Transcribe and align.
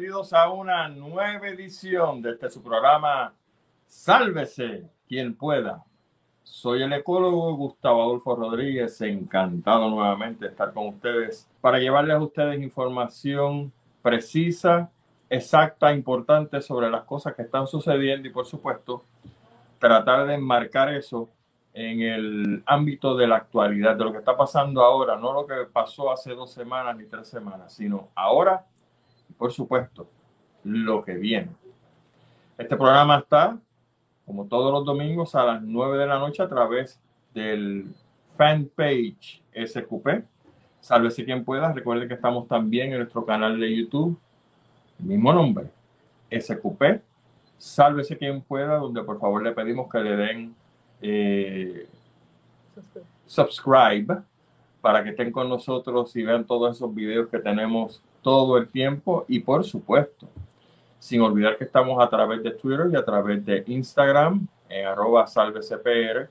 bienvenidos 0.00 0.32
a 0.32 0.48
una 0.48 0.88
nueva 0.88 1.46
edición 1.46 2.22
de 2.22 2.30
este 2.30 2.48
su 2.48 2.62
programa 2.62 3.34
Sálvese 3.86 4.88
quien 5.06 5.34
pueda. 5.34 5.84
Soy 6.42 6.82
el 6.82 6.94
ecólogo 6.94 7.54
Gustavo 7.54 8.02
Adolfo 8.02 8.34
Rodríguez, 8.34 8.98
encantado 9.02 9.90
nuevamente 9.90 10.46
de 10.46 10.52
estar 10.52 10.72
con 10.72 10.86
ustedes 10.86 11.46
para 11.60 11.78
llevarles 11.78 12.16
a 12.16 12.20
ustedes 12.20 12.62
información 12.62 13.70
precisa, 14.00 14.90
exacta, 15.28 15.92
importante 15.92 16.62
sobre 16.62 16.88
las 16.88 17.04
cosas 17.04 17.34
que 17.34 17.42
están 17.42 17.66
sucediendo 17.66 18.26
y 18.26 18.32
por 18.32 18.46
supuesto 18.46 19.04
tratar 19.78 20.26
de 20.26 20.32
enmarcar 20.32 20.94
eso 20.94 21.28
en 21.74 22.00
el 22.00 22.62
ámbito 22.64 23.14
de 23.16 23.26
la 23.26 23.36
actualidad, 23.36 23.96
de 23.96 24.04
lo 24.04 24.12
que 24.12 24.18
está 24.18 24.34
pasando 24.34 24.82
ahora, 24.82 25.16
no 25.16 25.34
lo 25.34 25.46
que 25.46 25.66
pasó 25.70 26.10
hace 26.10 26.34
dos 26.34 26.50
semanas 26.50 26.96
ni 26.96 27.04
tres 27.04 27.28
semanas, 27.28 27.74
sino 27.74 28.08
ahora 28.14 28.64
por 29.40 29.52
supuesto 29.52 30.06
lo 30.64 31.02
que 31.02 31.14
viene. 31.14 31.48
Este 32.58 32.76
programa 32.76 33.16
está, 33.16 33.58
como 34.26 34.44
todos 34.44 34.70
los 34.70 34.84
domingos, 34.84 35.34
a 35.34 35.44
las 35.44 35.62
9 35.62 35.96
de 35.96 36.06
la 36.06 36.18
noche 36.18 36.42
a 36.42 36.48
través 36.48 37.00
del 37.32 37.86
fanpage 38.36 39.42
SQP. 39.54 40.26
Sálvese 40.80 41.24
quien 41.24 41.42
pueda. 41.42 41.72
Recuerden 41.72 42.06
que 42.06 42.14
estamos 42.14 42.48
también 42.48 42.92
en 42.92 42.98
nuestro 42.98 43.24
canal 43.24 43.58
de 43.58 43.74
YouTube, 43.74 44.20
el 44.98 45.06
mismo 45.06 45.32
nombre, 45.32 45.70
SQP. 46.30 47.00
Sálvese 47.56 48.18
quien 48.18 48.42
pueda, 48.42 48.76
donde 48.76 49.02
por 49.02 49.18
favor 49.18 49.42
le 49.42 49.52
pedimos 49.52 49.90
que 49.90 50.00
le 50.00 50.16
den 50.16 50.54
eh, 51.00 51.88
subscribe 53.24 54.18
para 54.82 55.02
que 55.02 55.10
estén 55.10 55.32
con 55.32 55.48
nosotros 55.48 56.14
y 56.14 56.24
vean 56.24 56.44
todos 56.44 56.76
esos 56.76 56.94
videos 56.94 57.30
que 57.30 57.38
tenemos 57.38 58.02
todo 58.22 58.58
el 58.58 58.68
tiempo 58.68 59.24
y 59.28 59.40
por 59.40 59.64
supuesto, 59.64 60.28
sin 60.98 61.20
olvidar 61.20 61.56
que 61.56 61.64
estamos 61.64 62.02
a 62.02 62.08
través 62.08 62.42
de 62.42 62.50
Twitter 62.52 62.88
y 62.92 62.96
a 62.96 63.04
través 63.04 63.44
de 63.44 63.64
Instagram 63.66 64.46
en 64.68 64.86
arroba 64.86 65.26
salvecpr 65.26 66.30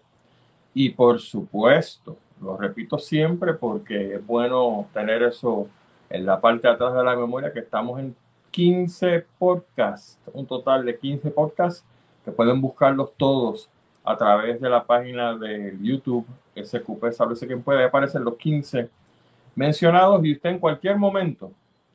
y 0.74 0.90
por 0.90 1.20
supuesto, 1.20 2.18
lo 2.42 2.56
repito 2.56 2.98
siempre 2.98 3.54
porque 3.54 4.16
es 4.16 4.26
bueno 4.26 4.88
tener 4.94 5.24
eso 5.24 5.68
en 6.10 6.26
la 6.26 6.40
parte 6.40 6.68
de 6.68 6.74
atrás 6.74 6.94
de 6.94 7.04
la 7.04 7.16
memoria 7.16 7.52
que 7.52 7.60
estamos 7.60 8.00
en 8.00 8.16
15 8.52 9.26
podcasts, 9.38 10.20
un 10.34 10.46
total 10.46 10.86
de 10.86 10.98
15 10.98 11.32
podcasts 11.32 11.86
que 12.24 12.32
pueden 12.32 12.62
buscarlos 12.62 13.12
todos 13.18 13.70
a 14.04 14.16
través 14.18 14.60
de 14.60 14.70
la 14.70 14.84
página 14.84 15.38
de 15.38 15.78
YouTube, 15.82 16.26
SQP, 16.56 17.12
Sálvese 17.12 17.46
quien 17.46 17.62
puede, 17.62 17.84
aparecer 17.84 18.22
los 18.22 18.36
15 18.38 18.90
mencionados 19.56 20.24
y 20.24 20.34
usted 20.34 20.52
en 20.52 20.60
cualquier 20.60 20.98
momento 20.98 21.52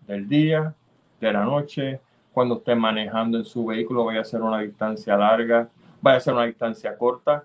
del 0.06 0.28
día, 0.28 0.74
de 1.20 1.32
la 1.32 1.44
noche, 1.44 2.00
cuando 2.32 2.56
esté 2.56 2.74
manejando 2.74 3.38
en 3.38 3.44
su 3.44 3.64
vehículo, 3.66 4.04
vaya 4.04 4.20
a 4.20 4.22
hacer 4.22 4.42
una 4.42 4.60
distancia 4.60 5.16
larga, 5.16 5.68
vaya 6.00 6.18
a 6.18 6.20
ser 6.20 6.34
una 6.34 6.44
distancia 6.44 6.96
corta. 6.96 7.44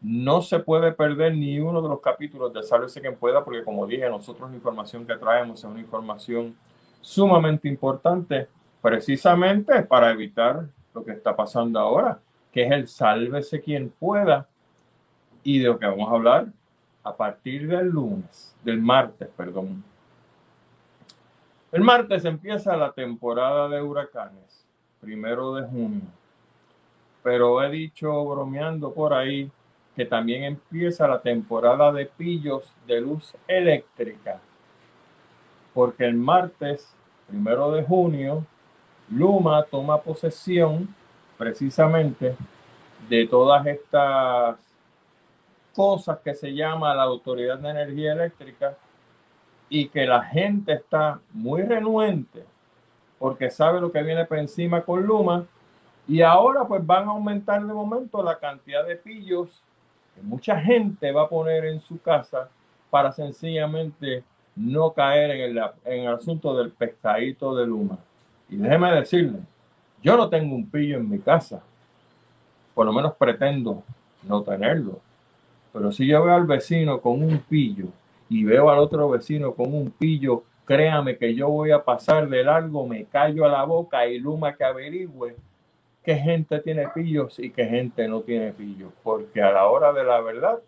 No 0.00 0.42
se 0.42 0.60
puede 0.60 0.92
perder 0.92 1.34
ni 1.34 1.58
uno 1.58 1.82
de 1.82 1.88
los 1.88 2.00
capítulos 2.00 2.52
de 2.52 2.62
Sálvese 2.62 3.00
quien 3.00 3.16
pueda, 3.16 3.44
porque 3.44 3.64
como 3.64 3.86
dije, 3.86 4.08
nosotros 4.08 4.50
la 4.50 4.56
información 4.56 5.06
que 5.06 5.16
traemos 5.16 5.58
es 5.58 5.64
una 5.64 5.80
información 5.80 6.54
sumamente 7.00 7.68
importante, 7.68 8.48
precisamente 8.80 9.82
para 9.82 10.10
evitar 10.10 10.66
lo 10.94 11.04
que 11.04 11.12
está 11.12 11.34
pasando 11.34 11.78
ahora 11.80 12.20
que 12.52 12.62
es 12.64 12.70
el 12.72 12.88
sálvese 12.88 13.60
quien 13.60 13.90
pueda, 13.90 14.48
y 15.42 15.60
de 15.60 15.68
lo 15.68 15.78
que 15.78 15.86
vamos 15.86 16.10
a 16.10 16.14
hablar 16.14 16.46
a 17.04 17.16
partir 17.16 17.68
del 17.68 17.88
lunes, 17.88 18.56
del 18.64 18.80
martes, 18.80 19.28
perdón. 19.36 19.82
El 21.70 21.82
martes 21.82 22.24
empieza 22.24 22.78
la 22.78 22.92
temporada 22.92 23.68
de 23.68 23.82
huracanes, 23.82 24.66
primero 25.02 25.52
de 25.52 25.68
junio, 25.68 26.00
pero 27.22 27.62
he 27.62 27.68
dicho 27.68 28.24
bromeando 28.24 28.90
por 28.94 29.12
ahí 29.12 29.50
que 29.94 30.06
también 30.06 30.44
empieza 30.44 31.06
la 31.06 31.20
temporada 31.20 31.92
de 31.92 32.06
pillos 32.06 32.72
de 32.86 33.02
luz 33.02 33.34
eléctrica, 33.46 34.40
porque 35.74 36.06
el 36.06 36.14
martes, 36.14 36.94
primero 37.26 37.70
de 37.72 37.82
junio, 37.82 38.46
Luma 39.10 39.62
toma 39.64 40.00
posesión 40.00 40.94
precisamente 41.36 42.34
de 43.10 43.26
todas 43.26 43.66
estas 43.66 44.58
cosas 45.74 46.18
que 46.20 46.32
se 46.32 46.54
llama 46.54 46.94
la 46.94 47.02
Autoridad 47.02 47.58
de 47.58 47.68
Energía 47.68 48.14
Eléctrica 48.14 48.74
y 49.68 49.88
que 49.88 50.06
la 50.06 50.22
gente 50.22 50.72
está 50.72 51.20
muy 51.32 51.62
renuente 51.62 52.44
porque 53.18 53.50
sabe 53.50 53.80
lo 53.80 53.90
que 53.90 54.02
viene 54.02 54.24
por 54.24 54.38
encima 54.38 54.82
con 54.82 55.04
Luma 55.04 55.44
y 56.06 56.22
ahora 56.22 56.64
pues 56.66 56.84
van 56.86 57.08
a 57.08 57.10
aumentar 57.10 57.64
de 57.64 57.72
momento 57.72 58.22
la 58.22 58.38
cantidad 58.38 58.86
de 58.86 58.96
pillos 58.96 59.62
que 60.14 60.22
mucha 60.22 60.58
gente 60.60 61.12
va 61.12 61.22
a 61.22 61.28
poner 61.28 61.66
en 61.66 61.80
su 61.80 62.00
casa 62.00 62.48
para 62.90 63.12
sencillamente 63.12 64.24
no 64.56 64.92
caer 64.92 65.30
en 65.32 65.40
el, 65.40 65.62
en 65.84 66.04
el 66.04 66.14
asunto 66.14 66.56
del 66.56 66.70
pescadito 66.70 67.54
de 67.54 67.66
Luma. 67.66 67.98
Y 68.48 68.56
déjeme 68.56 68.90
decirle, 68.92 69.40
yo 70.02 70.16
no 70.16 70.28
tengo 70.28 70.54
un 70.54 70.68
pillo 70.68 70.96
en 70.96 71.08
mi 71.08 71.18
casa. 71.18 71.62
Por 72.74 72.86
lo 72.86 72.92
menos 72.92 73.14
pretendo 73.14 73.82
no 74.22 74.42
tenerlo. 74.42 75.00
Pero 75.72 75.92
si 75.92 76.06
yo 76.06 76.24
veo 76.24 76.34
al 76.34 76.46
vecino 76.46 77.00
con 77.00 77.22
un 77.22 77.38
pillo 77.40 77.86
y 78.28 78.44
veo 78.44 78.70
al 78.70 78.78
otro 78.78 79.08
vecino 79.10 79.54
con 79.54 79.74
un 79.74 79.90
pillo, 79.90 80.44
créame 80.64 81.16
que 81.16 81.34
yo 81.34 81.48
voy 81.48 81.70
a 81.70 81.82
pasar 81.82 82.28
de 82.28 82.44
largo, 82.44 82.86
me 82.86 83.04
callo 83.04 83.44
a 83.44 83.48
la 83.48 83.64
boca 83.64 84.06
y 84.06 84.18
Luma 84.18 84.54
que 84.54 84.64
averigüe 84.64 85.36
qué 86.02 86.16
gente 86.16 86.60
tiene 86.60 86.88
pillos 86.88 87.38
y 87.38 87.50
qué 87.50 87.64
gente 87.64 88.06
no 88.08 88.20
tiene 88.20 88.52
pillos. 88.52 88.92
Porque 89.02 89.42
a 89.42 89.50
la 89.50 89.66
hora 89.66 89.92
de 89.92 90.04
la 90.04 90.20
verdad, 90.20 90.58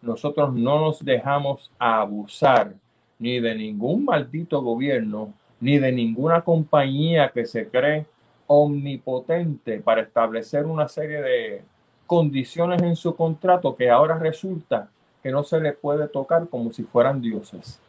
nosotros 0.00 0.52
no 0.52 0.80
nos 0.80 1.04
dejamos 1.04 1.70
abusar 1.78 2.74
ni 3.18 3.38
de 3.38 3.54
ningún 3.54 4.04
maldito 4.04 4.60
gobierno, 4.60 5.32
ni 5.60 5.78
de 5.78 5.92
ninguna 5.92 6.42
compañía 6.42 7.28
que 7.28 7.44
se 7.44 7.68
cree 7.68 8.06
omnipotente 8.48 9.80
para 9.80 10.02
establecer 10.02 10.66
una 10.66 10.88
serie 10.88 11.22
de 11.22 11.62
condiciones 12.06 12.82
en 12.82 12.96
su 12.96 13.14
contrato 13.14 13.74
que 13.74 13.88
ahora 13.88 14.18
resulta 14.18 14.90
que 15.22 15.30
no 15.30 15.42
se 15.42 15.60
le 15.60 15.72
puede 15.72 16.08
tocar 16.08 16.48
como 16.48 16.72
si 16.72 16.82
fueran 16.82 17.20
dioses. 17.20 17.80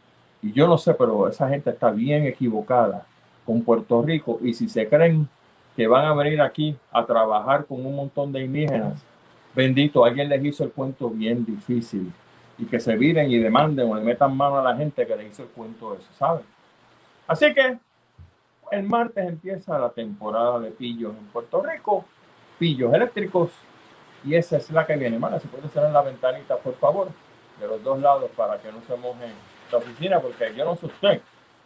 Y 0.42 0.52
yo 0.52 0.68
no 0.68 0.78
sé, 0.78 0.94
pero 0.94 1.28
esa 1.28 1.50
gente 1.50 1.70
está 1.70 1.90
bien 1.90 2.26
equivocada 2.26 3.06
con 3.46 3.64
Puerto 3.64 4.02
Rico 4.02 4.40
y 4.42 4.54
si 4.54 4.70
se 4.70 4.88
creen 4.88 5.28
que 5.76 5.88
van 5.88 6.06
a 6.06 6.14
venir 6.14 6.42
aquí 6.42 6.76
a 6.92 7.06
trabajar 7.06 7.66
con 7.66 7.86
un 7.86 7.96
montón 7.96 8.32
de 8.32 8.44
indígenas, 8.44 9.04
bendito, 9.56 10.06
alguien 10.06 10.30
les 10.30 10.44
hizo 10.46 10.64
el 10.64 10.72
cuento 10.72 11.10
bien 11.10 11.46
difícil 11.46 12.12
y 12.58 12.66
que 12.66 12.80
se 12.80 12.96
viren 12.96 13.32
y 13.32 13.38
demanden 13.38 13.90
o 13.90 13.96
le 13.96 14.02
metan 14.02 14.36
mano 14.36 14.60
a 14.60 14.64
la 14.64 14.76
gente 14.76 15.08
que 15.08 15.16
le 15.16 15.28
hizo 15.28 15.44
el 15.44 15.50
cuento 15.50 15.96
eso, 15.96 16.08
¿saben? 16.18 16.44
Así 17.28 17.54
que 17.54 17.78
el 18.72 18.84
martes 18.84 19.28
empieza 19.28 19.78
la 19.80 19.90
temporada 19.90 20.60
de 20.60 20.72
pillos 20.72 21.14
en 21.18 21.26
Puerto 21.28 21.64
Rico, 21.64 22.06
pillos 22.60 22.94
eléctricos, 22.94 23.52
y 24.24 24.36
esa 24.36 24.58
es 24.58 24.70
la 24.72 24.86
que 24.86 24.96
viene. 24.96 25.20
Mala, 25.20 25.40
se 25.40 25.48
puede 25.48 25.68
cerrar 25.70 25.92
la 25.92 26.02
ventanita, 26.02 26.58
por 26.58 26.76
favor, 26.76 27.10
de 27.60 27.68
los 27.68 27.84
dos 27.84 28.00
lados 28.00 28.30
para 28.36 28.58
que 28.58 28.72
no 28.72 28.82
se 28.88 28.96
moje 28.96 29.32
la 29.72 29.78
oficina, 29.78 30.20
porque 30.20 30.54
yo 30.56 30.66
no 30.66 30.76
sé 30.76 30.86
usted, 30.86 31.22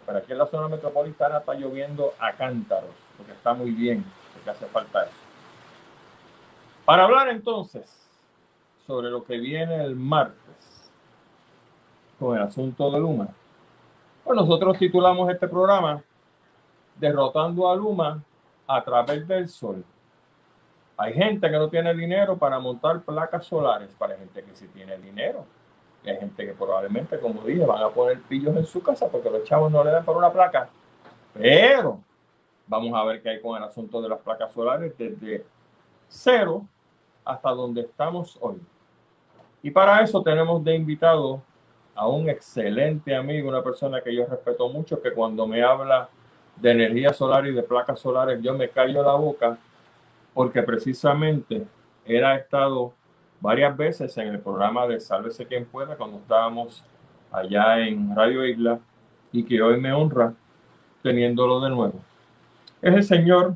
pero 0.06 0.19
aquí 0.19 0.31
en 0.31 0.38
la 0.38 0.48
zona 0.48 0.68
metropolitana 0.68 1.39
está 1.39 1.54
lloviendo 1.54 2.13
a 2.19 2.33
cántaros, 2.33 2.95
porque 3.18 3.33
está 3.33 3.54
muy 3.54 3.71
bien, 3.71 4.04
porque 4.33 4.50
hace 4.50 4.65
falta 4.68 5.04
eso. 5.04 5.12
Para 6.86 7.04
hablar 7.04 7.27
entonces 7.30 8.09
sobre 8.86 9.10
lo 9.10 9.24
que 9.24 9.38
viene 9.38 9.83
el 9.83 9.95
martes 9.95 10.89
con 12.18 12.38
el 12.38 12.44
asunto 12.44 12.89
de 12.89 13.00
Luma, 13.00 13.27
pues 14.24 14.36
nosotros 14.36 14.77
titulamos 14.77 15.30
este 15.30 15.48
programa 15.48 16.01
derrotando 16.95 17.69
a 17.69 17.75
Luma 17.75 18.24
a 18.65 18.83
través 18.83 19.27
del 19.27 19.48
sol. 19.48 19.83
Hay 20.98 21.14
gente 21.14 21.50
que 21.50 21.58
no 21.58 21.70
tiene 21.70 21.94
dinero 21.94 22.38
para 22.38 22.60
montar 22.60 23.02
placas 23.02 23.46
solares, 23.46 23.94
para 23.96 24.18
gente 24.18 24.44
que 24.44 24.56
sí 24.56 24.68
tiene 24.70 24.98
dinero. 24.98 25.46
Hay 26.04 26.18
gente 26.18 26.46
que 26.46 26.54
probablemente, 26.54 27.20
como 27.20 27.44
dije, 27.44 27.66
van 27.66 27.84
a 27.84 27.90
poner 27.90 28.20
pillos 28.22 28.56
en 28.56 28.66
su 28.66 28.82
casa 28.82 29.08
porque 29.08 29.30
los 29.30 29.44
chavos 29.44 29.72
no 29.72 29.84
le 29.84 29.92
dan 29.92 30.04
por 30.04 30.18
una 30.18 30.32
placa. 30.32 30.70
Pero 31.34 32.00
vamos 32.66 33.00
a 33.00 33.04
ver 33.06 33.22
qué 33.22 33.30
hay 33.30 33.42
con 33.42 33.58
el 33.58 33.64
asunto 33.64 34.02
de 34.02 34.10
las 34.10 34.20
placas 34.20 34.52
solares 34.54 34.98
desde 34.98 35.46
cero 36.08 36.66
hasta 37.24 37.52
donde 37.52 37.82
estamos 37.82 38.38
hoy. 38.42 38.60
Y 39.62 39.70
para 39.70 40.02
eso 40.02 40.24
tenemos 40.24 40.64
de 40.64 40.76
invitado 40.76 41.42
a 41.94 42.08
un 42.08 42.30
excelente 42.30 43.16
amigo, 43.16 43.50
una 43.50 43.64
persona 43.64 44.02
que 44.02 44.16
yo 44.16 44.26
respeto 44.26 44.70
mucho, 44.70 45.02
que 45.02 45.14
cuando 45.14 45.46
me 45.46 45.62
habla 45.62 46.10
de 46.56 46.72
energía 46.72 47.14
solar 47.14 47.46
y 47.46 47.54
de 47.54 47.64
placas 47.64 48.00
solares, 48.00 48.42
yo 48.42 48.54
me 48.54 48.70
callo 48.70 49.04
la 49.04 49.14
boca 49.14 49.58
porque 50.38 50.62
precisamente 50.62 51.66
ha 52.24 52.36
estado 52.36 52.94
varias 53.42 53.75
veces 53.75 54.16
en 54.19 54.28
el 54.28 54.39
programa 54.39 54.86
de 54.86 55.00
Sálvese 55.00 55.48
quien 55.48 55.66
pueda 55.66 55.95
cuando 55.95 56.18
estábamos 56.18 56.84
allá 57.31 57.80
en 57.80 58.16
Radio 58.16 58.45
Isla 58.45 58.80
y 59.31 59.44
que 59.44 59.60
hoy 59.60 59.81
me 59.81 59.92
honra 59.92 60.36
teniéndolo 61.01 61.60
de 61.60 61.72
nuevo. 61.72 62.00
es 62.84 62.94
el 62.94 63.04
señor 63.04 63.56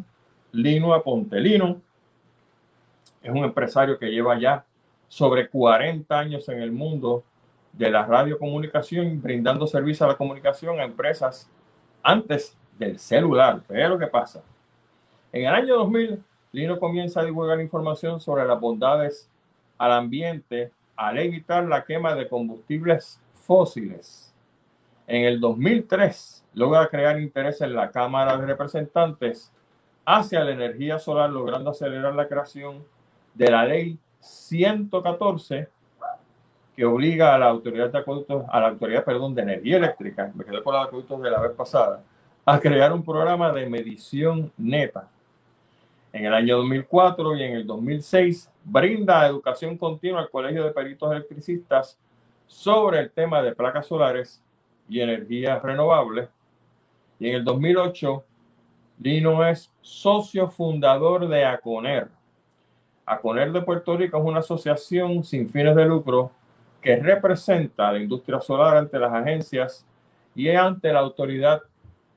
Lino 0.52 0.96
Apontelino. 0.96 1.80
Es 3.22 3.30
un 3.30 3.44
empresario 3.44 4.00
que 4.00 4.10
lleva 4.10 4.40
ya 4.40 4.66
sobre 5.08 5.50
40 5.50 6.18
años 6.18 6.50
en 6.50 6.64
el 6.64 6.72
mundo 6.72 7.24
de 7.74 7.92
la 7.92 8.08
radiocomunicación, 8.08 9.22
brindando 9.22 9.68
servicio 9.68 10.08
a 10.08 10.10
la 10.10 10.18
comunicación 10.18 10.80
a 10.80 10.84
empresas 10.86 11.48
antes 12.02 12.58
del 12.80 12.98
celular. 12.98 13.62
Pero 13.68 14.00
¿qué 14.00 14.08
pasa? 14.08 14.42
En 15.32 15.46
el 15.46 15.54
año 15.54 15.76
2000, 15.76 16.24
Lino 16.52 16.80
comienza 16.80 17.22
a 17.22 17.26
divulgar 17.26 17.62
información 17.62 18.20
sobre 18.20 18.46
las 18.46 18.60
bondades 18.60 19.30
al 19.78 19.94
ambiente 19.94 20.72
al 20.96 21.18
evitar 21.18 21.64
la 21.64 21.84
quema 21.84 22.14
de 22.14 22.28
combustibles 22.28 23.20
fósiles. 23.34 24.34
En 25.08 25.26
el 25.26 25.40
2003, 25.40 26.46
logra 26.54 26.88
crear 26.88 27.20
interés 27.20 27.62
en 27.62 27.74
la 27.74 27.90
Cámara 27.90 28.38
de 28.38 28.46
Representantes 28.46 29.52
hacia 30.06 30.44
la 30.44 30.52
energía 30.52 31.00
solar, 31.00 31.30
logrando 31.30 31.72
acelerar 31.72 32.14
la 32.14 32.28
creación 32.28 32.86
de 33.34 33.50
la 33.50 33.66
ley 33.66 33.98
114 34.20 35.70
que 36.76 36.86
obliga 36.86 37.36
a 37.36 37.38
la 37.38 37.48
autoridad 37.48 37.90
de 37.90 37.98
acueductos, 37.98 38.46
a 38.50 38.60
la 38.60 38.70
autoridad, 38.70 39.04
perdón, 39.04 39.36
de 39.36 39.42
energía 39.42 39.78
eléctrica, 39.78 40.32
me 40.34 40.46
quedé 40.46 40.64
con 40.64 40.74
los 40.74 40.86
acueductos 40.86 41.22
de 41.22 41.32
la 41.32 41.42
vez 41.42 41.52
pasada, 41.52 42.04
a 42.46 42.60
crear 42.60 42.94
un 42.94 43.04
programa 43.04 43.52
de 43.52 43.70
medición 43.70 44.52
neta. 44.58 45.08
En 46.14 46.26
el 46.26 46.34
año 46.34 46.58
2004 46.58 47.38
y 47.38 47.44
en 47.44 47.54
el 47.54 47.68
2006 47.68 48.52
brinda 48.66 49.26
educación 49.26 49.78
continua 49.78 50.20
al 50.20 50.30
Colegio 50.30 50.66
de 50.66 50.72
Peritos 50.72 51.10
Electricistas 51.12 51.98
sobre 52.48 53.00
el 53.00 53.12
tema 53.12 53.42
de 53.42 53.56
placas 53.56 53.88
solares 53.88 54.44
y 54.90 55.00
energías 55.00 55.62
renovables. 55.64 56.28
Y 57.18 57.30
en 57.30 57.36
el 57.36 57.46
2008, 57.46 58.26
Lino 59.00 59.46
es 59.46 59.72
socio 59.80 60.50
fundador 60.50 61.30
de 61.30 61.46
ACONER. 61.46 62.10
ACONER 63.06 63.54
de 63.54 63.62
Puerto 63.62 63.96
Rico 63.96 64.18
es 64.18 64.24
una 64.26 64.40
asociación 64.40 65.24
sin 65.24 65.50
fines 65.50 65.76
de 65.76 65.86
lucro 65.86 66.32
que 66.82 66.98
representa 66.98 67.88
a 67.88 67.94
la 67.94 68.00
industria 68.00 68.42
solar 68.42 68.76
ante 68.76 69.00
las 69.00 69.14
agencias 69.14 69.86
y 70.36 70.50
ante 70.50 70.92
la 70.92 71.00
Autoridad 71.00 71.62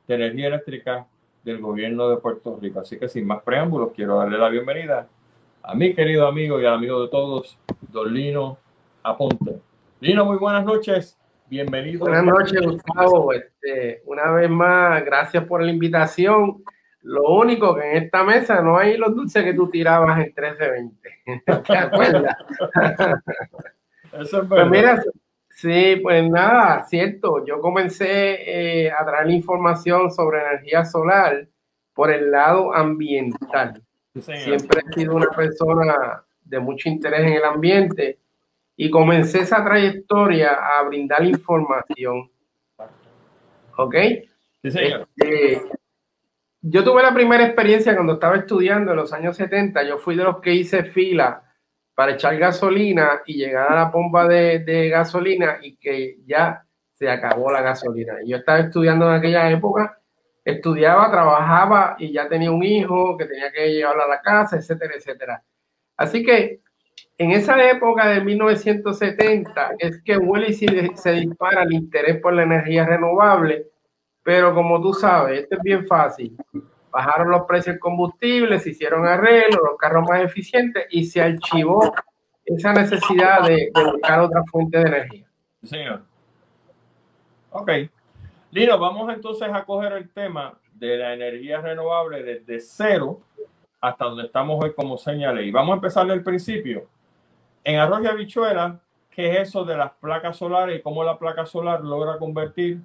de 0.08 0.14
Energía 0.16 0.48
Eléctrica 0.48 1.06
del 1.44 1.60
Gobierno 1.60 2.08
de 2.08 2.16
Puerto 2.16 2.58
Rico. 2.60 2.80
Así 2.80 2.98
que 2.98 3.08
sin 3.08 3.26
más 3.26 3.42
preámbulos, 3.42 3.92
quiero 3.94 4.16
darle 4.16 4.38
la 4.38 4.48
bienvenida 4.48 5.06
a 5.62 5.74
mi 5.74 5.94
querido 5.94 6.26
amigo 6.26 6.60
y 6.60 6.66
amigo 6.66 7.02
de 7.02 7.08
todos, 7.08 7.58
Don 7.90 8.12
Lino 8.12 8.58
Aponte. 9.02 9.60
Lino, 10.00 10.24
muy 10.24 10.38
buenas 10.38 10.64
noches. 10.64 11.18
Bienvenido. 11.48 12.00
Buenas 12.00 12.24
noches, 12.24 12.60
Gustavo. 12.62 13.32
Este, 13.32 14.02
una 14.06 14.30
vez 14.32 14.50
más, 14.50 15.04
gracias 15.04 15.44
por 15.44 15.62
la 15.62 15.70
invitación. 15.70 16.64
Lo 17.02 17.22
único 17.34 17.74
que 17.74 17.90
en 17.90 18.04
esta 18.04 18.24
mesa 18.24 18.62
no 18.62 18.78
hay 18.78 18.96
los 18.96 19.14
dulces 19.14 19.44
que 19.44 19.52
tú 19.52 19.68
tirabas 19.68 20.18
en 20.18 20.24
1320. 20.24 21.10
¿Te 21.66 21.76
acuerdas? 21.76 22.36
Eso 24.12 24.42
es 24.42 24.48
pues 24.48 24.70
mira, 24.70 25.02
sí, 25.64 25.96
pues 26.02 26.28
nada, 26.30 26.84
cierto. 26.84 27.44
Yo 27.46 27.60
comencé 27.60 28.84
eh, 28.84 28.90
a 28.92 29.04
traer 29.04 29.30
información 29.30 30.10
sobre 30.10 30.40
energía 30.40 30.84
solar 30.84 31.48
por 31.94 32.10
el 32.10 32.30
lado 32.30 32.74
ambiental. 32.74 33.82
Siempre 34.20 34.82
he 34.86 34.94
sido 34.94 35.16
una 35.16 35.30
persona 35.30 36.22
de 36.44 36.60
mucho 36.60 36.88
interés 36.88 37.20
en 37.20 37.32
el 37.32 37.44
ambiente 37.44 38.18
y 38.76 38.90
comencé 38.90 39.40
esa 39.40 39.64
trayectoria 39.64 40.52
a 40.52 40.82
brindar 40.82 41.24
información. 41.24 42.30
¿Ok? 43.76 43.94
Sí, 44.62 44.70
señor. 44.70 45.08
Este, 45.16 45.62
yo 46.60 46.84
tuve 46.84 47.02
la 47.02 47.14
primera 47.14 47.44
experiencia 47.44 47.94
cuando 47.94 48.14
estaba 48.14 48.36
estudiando 48.36 48.92
en 48.92 48.98
los 48.98 49.12
años 49.12 49.36
70. 49.36 49.82
Yo 49.84 49.98
fui 49.98 50.14
de 50.14 50.24
los 50.24 50.40
que 50.40 50.52
hice 50.52 50.84
fila 50.84 51.43
para 51.94 52.12
echar 52.12 52.36
gasolina 52.38 53.22
y 53.26 53.34
llegar 53.34 53.70
a 53.70 53.76
la 53.76 53.90
pompa 53.90 54.26
de, 54.26 54.88
gasolina 54.90 55.58
y 55.62 55.76
que 55.76 56.18
ya 56.26 56.64
se 56.92 57.08
acabó 57.08 57.50
la 57.50 57.62
gasolina. 57.62 58.14
Yo 58.24 58.38
estaba 58.38 58.60
estudiando 58.60 59.08
en 59.08 59.16
aquella 59.16 59.50
época, 59.50 59.98
estudiaba, 60.44 61.10
trabajaba 61.10 61.96
y 61.98 62.12
ya 62.12 62.28
tenía 62.28 62.50
un 62.50 62.62
hijo 62.62 63.16
que 63.16 63.26
tenía 63.26 63.50
que 63.52 63.72
llevarlo 63.72 64.04
a 64.04 64.08
la 64.08 64.20
casa, 64.20 64.56
etcétera, 64.56 64.94
etcétera. 64.96 65.42
Así 65.96 66.24
que 66.24 66.60
en 67.16 67.30
esa 67.30 67.70
época 67.70 68.08
de 68.08 68.20
1970 68.20 69.76
es 69.78 70.02
que 70.02 70.16
huele 70.16 70.48
y 70.48 70.54
se 70.96 71.12
dispara 71.12 71.62
el 71.62 71.72
interés 71.72 72.20
por 72.20 72.32
la 72.32 72.42
energía 72.42 72.84
renovable, 72.86 73.68
pero 74.22 74.52
como 74.54 74.80
tú 74.80 74.92
sabes, 74.92 75.42
esto 75.42 75.56
es 75.56 75.62
bien 75.62 75.86
fácil. 75.86 76.36
Bajaron 76.94 77.28
los 77.28 77.42
precios 77.42 77.74
del 77.74 77.80
combustible, 77.80 78.60
se 78.60 78.70
hicieron 78.70 79.04
arreglos, 79.04 79.58
los 79.68 79.76
carros 79.76 80.08
más 80.08 80.22
eficientes 80.22 80.86
y 80.90 81.04
se 81.04 81.20
archivó 81.20 81.92
esa 82.44 82.72
necesidad 82.72 83.42
de, 83.48 83.72
buscar 83.74 84.20
otra 84.20 84.44
fuente 84.44 84.78
de 84.78 84.86
energía. 84.86 85.26
señor. 85.64 86.02
Ok. 87.50 87.68
Lino, 88.52 88.78
vamos 88.78 89.12
entonces 89.12 89.48
a 89.52 89.64
coger 89.64 89.94
el 89.94 90.08
tema 90.10 90.56
de 90.72 90.96
la 90.96 91.14
energía 91.14 91.60
renovable 91.60 92.22
desde 92.22 92.60
cero 92.60 93.22
hasta 93.80 94.04
donde 94.04 94.26
estamos 94.26 94.62
hoy, 94.62 94.72
como 94.72 94.96
señalé. 94.96 95.46
Y 95.46 95.50
vamos 95.50 95.72
a 95.72 95.74
empezar 95.74 96.06
del 96.06 96.22
principio. 96.22 96.86
En 97.64 97.80
arroz 97.80 98.04
y 98.04 98.06
habichuela, 98.06 98.78
¿qué 99.10 99.32
es 99.32 99.48
eso 99.48 99.64
de 99.64 99.76
las 99.76 99.90
placas 99.94 100.36
solares 100.36 100.78
y 100.78 100.82
cómo 100.82 101.02
la 101.02 101.18
placa 101.18 101.44
solar 101.44 101.80
logra 101.80 102.18
convertir 102.18 102.82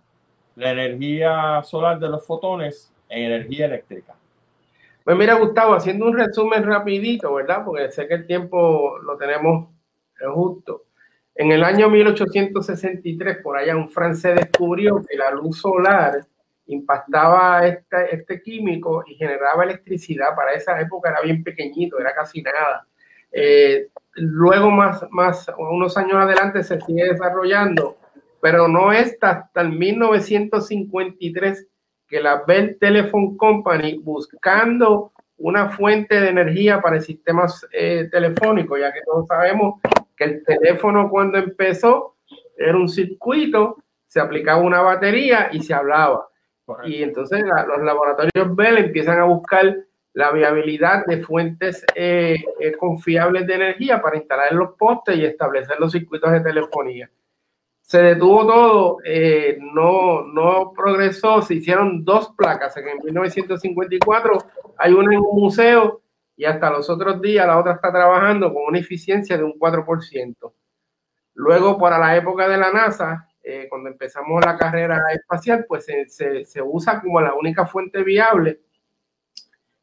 la 0.55 0.71
energía 0.71 1.61
solar 1.61 1.99
de 1.99 2.09
los 2.09 2.25
fotones 2.25 2.91
en 3.09 3.23
energía 3.23 3.65
eléctrica? 3.65 4.15
Pues 5.03 5.17
mira, 5.17 5.35
Gustavo, 5.35 5.73
haciendo 5.73 6.05
un 6.05 6.17
resumen 6.17 6.63
rapidito, 6.63 7.33
¿verdad? 7.33 7.65
Porque 7.65 7.91
sé 7.91 8.07
que 8.07 8.13
el 8.13 8.27
tiempo 8.27 8.99
lo 8.99 9.17
tenemos 9.17 9.69
justo. 10.33 10.83
En 11.33 11.51
el 11.51 11.63
año 11.63 11.89
1863, 11.89 13.37
por 13.37 13.57
allá, 13.57 13.75
un 13.75 13.89
francés 13.89 14.35
descubrió 14.35 15.01
que 15.01 15.17
la 15.17 15.31
luz 15.31 15.61
solar 15.61 16.19
impactaba 16.67 17.65
este, 17.65 18.13
este 18.13 18.41
químico 18.41 19.03
y 19.07 19.15
generaba 19.15 19.63
electricidad. 19.63 20.35
Para 20.35 20.51
esa 20.51 20.79
época 20.79 21.09
era 21.09 21.21
bien 21.21 21.43
pequeñito, 21.43 21.97
era 21.97 22.13
casi 22.13 22.41
nada. 22.41 22.85
Eh, 23.31 23.87
luego, 24.15 24.69
más, 24.69 25.05
más, 25.11 25.49
unos 25.57 25.97
años 25.97 26.15
adelante, 26.15 26.61
se 26.61 26.81
sigue 26.81 27.05
desarrollando, 27.05 27.95
pero 28.41 28.67
no 28.67 28.91
es 28.91 29.17
hasta 29.21 29.61
el 29.61 29.69
1953 29.69 31.68
que 32.09 32.19
la 32.19 32.43
Bell 32.45 32.77
Telephone 32.79 33.37
Company, 33.37 33.99
buscando 33.99 35.11
una 35.37 35.69
fuente 35.69 36.19
de 36.19 36.29
energía 36.29 36.81
para 36.81 36.97
el 36.97 37.01
sistema 37.01 37.45
eh, 37.71 38.09
telefónico, 38.11 38.77
ya 38.77 38.91
que 38.91 39.01
todos 39.05 39.27
sabemos 39.27 39.79
que 40.17 40.23
el 40.25 40.43
teléfono 40.43 41.09
cuando 41.09 41.37
empezó 41.37 42.15
era 42.57 42.75
un 42.75 42.89
circuito, 42.89 43.77
se 44.07 44.19
aplicaba 44.19 44.61
una 44.61 44.81
batería 44.81 45.49
y 45.51 45.61
se 45.61 45.73
hablaba. 45.73 46.27
Y 46.83 47.01
entonces 47.01 47.41
los 47.41 47.81
laboratorios 47.81 48.55
Bell 48.55 48.77
empiezan 48.77 49.19
a 49.19 49.23
buscar 49.23 49.75
la 50.13 50.31
viabilidad 50.31 51.05
de 51.05 51.21
fuentes 51.21 51.85
eh, 51.95 52.43
eh, 52.59 52.71
confiables 52.73 53.47
de 53.47 53.55
energía 53.55 54.01
para 54.01 54.17
instalar 54.17 54.51
los 54.53 54.71
postes 54.77 55.17
y 55.17 55.25
establecer 55.25 55.79
los 55.79 55.91
circuitos 55.91 56.31
de 56.31 56.41
telefonía. 56.41 57.09
Se 57.89 58.03
detuvo 58.03 58.45
todo, 58.45 58.97
eh, 59.03 59.57
no, 59.59 60.21
no 60.21 60.73
progresó, 60.73 61.41
se 61.41 61.55
hicieron 61.55 62.05
dos 62.05 62.31
placas. 62.37 62.77
En 62.77 62.99
1954 63.03 64.37
hay 64.77 64.93
una 64.93 65.11
en 65.11 65.21
un 65.21 65.41
museo 65.41 66.03
y 66.37 66.45
hasta 66.45 66.69
los 66.69 66.87
otros 66.87 67.19
días 67.19 67.47
la 67.47 67.57
otra 67.57 67.73
está 67.73 67.91
trabajando 67.91 68.53
con 68.53 68.61
una 68.67 68.77
eficiencia 68.77 69.39
de 69.39 69.43
un 69.43 69.53
4%. 69.53 70.53
Luego, 71.33 71.79
para 71.79 71.97
la 71.97 72.15
época 72.15 72.47
de 72.47 72.57
la 72.57 72.71
NASA, 72.71 73.27
cuando 73.69 73.89
empezamos 73.89 74.45
la 74.45 74.55
carrera 74.55 75.01
espacial, 75.11 75.65
pues 75.67 75.85
se, 75.85 76.45
se 76.45 76.61
usa 76.61 77.01
como 77.01 77.19
la 77.19 77.33
única 77.33 77.65
fuente 77.65 78.03
viable 78.03 78.59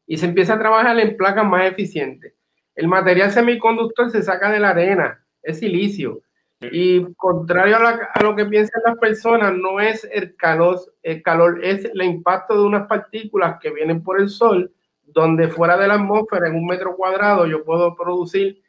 y 0.05 0.15
se 0.15 0.27
empieza 0.27 0.53
a 0.53 0.59
trabajar 0.59 0.97
en 0.97 1.17
placas 1.17 1.45
más 1.45 1.65
eficientes. 1.65 2.33
El 2.73 2.87
material 2.87 3.31
semiconductor 3.31 4.09
se 4.11 4.23
saca 4.23 4.49
de 4.49 4.61
la 4.61 4.69
arena, 4.69 5.25
es 5.43 5.59
silicio. 5.59 6.21
Y 6.59 7.13
contrario 7.13 7.77
a, 7.77 8.23
lo 8.23 8.35
que 8.35 8.45
piensan 8.45 8.81
las 8.85 8.97
personas, 8.97 9.53
no 9.55 9.79
es 9.79 10.07
el 10.11 10.35
calor, 10.35 10.79
el 11.03 11.21
calor 11.21 11.63
es 11.63 11.85
el 11.85 12.01
impacto 12.01 12.55
de 12.55 12.65
unas 12.65 12.87
partículas 12.87 13.59
que 13.59 13.71
vienen 13.71 14.01
por 14.01 14.19
el 14.19 14.29
sol, 14.29 14.71
donde 15.05 15.49
fuera 15.49 15.77
de 15.77 15.87
la 15.87 15.95
atmósfera, 15.95 16.47
en 16.47 16.55
un 16.55 16.65
metro 16.65 16.95
cuadrado, 16.95 17.45
yo 17.45 17.63
puedo 17.63 17.95
producir 17.95 18.63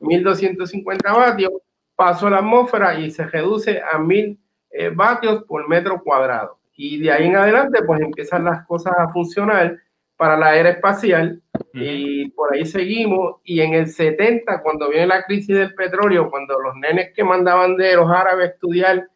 1250 0.00 1.12
vatios, 1.12 1.52
paso 1.96 2.28
a 2.28 2.30
la 2.30 2.38
atmósfera 2.38 2.98
y 2.98 3.10
se 3.10 3.26
reduce 3.26 3.80
a 3.80 3.98
1000 3.98 4.38
eh, 4.70 4.88
vatios 4.90 5.44
por 5.44 5.68
metro 5.68 6.00
cuadrado. 6.02 6.58
Y 6.74 7.00
de 7.00 7.12
ahí 7.12 7.26
en 7.26 7.36
adelante, 7.36 7.82
pues 7.84 8.00
empiezan 8.00 8.44
las 8.44 8.66
cosas 8.66 8.94
a 8.96 9.08
funcionar 9.12 9.78
para 10.22 10.36
la 10.36 10.56
era 10.56 10.70
espacial 10.70 11.42
y 11.74 12.30
por 12.30 12.54
ahí 12.54 12.64
seguimos. 12.64 13.40
Y 13.42 13.60
en 13.60 13.74
el 13.74 13.88
70, 13.88 14.62
cuando 14.62 14.88
viene 14.88 15.08
la 15.08 15.24
crisis 15.24 15.56
del 15.56 15.74
petróleo, 15.74 16.30
cuando 16.30 16.60
los 16.60 16.76
nenes 16.76 17.10
que 17.12 17.24
mandaban 17.24 17.76
de 17.76 17.96
los 17.96 18.08
árabes 18.08 18.46
a 18.46 18.52
estudiar 18.52 19.08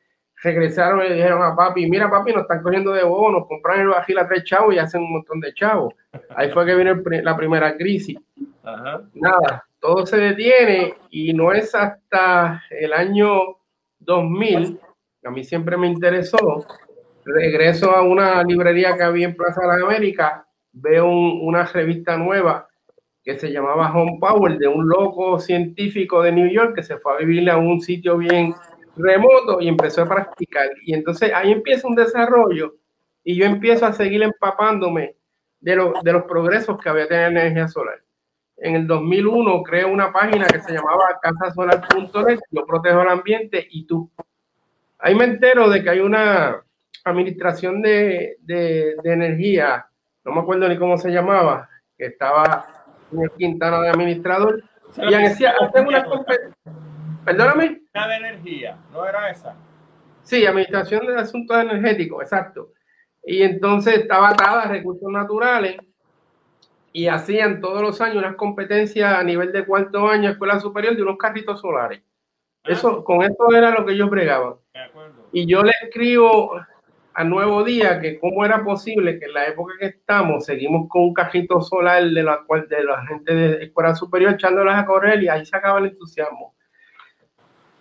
regresaron 0.43 1.07
y 1.07 1.09
le 1.09 1.15
dijeron 1.15 1.45
a 1.45 1.55
papi, 1.55 1.89
mira 1.89 2.11
papi, 2.11 2.33
nos 2.33 2.43
están 2.43 2.61
cogiendo 2.61 2.93
de 2.93 3.05
bobo, 3.05 3.31
nos 3.31 3.47
compran 3.47 3.83
el 3.83 3.89
bajil 3.91 4.19
a 4.19 4.27
tres 4.27 4.43
chavos 4.43 4.75
y 4.75 4.81
hacen 4.81 5.01
un 5.01 5.13
montón 5.13 5.39
de 5.39 5.55
chavos. 5.55 5.95
Ahí 6.35 6.51
fue 6.51 6.67
que 6.67 6.75
vino 6.75 7.01
la 7.23 7.37
primera 7.37 7.77
crisis. 7.77 8.19
Nada, 9.15 9.65
todo 9.79 10.05
se 10.07 10.17
detiene 10.17 10.93
y 11.11 11.33
no 11.35 11.53
es 11.53 11.73
hasta 11.73 12.65
el 12.69 12.93
año 12.93 13.59
2000, 14.01 14.81
a 15.25 15.31
mí 15.31 15.45
siempre 15.45 15.77
me 15.77 15.87
interesó, 15.87 16.67
regreso 17.25 17.93
a 17.93 18.03
una 18.03 18.43
librería 18.43 18.97
que 18.97 19.05
había 19.05 19.29
en 19.29 19.37
Plaza 19.37 19.61
de 19.61 19.69
las 19.69 19.83
Américas, 19.83 20.46
veo 20.77 21.09
una 21.09 21.65
revista 21.65 22.17
nueva 22.17 22.69
que 23.25 23.39
se 23.39 23.51
llamaba 23.51 23.93
Home 23.93 24.19
Power, 24.21 24.59
de 24.59 24.69
un 24.69 24.89
loco 24.89 25.41
científico 25.41 26.23
de 26.23 26.33
New 26.33 26.49
York 26.49 26.77
que 26.77 26.83
se 26.83 26.99
fue 26.99 27.15
a 27.15 27.17
vivir 27.17 27.51
a 27.51 27.57
un 27.57 27.81
sitio 27.81 28.19
bien 28.19 28.55
remoto 28.97 29.61
y 29.61 29.69
empezó 29.69 30.03
a 30.03 30.09
practicar. 30.09 30.69
Y 30.85 30.95
entonces 30.95 31.33
ahí 31.35 31.51
empieza 31.51 31.89
un 31.89 31.97
desarrollo 31.97 32.77
y 33.25 33.35
yo 33.35 33.45
empiezo 33.47 33.87
a 33.87 33.93
seguir 33.93 34.23
empapándome 34.23 35.17
de, 35.61 35.93
de 36.05 36.13
los 36.13 36.23
progresos 36.25 36.81
que 36.81 36.89
había 36.89 37.09
tenido 37.09 37.27
energía 37.27 37.69
solar. 37.69 38.01
En 38.59 38.77
el 38.77 38.87
2001 38.87 39.63
creo 39.65 39.89
una 39.89 40.13
página 40.13 40.47
que 40.47 40.61
se 40.61 40.73
llamaba 40.73 41.19
casasolar.net, 41.21 42.39
yo 42.51 42.65
protejo 42.65 43.03
el 43.03 43.09
ambiente 43.09 43.67
y 43.71 43.87
tú. 43.87 44.11
Ahí 44.99 45.15
me 45.15 45.25
entero 45.25 45.69
de 45.69 45.83
que 45.83 45.91
hay 45.91 45.99
una 45.99 46.63
administración 47.05 47.83
de, 47.83 48.37
de 48.41 48.95
energía, 49.05 49.87
no 50.27 50.33
me 50.33 50.41
acuerdo 50.41 50.69
ni 50.69 50.77
cómo 50.77 50.99
se 50.99 51.11
llamaba, 51.11 51.71
que 51.97 52.07
estaba 52.07 52.67
en 53.13 53.23
el 53.23 53.31
Quintana 53.31 53.81
de 53.81 53.91
administrador. 53.91 54.63
Y 54.97 55.15
decía, 55.15 55.55
hacen 55.61 55.87
una 55.87 56.05
Perdóname. 57.25 57.83
La 57.95 58.09
de 58.09 58.17
energía, 58.17 58.77
¿no 58.93 59.07
era 59.07 59.31
esa? 59.31 59.57
Sí, 60.23 60.45
Administración 60.45 61.07
de 61.07 61.17
Asuntos 61.17 61.57
Energéticos, 61.57 62.23
exacto. 62.23 62.73
Y 63.25 63.43
entonces 63.43 63.99
estaba 63.99 64.31
atada 64.31 64.63
a 64.63 64.69
recursos 64.69 65.11
naturales 65.11 65.77
y 66.93 67.07
hacían 67.07 67.61
todos 67.61 67.83
los 67.83 68.01
años 68.01 68.17
unas 68.17 68.37
competencias 68.37 69.17
a 69.17 69.23
nivel 69.23 69.53
de 69.53 69.65
cuarto 69.65 70.09
año, 70.09 70.31
escuela 70.31 70.59
superior, 70.59 70.97
de 70.97 71.03
unos 71.03 71.19
carritos 71.19 71.61
solares. 71.61 72.03
Ah. 72.65 72.73
Eso, 72.73 73.05
con 73.05 73.23
eso 73.23 73.53
era 73.55 73.71
lo 73.71 73.87
que 73.87 73.93
ellos 73.93 74.11
bregaban. 74.11 74.55
Y 75.33 75.47
yo 75.47 75.63
le 75.63 75.73
escribo 75.83 76.61
a 77.17 77.25
Nuevo 77.25 77.65
Día 77.65 77.99
que 77.99 78.19
cómo 78.19 78.45
era 78.45 78.63
posible 78.63 79.19
que 79.19 79.25
en 79.25 79.33
la 79.33 79.47
época 79.47 79.73
que 79.81 79.87
estamos 79.87 80.45
seguimos 80.45 80.87
con 80.87 81.01
un 81.03 81.15
carrito 81.15 81.63
solar 81.63 82.05
de 82.05 82.23
la 82.23 82.43
cual 82.47 82.69
de 82.69 82.85
la 82.85 83.07
gente 83.07 83.35
de 83.35 83.65
escuela 83.65 83.95
superior 83.95 84.35
echándolas 84.35 84.79
a 84.79 84.85
correr 84.85 85.23
y 85.23 85.29
ahí 85.29 85.47
se 85.47 85.57
acaba 85.57 85.79
el 85.79 85.87
entusiasmo. 85.87 86.55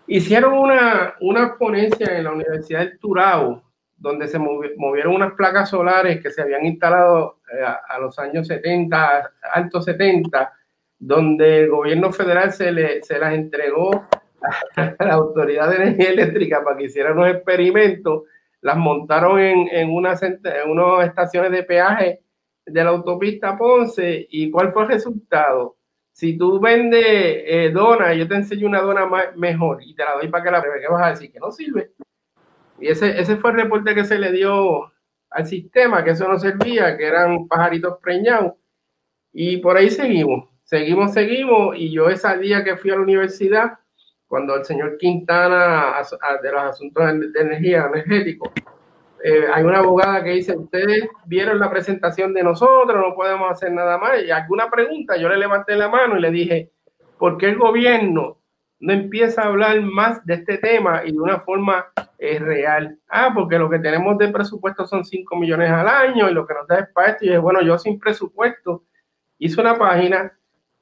Hicieron 0.08 0.54
una, 0.54 1.16
una 1.20 1.58
ponencia 1.58 2.18
en 2.18 2.24
la 2.24 2.32
Universidad 2.32 2.80
del 2.80 2.98
Turao, 2.98 3.62
donde 3.98 4.30
se 4.30 4.40
movieron 4.40 5.16
unas 5.16 5.34
placas 5.34 5.70
solares 5.70 6.22
que 6.22 6.32
se 6.32 6.42
habían 6.42 6.66
instalado 6.66 7.42
eh, 7.52 7.62
a, 7.62 8.00
los 8.00 8.18
años 8.18 8.48
70, 8.48 9.34
altos 9.52 9.84
70, 9.84 10.54
donde 10.98 11.60
el 11.60 11.70
gobierno 11.72 12.14
federal 12.14 12.54
se, 12.54 12.72
le, 12.72 13.04
se 13.04 13.20
las 13.20 13.34
entregó 13.34 14.08
a 14.78 14.96
la 15.04 15.14
Autoridad 15.16 15.70
de 15.70 15.76
Energía 15.76 16.12
Eléctrica 16.12 16.64
para 16.64 16.78
que 16.78 16.86
hicieran 16.86 17.18
unos 17.18 17.32
experimentos, 17.32 18.24
las 18.66 18.78
montaron 18.78 19.40
en, 19.40 19.68
en, 19.72 19.94
una, 19.94 20.16
en 20.22 20.70
unas 20.70 21.08
estaciones 21.08 21.52
de 21.52 21.64
peaje 21.64 22.22
de 22.66 22.84
la 22.84 22.90
autopista 22.90 23.58
Ponce 23.58 24.28
y 24.30 24.50
¿cuál 24.50 24.74
fue 24.74 24.84
el 24.84 24.90
resultado? 24.90 25.78
si 26.16 26.38
tú 26.38 26.62
vendes 26.62 27.04
eh, 27.06 27.72
dona, 27.74 28.14
yo 28.14 28.26
te 28.26 28.36
enseño 28.36 28.68
una 28.68 28.80
dona 28.80 29.06
mejor 29.36 29.84
y 29.84 29.94
te 29.94 30.06
la 30.06 30.14
doy 30.14 30.30
para 30.30 30.46
que 30.46 30.52
la 30.52 30.62
pruebe, 30.62 30.80
¿qué 30.80 30.88
vas 30.88 31.04
a 31.06 31.10
decir? 31.10 31.30
Que 31.30 31.40
no 31.40 31.52
sirve. 31.52 31.92
Y 32.80 32.88
ese, 32.88 33.20
ese 33.20 33.36
fue 33.36 33.52
el 33.52 33.58
reporte 33.58 33.94
que 33.94 34.06
se 34.06 34.18
le 34.18 34.32
dio 34.32 34.94
al 35.30 35.46
sistema, 35.46 36.06
que 36.06 36.12
eso 36.12 36.26
no 36.26 36.40
servía, 36.40 36.96
que 36.98 37.06
eran 37.06 37.50
pajaritos 37.50 37.98
preñados. 38.02 38.54
Y 39.34 39.58
por 39.58 39.76
ahí 39.76 39.90
seguimos, 39.90 40.50
seguimos, 40.64 41.12
seguimos. 41.12 41.76
Y 41.78 41.92
yo 41.92 42.08
ese 42.08 42.38
día 42.38 42.64
que 42.64 42.78
fui 42.78 42.92
a 42.92 42.96
la 42.96 43.02
universidad, 43.02 43.80
cuando 44.28 44.56
el 44.56 44.66
señor 44.66 44.98
Quintana 44.98 45.96
de 46.42 46.52
los 46.52 46.62
asuntos 46.62 47.04
de 47.34 47.40
energía 47.40 47.86
energético 47.86 48.52
eh, 49.28 49.48
hay 49.52 49.64
una 49.64 49.80
abogada 49.80 50.24
que 50.24 50.34
dice, 50.34 50.56
ustedes 50.56 51.10
vieron 51.26 51.58
la 51.58 51.68
presentación 51.72 52.32
de 52.32 52.44
nosotros, 52.44 52.96
no 52.96 53.16
podemos 53.16 53.50
hacer 53.50 53.72
nada 53.72 53.98
más. 53.98 54.24
Y 54.24 54.30
alguna 54.30 54.70
pregunta, 54.70 55.18
yo 55.18 55.28
le 55.30 55.38
levanté 55.38 55.76
la 55.76 55.90
mano 55.90 56.16
y 56.16 56.22
le 56.22 56.30
dije, 56.30 56.72
¿por 57.18 57.40
qué 57.40 57.50
el 57.50 57.58
gobierno 57.58 58.38
no 58.80 58.94
empieza 58.94 59.42
a 59.42 59.48
hablar 59.48 59.82
más 59.82 60.24
de 60.28 60.36
este 60.36 60.60
tema 60.60 61.02
y 61.04 61.12
de 61.12 61.20
una 61.20 61.40
forma 61.40 61.88
eh, 62.20 62.38
real? 62.38 63.00
Ah, 63.10 63.32
porque 63.34 63.58
lo 63.58 63.68
que 63.68 63.80
tenemos 63.80 64.16
de 64.20 64.28
presupuesto 64.28 64.86
son 64.86 65.04
5 65.04 65.36
millones 65.38 65.72
al 65.72 65.88
año 65.88 66.30
y 66.30 66.34
lo 66.36 66.46
que 66.46 66.54
nos 66.54 66.68
da 66.68 66.82
es 66.82 66.90
para 66.94 67.14
esto. 67.14 67.26
Y 67.26 67.30
dije, 67.30 67.40
bueno, 67.40 67.64
yo 67.64 67.80
sin 67.80 67.98
presupuesto 67.98 68.84
hice 69.40 69.60
una 69.60 69.76
página 69.76 70.38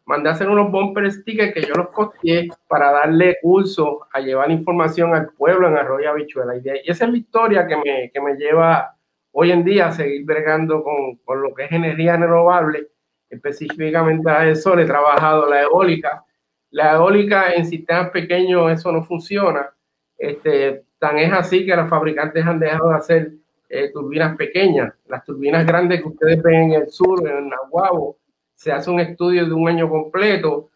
mandé 0.05 0.29
a 0.29 0.33
hacer 0.33 0.49
unos 0.49 0.71
bumper 0.71 1.11
stickers 1.11 1.53
que 1.53 1.61
yo 1.61 1.73
los 1.75 1.89
costeé 1.89 2.49
para 2.67 2.91
darle 2.91 3.37
curso 3.41 4.07
a 4.11 4.19
llevar 4.19 4.51
información 4.51 5.13
al 5.15 5.29
pueblo 5.29 5.67
en 5.67 5.77
Arroyo 5.77 6.09
Habichuela. 6.09 6.57
Y 6.57 6.89
esa 6.89 7.05
es 7.05 7.11
la 7.11 7.17
historia 7.17 7.67
que 7.67 7.77
me, 7.77 8.11
que 8.11 8.21
me 8.21 8.35
lleva 8.35 8.95
hoy 9.31 9.51
en 9.51 9.63
día 9.63 9.87
a 9.87 9.91
seguir 9.91 10.25
bregando 10.25 10.83
con, 10.83 11.15
con 11.23 11.41
lo 11.41 11.53
que 11.53 11.65
es 11.65 11.71
energía 11.71 12.17
renovable, 12.17 12.87
específicamente 13.29 14.29
la 14.29 14.43
de 14.43 14.55
sol. 14.55 14.79
He 14.79 14.85
trabajado 14.85 15.49
la 15.49 15.61
eólica. 15.61 16.23
La 16.71 16.93
eólica 16.93 17.53
en 17.53 17.65
sistemas 17.65 18.09
pequeños 18.09 18.71
eso 18.71 18.91
no 18.91 19.03
funciona. 19.03 19.69
Este, 20.17 20.83
tan 20.99 21.17
es 21.19 21.31
así 21.31 21.65
que 21.65 21.75
los 21.75 21.89
fabricantes 21.89 22.45
han 22.45 22.59
dejado 22.59 22.89
de 22.89 22.95
hacer 22.95 23.31
eh, 23.69 23.91
turbinas 23.91 24.35
pequeñas. 24.35 24.93
Las 25.07 25.23
turbinas 25.23 25.65
grandes 25.65 26.01
que 26.01 26.07
ustedes 26.07 26.41
ven 26.41 26.71
en 26.71 26.81
el 26.81 26.89
sur, 26.89 27.27
en 27.27 27.49
Nahuabo, 27.49 28.17
se 28.55 28.71
hace 28.71 28.89
un 28.89 28.99
estudio 28.99 29.45
de 29.45 29.53
un 29.53 29.67
año 29.67 29.89
completo, 29.89 30.69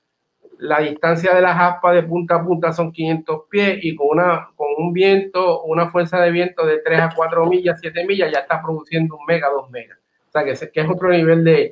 la 0.60 0.80
distancia 0.80 1.36
de 1.36 1.42
las 1.42 1.56
aspas 1.60 1.94
de 1.94 2.04
punta 2.04 2.36
a 2.36 2.44
punta 2.44 2.74
son 2.74 2.92
500 2.92 3.42
pies 3.50 3.80
y 3.82 3.96
con, 3.96 4.08
una, 4.10 4.50
con 4.56 4.68
un 4.78 4.92
viento, 4.92 5.64
una 5.64 5.90
fuerza 5.90 6.20
de 6.20 6.32
viento 6.32 6.66
de 6.66 6.80
3 6.80 7.00
a 7.00 7.10
4 7.16 7.46
millas, 7.46 7.80
7 7.80 8.06
millas, 8.06 8.32
ya 8.32 8.40
está 8.40 8.62
produciendo 8.62 9.16
un 9.16 9.26
mega, 9.26 9.50
2 9.50 9.70
megas. 9.70 9.98
O 10.28 10.32
sea, 10.32 10.44
que, 10.44 10.54
que 10.72 10.82
es 10.82 10.90
otro 10.90 11.10
nivel 11.10 11.44
de, 11.44 11.72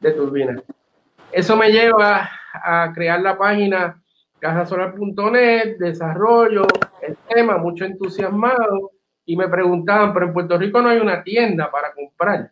de 0.00 0.10
turbina. 0.12 0.56
Eso 1.30 1.56
me 1.56 1.70
lleva 1.70 2.28
a 2.52 2.92
crear 2.94 3.20
la 3.20 3.36
página 3.36 4.00
casasolar.net, 4.38 5.78
desarrollo, 5.78 6.66
el 7.00 7.16
tema, 7.28 7.56
mucho 7.56 7.84
entusiasmado, 7.84 8.92
y 9.24 9.36
me 9.36 9.48
preguntaban, 9.48 10.12
pero 10.12 10.26
en 10.26 10.32
Puerto 10.34 10.58
Rico 10.58 10.82
no 10.82 10.90
hay 10.90 10.98
una 10.98 11.22
tienda 11.22 11.70
para 11.70 11.92
comprar. 11.92 12.50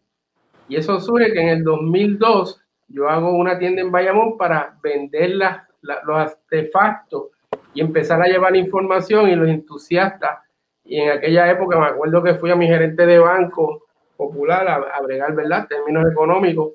Y 0.68 0.76
eso 0.76 0.99
surge 1.00 1.32
que 1.32 1.40
en 1.40 1.49
el 1.49 1.64
2002 1.64 2.62
yo 2.92 3.08
hago 3.08 3.32
una 3.32 3.58
tienda 3.58 3.82
en 3.82 3.90
Bayamón 3.90 4.37
para 4.37 4.76
vender 4.82 5.34
los 5.82 6.16
artefactos 6.16 7.30
y 7.75 7.80
empezar 7.80 8.20
a 8.22 8.26
llevar 8.26 8.54
información 8.56 9.28
y 9.28 9.34
los 9.34 9.49
entusiastas. 9.49 10.40
Y 10.84 10.99
en 10.99 11.11
aquella 11.11 11.50
época 11.50 11.78
me 11.78 11.87
acuerdo 11.87 12.22
que 12.22 12.34
fui 12.34 12.50
a 12.50 12.56
mi 12.56 12.66
gerente 12.66 13.06
de 13.06 13.18
banco 13.18 13.87
popular 14.16 14.68
a, 14.68 14.75
a 14.75 15.00
bregar, 15.00 15.34
¿verdad?, 15.34 15.66
términos 15.68 16.11
económicos 16.11 16.72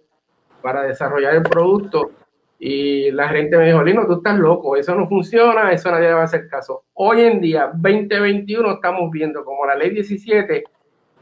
para 0.61 0.83
desarrollar 0.83 1.35
el 1.35 1.43
producto. 1.43 2.11
Y 2.59 3.11
la 3.11 3.29
gente 3.29 3.55
me 3.57 3.67
dijo, 3.67 3.83
Lino, 3.83 4.07
tú 4.07 4.13
estás 4.13 4.39
loco, 4.39 4.75
eso 4.75 4.95
no 4.95 5.07
funciona, 5.07 5.71
eso 5.71 5.91
nadie 5.91 6.07
le 6.07 6.13
va 6.15 6.21
a 6.21 6.25
hacer 6.25 6.47
caso. 6.47 6.85
Hoy 6.93 7.21
en 7.21 7.39
día, 7.39 7.69
2021, 7.75 8.71
estamos 8.71 9.11
viendo 9.11 9.45
como 9.45 9.65
la 9.65 9.75
ley 9.75 9.91
17 9.91 10.63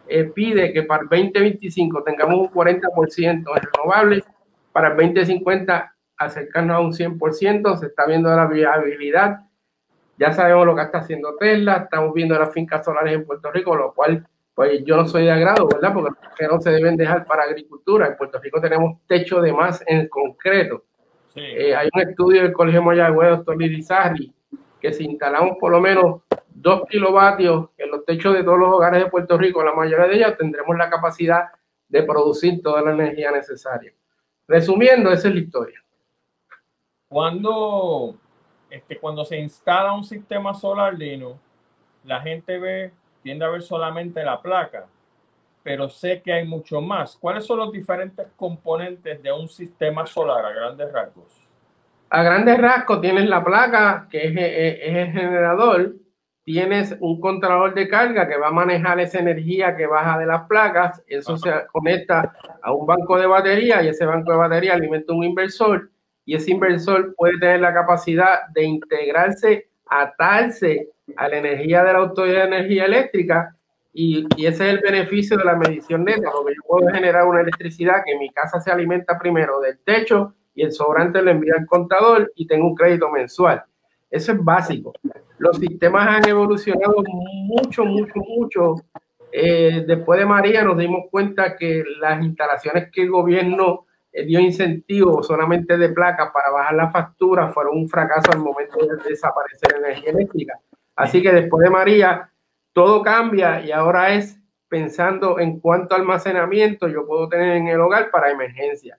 eh, 0.08 0.24
pide 0.26 0.72
que 0.72 0.84
para 0.84 1.04
2025 1.04 2.04
tengamos 2.04 2.40
un 2.40 2.50
40% 2.50 3.22
en 3.28 3.44
renovables 3.46 4.24
para 4.76 4.90
el 4.90 4.98
2050 4.98 5.96
acercarnos 6.18 6.76
a 6.76 6.80
un 6.82 6.92
100%, 6.92 7.78
se 7.78 7.86
está 7.86 8.06
viendo 8.08 8.30
la 8.36 8.46
viabilidad, 8.46 9.40
ya 10.20 10.34
sabemos 10.34 10.66
lo 10.66 10.76
que 10.76 10.82
está 10.82 10.98
haciendo 10.98 11.38
Tesla, 11.38 11.84
estamos 11.86 12.14
viendo 12.14 12.38
las 12.38 12.52
fincas 12.52 12.84
solares 12.84 13.14
en 13.14 13.26
Puerto 13.26 13.54
Rico, 13.54 13.74
lo 13.74 13.94
cual 13.94 14.28
pues 14.54 14.84
yo 14.84 14.98
no 14.98 15.08
soy 15.08 15.24
de 15.24 15.32
agrado, 15.32 15.70
¿verdad? 15.70 15.94
Porque 15.94 16.48
no 16.52 16.60
se 16.60 16.72
deben 16.72 16.98
dejar 16.98 17.26
para 17.26 17.44
agricultura. 17.44 18.08
En 18.08 18.18
Puerto 18.18 18.38
Rico 18.42 18.60
tenemos 18.60 19.00
techo 19.08 19.40
de 19.40 19.54
más 19.54 19.82
en 19.88 20.10
concreto. 20.10 20.84
Eh, 21.36 21.74
hay 21.74 21.88
un 21.94 22.02
estudio 22.02 22.42
del 22.42 22.52
Colegio 22.52 22.84
Mayagüez, 22.84 23.30
doctor 23.30 23.58
Lirizarri, 23.58 24.34
que 24.82 24.92
si 24.92 25.06
instalamos 25.06 25.56
por 25.58 25.72
lo 25.72 25.80
menos 25.80 26.24
2 26.50 26.82
kilovatios 26.90 27.70
en 27.78 27.92
los 27.92 28.04
techos 28.04 28.34
de 28.34 28.44
todos 28.44 28.60
los 28.60 28.74
hogares 28.74 29.06
de 29.06 29.10
Puerto 29.10 29.38
Rico, 29.38 29.64
la 29.64 29.74
mayoría 29.74 30.08
de 30.08 30.16
ellos 30.18 30.38
tendremos 30.38 30.76
la 30.78 30.90
capacidad 30.90 31.46
de 31.88 32.04
producir 32.04 32.62
toda 32.62 32.82
la 32.82 32.92
energía 32.92 33.32
necesaria. 33.32 33.94
Resumiendo, 34.48 35.12
esa 35.12 35.28
es 35.28 35.34
la 35.34 35.40
historia. 35.40 35.84
Cuando, 37.08 38.16
este, 38.70 38.98
cuando 38.98 39.26
se 39.26 39.38
instala 39.38 39.94
un 39.94 40.04
sistema 40.04 40.54
solar, 40.54 40.94
Lino, 40.94 41.40
la 42.04 42.22
gente 42.22 42.60
ve, 42.60 42.92
tiende 43.24 43.46
a 43.46 43.50
ver 43.50 43.62
solamente 43.62 44.24
la 44.24 44.42
placa, 44.42 44.88
pero 45.64 45.90
sé 45.90 46.22
que 46.22 46.34
hay 46.34 46.46
mucho 46.46 46.82
más. 46.82 47.16
¿Cuáles 47.16 47.46
son 47.46 47.58
los 47.60 47.72
diferentes 47.72 48.28
componentes 48.36 49.22
de 49.22 49.32
un 49.32 49.50
sistema 49.50 50.06
solar 50.06 50.46
a 50.46 50.52
grandes 50.52 50.92
rasgos? 50.92 51.42
A 52.10 52.22
grandes 52.22 52.58
rasgos 52.60 53.02
tienes 53.02 53.28
la 53.28 53.44
placa, 53.44 54.08
que 54.12 54.28
es, 54.28 54.32
es 54.32 54.96
el 54.96 55.12
generador, 55.12 55.96
tienes 56.46 56.96
un 57.00 57.20
controlador 57.20 57.74
de 57.74 57.90
carga 57.90 58.28
que 58.28 58.38
va 58.38 58.50
a 58.50 58.52
manejar 58.52 59.00
esa 59.00 59.20
energía 59.20 59.76
que 59.76 59.88
baja 59.88 60.20
de 60.20 60.28
las 60.28 60.44
placas, 60.48 61.04
eso 61.08 61.36
se 61.38 61.52
conecta 61.72 62.34
a 62.62 62.72
un 62.72 62.86
banco 62.86 63.18
de 63.18 63.26
batería 63.26 63.82
y 63.82 63.88
ese 63.88 64.06
banco 64.06 64.32
de 64.32 64.38
batería 64.38 64.76
alimenta 64.76 65.12
un 65.12 65.24
inversor 65.24 65.90
y 66.24 66.36
ese 66.36 66.52
inversor 66.52 67.16
puede 67.16 67.40
tener 67.40 67.62
la 67.62 67.74
capacidad 67.74 68.48
de 68.54 68.64
integrarse, 68.64 69.70
atarse 69.88 70.90
a 71.18 71.28
la 71.28 71.38
energía 71.38 71.84
de 71.84 71.94
la 71.94 72.00
autoridad 72.00 72.42
de 72.42 72.58
energía 72.58 72.86
eléctrica 72.86 73.56
y, 73.92 74.28
y, 74.36 74.46
ese 74.46 74.68
es 74.68 74.74
el 74.76 74.80
beneficio 74.82 75.38
de 75.38 75.46
la 75.46 75.56
medición 75.56 76.04
neta, 76.04 76.30
porque 76.32 76.54
yo 76.54 76.62
puedo 76.68 76.94
generar 76.94 77.26
una 77.26 77.42
electricidad 77.42 78.04
que 78.06 78.12
en 78.12 78.20
mi 78.20 78.30
casa 78.30 78.60
se 78.60 78.70
alimenta 78.70 79.18
primero 79.18 79.60
del 79.62 79.80
techo 79.80 80.34
y 80.54 80.64
el 80.64 80.74
sobrante 80.74 81.22
lo 81.22 81.32
envía 81.32 81.54
al 81.58 81.66
contador 81.66 82.32
y 82.36 82.46
tengo 82.46 82.68
un 82.68 82.76
crédito 82.76 83.10
mensual. 83.10 83.64
Eso 84.16 84.32
es 84.32 84.42
básico. 84.42 84.94
Los 85.40 85.58
sistemas 85.58 86.08
han 86.08 86.30
evolucionado 86.30 87.04
mucho, 87.50 87.84
mucho, 87.84 88.14
mucho. 88.16 88.76
Eh, 89.30 89.84
después 89.86 90.18
de 90.18 90.26
María 90.26 90.64
nos 90.64 90.78
dimos 90.78 91.08
cuenta 91.12 91.58
que 91.58 91.84
las 92.00 92.24
instalaciones 92.24 92.90
que 92.94 93.02
el 93.02 93.12
gobierno 93.12 93.88
eh, 94.14 94.26
dio 94.26 94.40
incentivos 94.40 95.28
solamente 95.28 95.78
de 95.78 95.90
placas 95.90 96.32
para 96.32 96.50
bajar 96.50 96.76
la 96.76 96.92
factura 96.92 97.50
fueron 97.50 97.76
un 97.76 97.90
fracaso 97.90 98.32
al 98.32 98.40
momento 98.40 98.78
de 98.78 99.10
desaparecer 99.10 99.76
energía 99.80 100.12
eléctrica. 100.12 100.62
Así 100.96 101.22
que 101.22 101.34
después 101.34 101.62
de 101.66 101.70
María 101.70 102.32
todo 102.72 103.02
cambia 103.02 103.60
y 103.60 103.74
ahora 103.74 104.14
es 104.14 104.40
pensando 104.70 105.40
en 105.40 105.60
cuánto 105.60 105.94
almacenamiento 105.94 106.88
yo 106.88 107.06
puedo 107.06 107.28
tener 107.28 107.58
en 107.58 107.68
el 107.68 107.82
hogar 107.82 108.10
para 108.12 108.32
emergencia. 108.32 108.98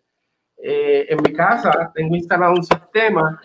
Eh, 0.58 1.06
en 1.08 1.22
mi 1.22 1.32
casa 1.32 1.90
tengo 1.94 2.14
instalado 2.14 2.52
un 2.52 2.64
sistema 2.64 3.40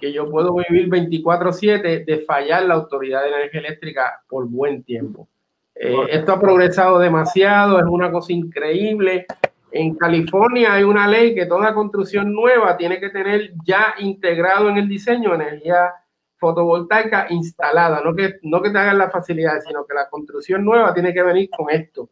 que 0.00 0.12
yo 0.12 0.30
puedo 0.30 0.54
vivir 0.54 0.88
24/7 0.88 2.04
de 2.04 2.18
fallar 2.20 2.64
la 2.64 2.74
autoridad 2.74 3.22
de 3.22 3.28
energía 3.28 3.60
eléctrica 3.60 4.22
por 4.28 4.48
buen 4.48 4.82
tiempo. 4.82 5.28
Eh, 5.74 5.96
esto 6.10 6.32
ha 6.32 6.40
progresado 6.40 6.98
demasiado, 6.98 7.78
es 7.78 7.86
una 7.86 8.10
cosa 8.10 8.32
increíble. 8.32 9.26
En 9.72 9.94
California 9.94 10.74
hay 10.74 10.82
una 10.82 11.06
ley 11.06 11.34
que 11.34 11.46
toda 11.46 11.72
construcción 11.72 12.32
nueva 12.32 12.76
tiene 12.76 12.98
que 12.98 13.10
tener 13.10 13.52
ya 13.64 13.94
integrado 13.98 14.68
en 14.68 14.78
el 14.78 14.88
diseño 14.88 15.34
energía 15.34 15.92
fotovoltaica 16.36 17.26
instalada, 17.30 18.00
no 18.02 18.14
que, 18.14 18.40
no 18.42 18.62
que 18.62 18.70
te 18.70 18.78
hagan 18.78 18.98
las 18.98 19.12
facilidades, 19.12 19.64
sino 19.64 19.86
que 19.86 19.94
la 19.94 20.08
construcción 20.08 20.64
nueva 20.64 20.92
tiene 20.92 21.12
que 21.14 21.22
venir 21.22 21.50
con 21.50 21.70
esto. 21.70 22.10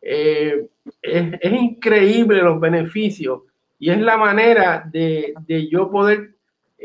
Eh, 0.00 0.66
es, 1.00 1.32
es, 1.40 1.52
increíble 1.52 2.42
los 2.42 2.60
beneficios 2.60 3.40
y 3.78 3.90
es 3.90 3.98
la 3.98 4.18
manera 4.18 4.84
de, 4.90 5.32
de 5.46 5.66
yo 5.68 5.90
poder 5.90 6.33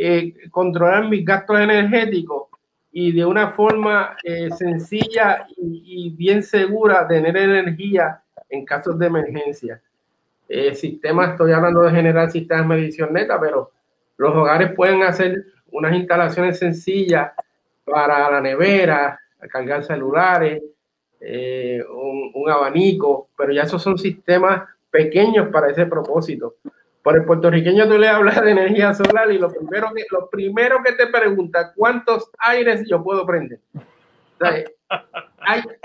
eh, 0.02 0.34
controlar 0.50 1.10
mis 1.10 1.26
gastos 1.26 1.60
energéticos 1.60 2.48
y 2.90 3.12
de 3.12 3.26
una 3.26 3.52
forma 3.52 4.16
eh, 4.24 4.50
sencilla 4.52 5.46
y, 5.58 6.12
bien 6.12 6.42
segura 6.42 7.06
tener 7.06 7.36
energía 7.36 8.22
en 8.48 8.64
casos 8.64 8.98
de 8.98 9.08
emergencia. 9.08 9.82
Eh, 10.48 10.74
sistemas, 10.74 11.32
estoy 11.32 11.52
hablando 11.52 11.82
de 11.82 11.92
generar 11.92 12.32
sistemas 12.32 12.70
de 12.70 12.76
medición 12.76 13.12
neta, 13.12 13.38
pero 13.42 13.72
los 14.16 14.34
hogares 14.34 14.72
pueden 14.74 15.04
hacer 15.04 15.44
unas 15.70 15.94
instalaciones 15.94 16.58
sencillas 16.58 17.34
para 17.84 18.32
la 18.32 18.40
nevera, 18.40 19.20
cargar 19.52 19.84
celulares, 19.84 20.64
un, 21.20 22.32
un, 22.36 22.50
abanico, 22.50 23.28
pero 23.38 23.52
ya 23.52 23.64
esos 23.64 23.84
son 23.84 23.98
sistemas 23.98 24.64
pequeños 24.90 25.50
para 25.50 25.70
ese 25.70 25.86
propósito. 25.88 26.56
Por 27.04 27.16
el 27.16 27.26
puertorriqueño 27.26 27.88
tú 27.88 27.98
le 27.98 28.10
hablas 28.10 28.42
de 28.42 28.52
energía 28.52 28.94
solar 28.94 29.32
y 29.32 29.38
lo 29.38 29.50
primero 29.50 29.92
que, 29.96 30.04
lo 30.12 30.30
primero 30.30 30.84
que 30.84 30.94
te 30.94 31.08
pregunta, 31.08 31.72
¿cuántos 31.76 32.30
aires 32.40 32.84
yo 32.90 33.04
puedo 33.04 33.26
prender? 33.26 33.60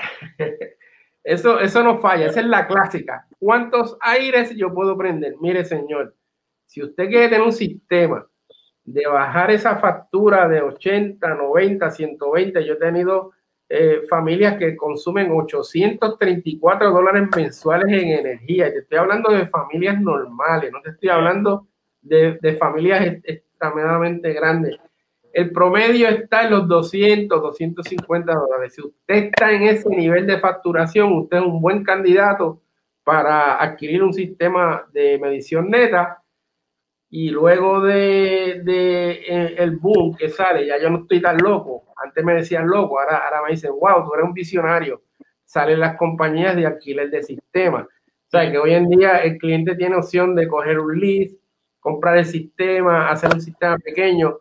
eso, 1.24 1.60
eso 1.60 1.82
no 1.82 2.00
falla, 2.00 2.26
esa 2.26 2.40
es 2.40 2.46
la 2.46 2.66
clásica. 2.66 3.26
¿Cuántos 3.38 3.96
aires 4.00 4.54
yo 4.56 4.74
puedo 4.74 4.96
prender? 4.96 5.34
Mire, 5.40 5.64
señor, 5.64 6.14
si 6.66 6.82
usted 6.82 7.08
quiere 7.08 7.28
tener 7.28 7.42
un 7.42 7.52
sistema 7.52 8.26
de 8.84 9.06
bajar 9.06 9.50
esa 9.50 9.76
factura 9.76 10.48
de 10.48 10.60
80, 10.60 11.34
90, 11.34 11.90
120, 11.90 12.66
yo 12.66 12.74
he 12.74 12.76
tenido 12.76 13.32
eh, 13.76 14.02
familias 14.08 14.56
que 14.56 14.76
consumen 14.76 15.32
834 15.32 16.90
dólares 16.92 17.28
mensuales 17.34 17.88
en 17.88 18.08
energía. 18.20 18.72
Te 18.72 18.78
estoy 18.78 18.98
hablando 18.98 19.32
de 19.32 19.48
familias 19.48 20.00
normales, 20.00 20.70
no 20.72 20.80
te 20.80 20.90
estoy 20.90 21.08
hablando 21.08 21.66
de, 22.00 22.38
de 22.40 22.56
familias 22.56 23.04
extremadamente 23.24 24.32
grandes. 24.32 24.76
El 25.32 25.50
promedio 25.50 26.08
está 26.08 26.44
en 26.44 26.52
los 26.52 26.68
200, 26.68 27.42
250 27.42 28.32
dólares. 28.32 28.74
Si 28.74 28.80
usted 28.80 29.14
está 29.14 29.50
en 29.50 29.64
ese 29.64 29.88
nivel 29.88 30.24
de 30.28 30.38
facturación, 30.38 31.12
usted 31.12 31.38
es 31.38 31.42
un 31.42 31.60
buen 31.60 31.82
candidato 31.82 32.62
para 33.02 33.60
adquirir 33.60 34.04
un 34.04 34.12
sistema 34.12 34.86
de 34.92 35.18
medición 35.18 35.68
neta 35.68 36.22
y 37.16 37.30
luego 37.30 37.80
de, 37.80 38.62
de, 38.64 39.10
eh, 39.12 39.54
el 39.58 39.76
boom 39.76 40.16
que 40.16 40.28
sale, 40.28 40.66
ya 40.66 40.82
yo 40.82 40.90
no 40.90 41.02
estoy 41.02 41.22
tan 41.22 41.38
loco, 41.38 41.84
antes 42.04 42.24
me 42.24 42.34
decían 42.34 42.66
loco, 42.66 42.98
ahora, 42.98 43.18
ahora 43.18 43.42
me 43.44 43.50
dicen, 43.52 43.70
wow, 43.70 44.04
tú 44.04 44.14
eres 44.14 44.26
un 44.26 44.34
visionario, 44.34 45.00
salen 45.44 45.78
las 45.78 45.96
compañías 45.96 46.56
de 46.56 46.66
alquiler 46.66 47.10
de 47.10 47.22
sistemas. 47.22 47.84
O 47.84 48.30
sea, 48.30 48.50
que 48.50 48.58
hoy 48.58 48.74
en 48.74 48.88
día 48.88 49.18
el 49.18 49.38
cliente 49.38 49.76
tiene 49.76 49.94
opción 49.94 50.34
de 50.34 50.48
coger 50.48 50.80
un 50.80 50.98
lease, 50.98 51.36
comprar 51.78 52.18
el 52.18 52.24
sistema, 52.24 53.08
hacer 53.08 53.32
un 53.32 53.40
sistema 53.40 53.78
pequeño. 53.78 54.40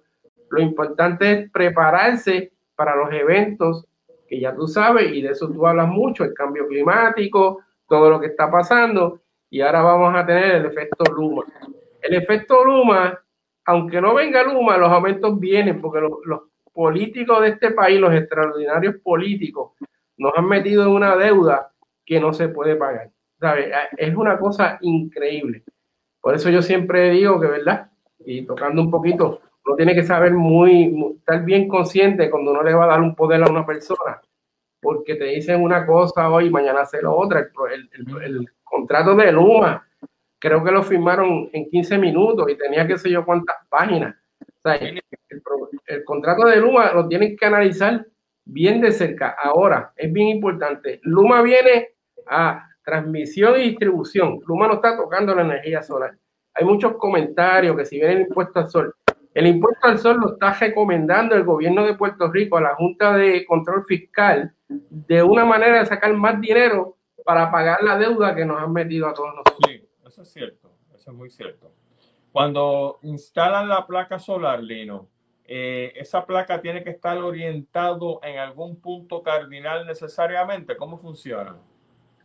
Lo 0.49 0.59
importante 0.59 1.31
es 1.31 1.51
prepararse 1.51 2.53
para 2.75 2.95
los 2.95 3.13
eventos 3.13 3.85
que 4.27 4.39
ya 4.39 4.55
tú 4.55 4.67
sabes, 4.67 5.13
y 5.13 5.21
de 5.21 5.29
eso 5.29 5.47
tú 5.47 5.67
hablas 5.67 5.89
mucho, 5.89 6.23
el 6.23 6.33
cambio 6.33 6.67
climático, 6.67 7.59
todo 7.87 8.09
lo 8.09 8.19
que 8.19 8.27
está 8.27 8.49
pasando, 8.49 9.21
y 9.51 9.61
ahora 9.61 9.83
vamos 9.83 10.15
a 10.15 10.25
tener 10.25 10.55
el 10.55 10.65
efecto 10.65 11.03
Luma 11.13 11.45
el 12.03 12.15
efecto 12.15 12.63
Luma, 12.63 13.17
aunque 13.65 14.01
no 14.01 14.13
venga 14.13 14.43
Luma, 14.43 14.77
los 14.77 14.91
aumentos 14.91 15.39
vienen 15.39 15.81
porque 15.81 16.01
los, 16.01 16.41
políticos 16.73 17.41
de 17.41 17.49
este 17.49 17.69
país, 17.69 17.99
los 17.99 18.11
extraordinarios 18.11 18.95
políticos, 19.03 19.73
nos 20.17 20.33
han 20.35 20.47
metido 20.47 20.81
en 20.81 20.89
una 20.89 21.15
deuda 21.15 21.71
que 22.03 22.19
no 22.19 22.33
se 22.33 22.49
puede 22.49 22.75
pagar. 22.75 23.11
Es 23.95 24.15
una 24.15 24.39
cosa 24.39 24.79
increíble. 24.81 25.63
Por 26.19 26.33
eso 26.33 26.49
yo 26.49 26.63
siempre 26.63 27.11
digo 27.11 27.39
que, 27.39 27.45
¿verdad? 27.45 27.91
Y 28.25 28.43
tocando 28.43 28.81
un 28.81 28.89
poquito, 28.89 29.41
uno 29.65 29.75
tiene 29.75 29.93
que 29.93 30.03
saber 30.03 30.33
muy, 30.33 31.13
estar 31.19 31.45
bien 31.45 31.67
consciente 31.67 32.31
cuando 32.31 32.51
uno 32.51 32.63
le 32.63 32.73
va 32.73 32.85
a 32.85 32.87
dar 32.87 33.01
un 33.01 33.13
poder 33.13 33.43
a 33.43 33.51
una 33.51 33.67
persona, 33.67 34.19
porque 34.81 35.13
te 35.13 35.25
dicen 35.25 35.61
una 35.61 35.85
cosa 35.85 36.27
hoy 36.31 36.47
y 36.47 36.49
mañana 36.49 36.81
hace 36.81 37.03
lo 37.03 37.15
otra. 37.15 37.47
el 37.69 38.49
contrato 38.63 39.15
de 39.15 39.31
Luma 39.31 39.85
creo 40.43 40.61
que 40.61 40.71
lo 40.71 40.83
firmaron 40.83 41.49
en 41.53 41.69
15 41.69 41.97
minutos 41.97 42.45
y 42.49 42.57
tenía 42.57 42.85
que 42.85 42.97
sé 42.97 43.09
yo 43.09 43.23
cuántas 43.23 43.55
páginas. 43.69 44.13
el, 44.65 46.03
contrato 46.03 46.45
de 46.47 46.57
Luma 46.57 46.91
lo 46.91 47.07
tienen 47.07 47.37
que 47.37 47.45
analizar 47.45 48.05
bien 48.43 48.81
de 48.81 48.91
cerca. 48.91 49.37
Ahora, 49.41 49.93
es 49.95 50.11
bien 50.11 50.27
importante. 50.27 50.99
Luma 51.03 51.41
viene 51.41 51.91
a 52.27 52.67
transmisión 52.83 53.57
y 53.57 53.69
distribución. 53.69 54.41
Luma 54.45 54.67
no 54.67 54.73
está 54.73 54.97
tocando 54.97 55.33
la 55.33 55.43
energía 55.43 55.81
solar. 55.81 56.17
Hay 56.55 56.65
muchos 56.65 56.97
comentarios 56.97 57.77
que 57.77 57.85
si 57.85 57.95
viene 57.95 58.15
el 58.15 58.21
impuesto 58.23 58.59
al 58.59 58.69
sol, 58.69 58.93
el 59.33 59.47
impuesto 59.47 59.87
al 59.87 59.97
sol 59.97 60.17
lo 60.19 60.33
está 60.33 60.53
recomendando 60.55 61.35
el 61.35 61.45
gobierno 61.45 61.85
de 61.85 61.93
Puerto 61.93 62.29
Rico 62.29 62.57
a 62.57 62.61
la 62.61 62.75
Junta 62.75 63.15
de 63.15 63.45
Control 63.45 63.85
Fiscal 63.85 64.53
de 64.67 65.23
una 65.23 65.45
manera 65.45 65.79
de 65.79 65.85
sacar 65.85 66.13
más 66.13 66.41
dinero 66.41 66.97
para 67.23 67.49
pagar 67.49 67.81
la 67.81 67.97
deuda 67.97 68.35
que 68.35 68.43
nos 68.43 68.61
han 68.61 68.73
metido 68.73 69.07
a 69.07 69.13
todos 69.13 69.33
nosotros 69.35 69.82
eso 70.13 70.21
es 70.21 70.31
cierto, 70.31 70.71
eso 70.93 71.09
es 71.09 71.17
muy 71.17 71.31
cierto. 71.31 71.73
Cuando 72.31 72.99
instalan 73.01 73.67
la 73.67 73.87
placa 73.87 74.19
solar, 74.19 74.61
Lino, 74.61 75.09
eh, 75.43 75.91
esa 75.95 76.23
placa 76.27 76.61
tiene 76.61 76.83
que 76.83 76.91
estar 76.91 77.17
orientado 77.17 78.19
en 78.23 78.37
algún 78.37 78.79
punto 78.79 79.23
cardinal 79.23 79.87
necesariamente. 79.87 80.77
¿Cómo 80.77 80.99
funciona? 80.99 81.55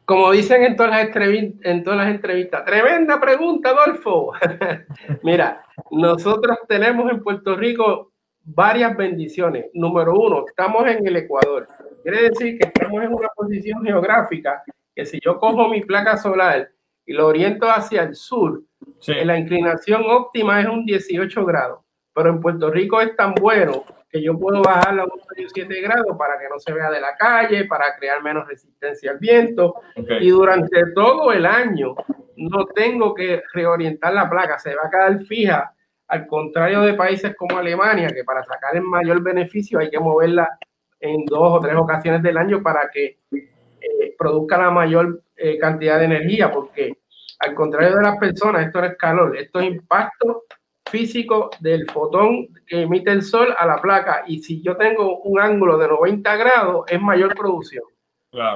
Como 0.05 0.31
dicen 0.33 0.64
en 0.64 0.77
todas 0.77 0.90
las, 0.90 1.16
en 1.16 1.83
todas 1.83 1.98
las 1.98 2.09
entrevistas, 2.09 2.62
tremenda 2.66 3.18
pregunta, 3.18 3.70
Adolfo. 3.70 4.33
Mira, 5.22 5.64
nosotros 5.90 6.59
tenemos 6.68 7.11
en 7.11 7.22
Puerto 7.22 7.57
Rico 7.57 8.12
varias 8.44 8.94
bendiciones. 8.98 9.66
Número 9.72 10.12
uno, 10.14 10.44
estamos 10.46 10.87
en 10.88 11.07
el 11.07 11.16
Ecuador. 11.16 11.66
Quiere 12.03 12.29
decir 12.29 12.59
que 12.59 12.68
estamos 12.68 13.03
en 13.03 13.14
una 13.14 13.29
posición 13.35 13.83
geográfica 13.83 14.62
que 14.94 15.07
si 15.07 15.18
yo 15.22 15.38
cojo 15.38 15.68
mi 15.68 15.81
placa 15.83 16.18
solar 16.18 16.70
y 17.08 17.14
lo 17.14 17.26
oriento 17.26 17.70
hacia 17.70 18.02
el 18.02 18.14
sur, 18.14 18.62
la 19.06 19.38
inclinación 19.38 20.02
óptima 20.06 20.60
es 20.60 20.68
un 20.68 20.84
18 20.84 21.42
grados, 21.46 21.80
pero 22.14 22.28
en 22.28 22.38
Puerto 22.38 22.70
Rico 22.70 23.00
es 23.00 23.16
tan 23.16 23.34
bueno 23.34 23.82
que 24.10 24.22
yo 24.22 24.38
puedo 24.38 24.60
bajarla 24.60 25.04
a 25.04 25.06
un 25.06 25.48
7 25.48 25.80
grados 25.80 26.18
para 26.18 26.38
que 26.38 26.50
no 26.50 26.58
se 26.58 26.70
vea 26.70 26.90
de 26.90 27.00
la 27.00 27.16
calle, 27.16 27.64
para 27.64 27.96
crear 27.96 28.22
menos 28.22 28.46
resistencia 28.46 29.12
al 29.12 29.18
viento. 29.18 29.76
Y 30.20 30.28
durante 30.28 30.92
todo 30.94 31.32
el 31.32 31.46
año 31.46 31.94
no 32.36 32.66
tengo 32.66 33.14
que 33.14 33.42
reorientar 33.54 34.12
la 34.12 34.28
placa, 34.28 34.58
se 34.58 34.74
va 34.74 34.82
a 34.84 34.90
quedar 34.90 35.24
fija, 35.24 35.74
al 36.08 36.26
contrario 36.26 36.82
de 36.82 36.92
países 36.92 37.34
como 37.36 37.56
Alemania, 37.56 38.08
que 38.08 38.24
para 38.24 38.44
sacar 38.44 38.76
el 38.76 38.82
mayor 38.82 39.22
beneficio 39.22 39.78
hay 39.78 39.88
que 39.88 39.98
moverla 39.98 40.58
en 41.00 41.24
dos 41.24 41.52
o 41.54 41.60
tres 41.60 41.74
ocasiones 41.74 42.22
del 42.22 42.36
año 42.36 42.62
para 42.62 42.90
que 42.92 43.20
eh, 43.32 44.14
produzca 44.18 44.58
la 44.58 44.70
mayor 44.70 45.22
eh, 45.38 45.59
cantidad 45.59 45.98
de 45.98 46.07
energía, 46.07 46.51
porque 46.51 46.98
al 47.40 47.55
contrario 47.55 47.96
de 47.96 48.03
las 48.03 48.18
personas, 48.18 48.66
esto 48.66 48.81
no 48.81 48.87
es 48.87 48.96
calor, 48.96 49.37
esto 49.37 49.61
es 49.61 49.66
impacto 49.66 50.44
físico 50.90 51.51
del 51.61 51.88
fotón 51.90 52.48
que 52.66 52.83
emite 52.83 53.11
el 53.11 53.22
sol 53.22 53.55
a 53.57 53.66
la 53.66 53.81
placa. 53.81 54.24
Y 54.27 54.42
si 54.42 54.62
yo 54.62 54.77
tengo 54.77 55.20
un 55.20 55.40
ángulo 55.40 55.79
de 55.79 55.88
90 55.88 56.37
grados, 56.37 56.85
es 56.88 57.01
mayor 57.01 57.35
producción. 57.37 57.85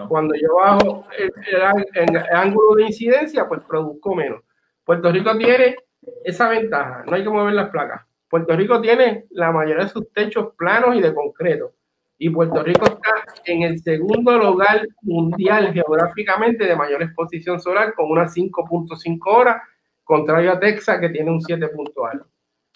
Cuando 0.08 0.34
yo 0.34 0.56
bajo 0.56 1.06
el, 1.16 2.16
ángulo 2.34 2.74
de 2.74 2.84
incidencia, 2.84 3.48
pues 3.48 3.60
produzco 3.66 4.14
menos. 4.14 4.42
Puerto 4.84 5.10
Rico 5.10 5.36
tiene 5.38 5.76
esa 6.24 6.48
ventaja, 6.48 7.04
no 7.06 7.14
hay 7.14 7.22
que 7.22 7.30
mover 7.30 7.54
las 7.54 7.70
placas. 7.70 8.02
Puerto 8.28 8.54
Rico 8.56 8.80
tiene 8.80 9.26
la 9.30 9.50
mayoría 9.50 9.84
de 9.84 9.90
sus 9.90 10.12
techos 10.12 10.54
planos 10.56 10.96
y 10.96 11.00
de 11.00 11.14
concreto. 11.14 11.72
Y 12.18 12.30
Puerto 12.30 12.62
Rico 12.62 12.91
está 13.02 13.42
en 13.52 13.62
el 13.62 13.82
segundo 13.82 14.36
lugar 14.38 14.86
mundial 15.02 15.72
geográficamente 15.72 16.64
de 16.64 16.76
mayor 16.76 17.02
exposición 17.02 17.60
solar 17.60 17.94
con 17.94 18.10
unas 18.10 18.34
5.5 18.34 19.18
horas, 19.26 19.62
contrario 20.04 20.52
a 20.52 20.60
Texas 20.60 21.00
que 21.00 21.08
tiene 21.08 21.30
un 21.30 21.40
7 21.40 21.70
alto. 22.10 22.26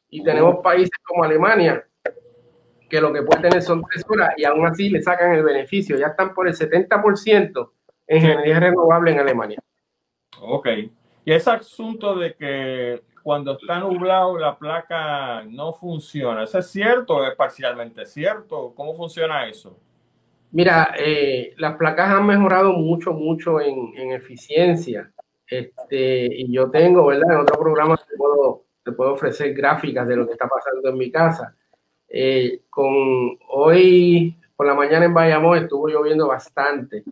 Y 0.09 0.23
tenemos 0.23 0.57
países 0.63 0.91
como 1.05 1.25
Alemania, 1.25 1.85
que 2.89 3.01
lo 3.01 3.13
que 3.13 3.23
puede 3.23 3.43
tener 3.43 3.63
son 3.63 3.83
tres 3.83 4.05
horas 4.09 4.31
y 4.37 4.45
aún 4.45 4.67
así 4.67 4.89
le 4.89 5.03
sacan 5.03 5.33
el 5.35 5.43
beneficio. 5.43 5.97
Ya 5.97 6.09
están 6.09 6.35
por 6.35 6.47
el 6.47 6.55
70% 6.55 7.71
en 8.07 8.25
energía 8.25 8.61
renovable 8.61 9.13
en 9.13 9.19
Alemania. 9.19 9.59
Ok. 10.41 10.69
Y 11.25 11.33
ese 11.33 11.51
asunto 11.51 12.15
de 12.15 12.35
que 12.35 13.03
cuando 13.23 13.59
está 13.59 13.81
nublado 13.81 14.39
la 14.39 14.57
placa 14.57 15.43
no 15.43 15.73
funciona, 15.73 16.45
¿eso 16.45 16.61
es 16.61 16.71
cierto 16.71 17.17
o 17.17 17.25
es 17.25 17.35
parcialmente 17.35 18.07
cierto? 18.07 18.73
¿Cómo 18.77 18.95
funciona 18.95 19.49
eso? 19.49 19.77
Mira, 20.57 20.95
eh, 20.99 21.53
las 21.59 21.77
placas 21.77 22.09
han 22.09 22.25
mejorado 22.25 22.73
mucho, 22.73 23.13
mucho 23.13 23.61
en, 23.61 23.93
en, 23.95 24.13
eficiencia. 24.13 25.13
Este, 25.47 26.29
y 26.35 26.51
yo 26.51 26.71
tengo, 26.71 27.05
¿verdad? 27.05 27.31
En 27.35 27.41
otro 27.41 27.61
programa 27.61 27.95
te 27.99 28.17
puedo, 28.17 28.65
te 28.83 28.93
puedo 28.93 29.13
ofrecer 29.13 29.53
gráficas 29.53 30.09
de 30.09 30.17
lo 30.17 30.27
que 30.27 30.33
está 30.33 30.49
pasando 30.49 30.89
en 30.89 30.97
mi 30.97 31.11
casa. 31.11 31.55
Eh, 32.09 32.63
con 32.71 33.37
hoy 33.51 34.35
por 34.57 34.67
la 34.67 34.73
mañana 34.73 35.05
en 35.05 35.13
Bayamón 35.13 35.59
estuvo 35.59 35.89
lloviendo 35.89 36.27
bastante, 36.29 37.05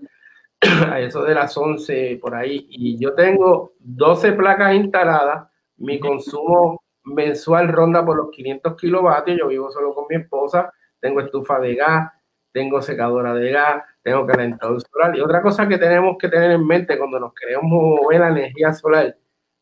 a 0.90 1.00
eso 1.00 1.22
de 1.22 1.34
las 1.34 1.54
11 1.54 2.18
por 2.22 2.34
ahí, 2.34 2.66
y 2.70 2.98
yo 2.98 3.12
tengo 3.12 3.74
12 3.78 4.32
placas 4.32 4.74
instaladas, 4.74 5.50
mi 5.76 6.00
consumo 6.00 6.82
mensual 7.02 7.68
ronda 7.68 8.06
por 8.06 8.16
los 8.16 8.30
500 8.30 8.74
kilovatios, 8.76 9.38
yo 9.38 9.48
vivo 9.48 9.70
solo 9.70 9.94
con 9.94 10.06
mi 10.08 10.16
esposa, 10.16 10.72
tengo 10.98 11.20
estufa 11.20 11.60
de 11.60 11.74
gas, 11.74 12.10
tengo 12.54 12.80
secadora 12.80 13.34
de 13.34 13.50
gas, 13.50 13.82
tengo 14.02 14.24
calentador 14.24 14.80
solar. 14.80 15.14
Y 15.14 15.20
otra 15.20 15.42
cosa 15.42 15.68
que 15.68 15.76
tenemos 15.76 16.16
que 16.18 16.28
tener 16.28 16.52
en 16.52 16.66
mente 16.66 16.96
cuando 16.96 17.20
nos 17.20 17.34
queremos 17.34 17.64
mover 17.64 18.20
la 18.20 18.28
energía 18.28 18.72
solar, 18.72 19.14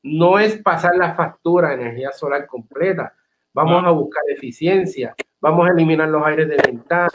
no 0.04 0.38
es 0.38 0.58
pasar 0.58 0.94
la 0.94 1.14
factura 1.14 1.70
de 1.70 1.74
energía 1.82 2.12
solar 2.12 2.46
completa, 2.46 3.14
Vamos 3.54 3.84
a 3.84 3.90
buscar 3.90 4.22
eficiencia, 4.28 5.14
vamos 5.38 5.68
a 5.68 5.72
eliminar 5.72 6.08
los 6.08 6.24
aires 6.24 6.48
de 6.48 6.56
ventana, 6.56 7.10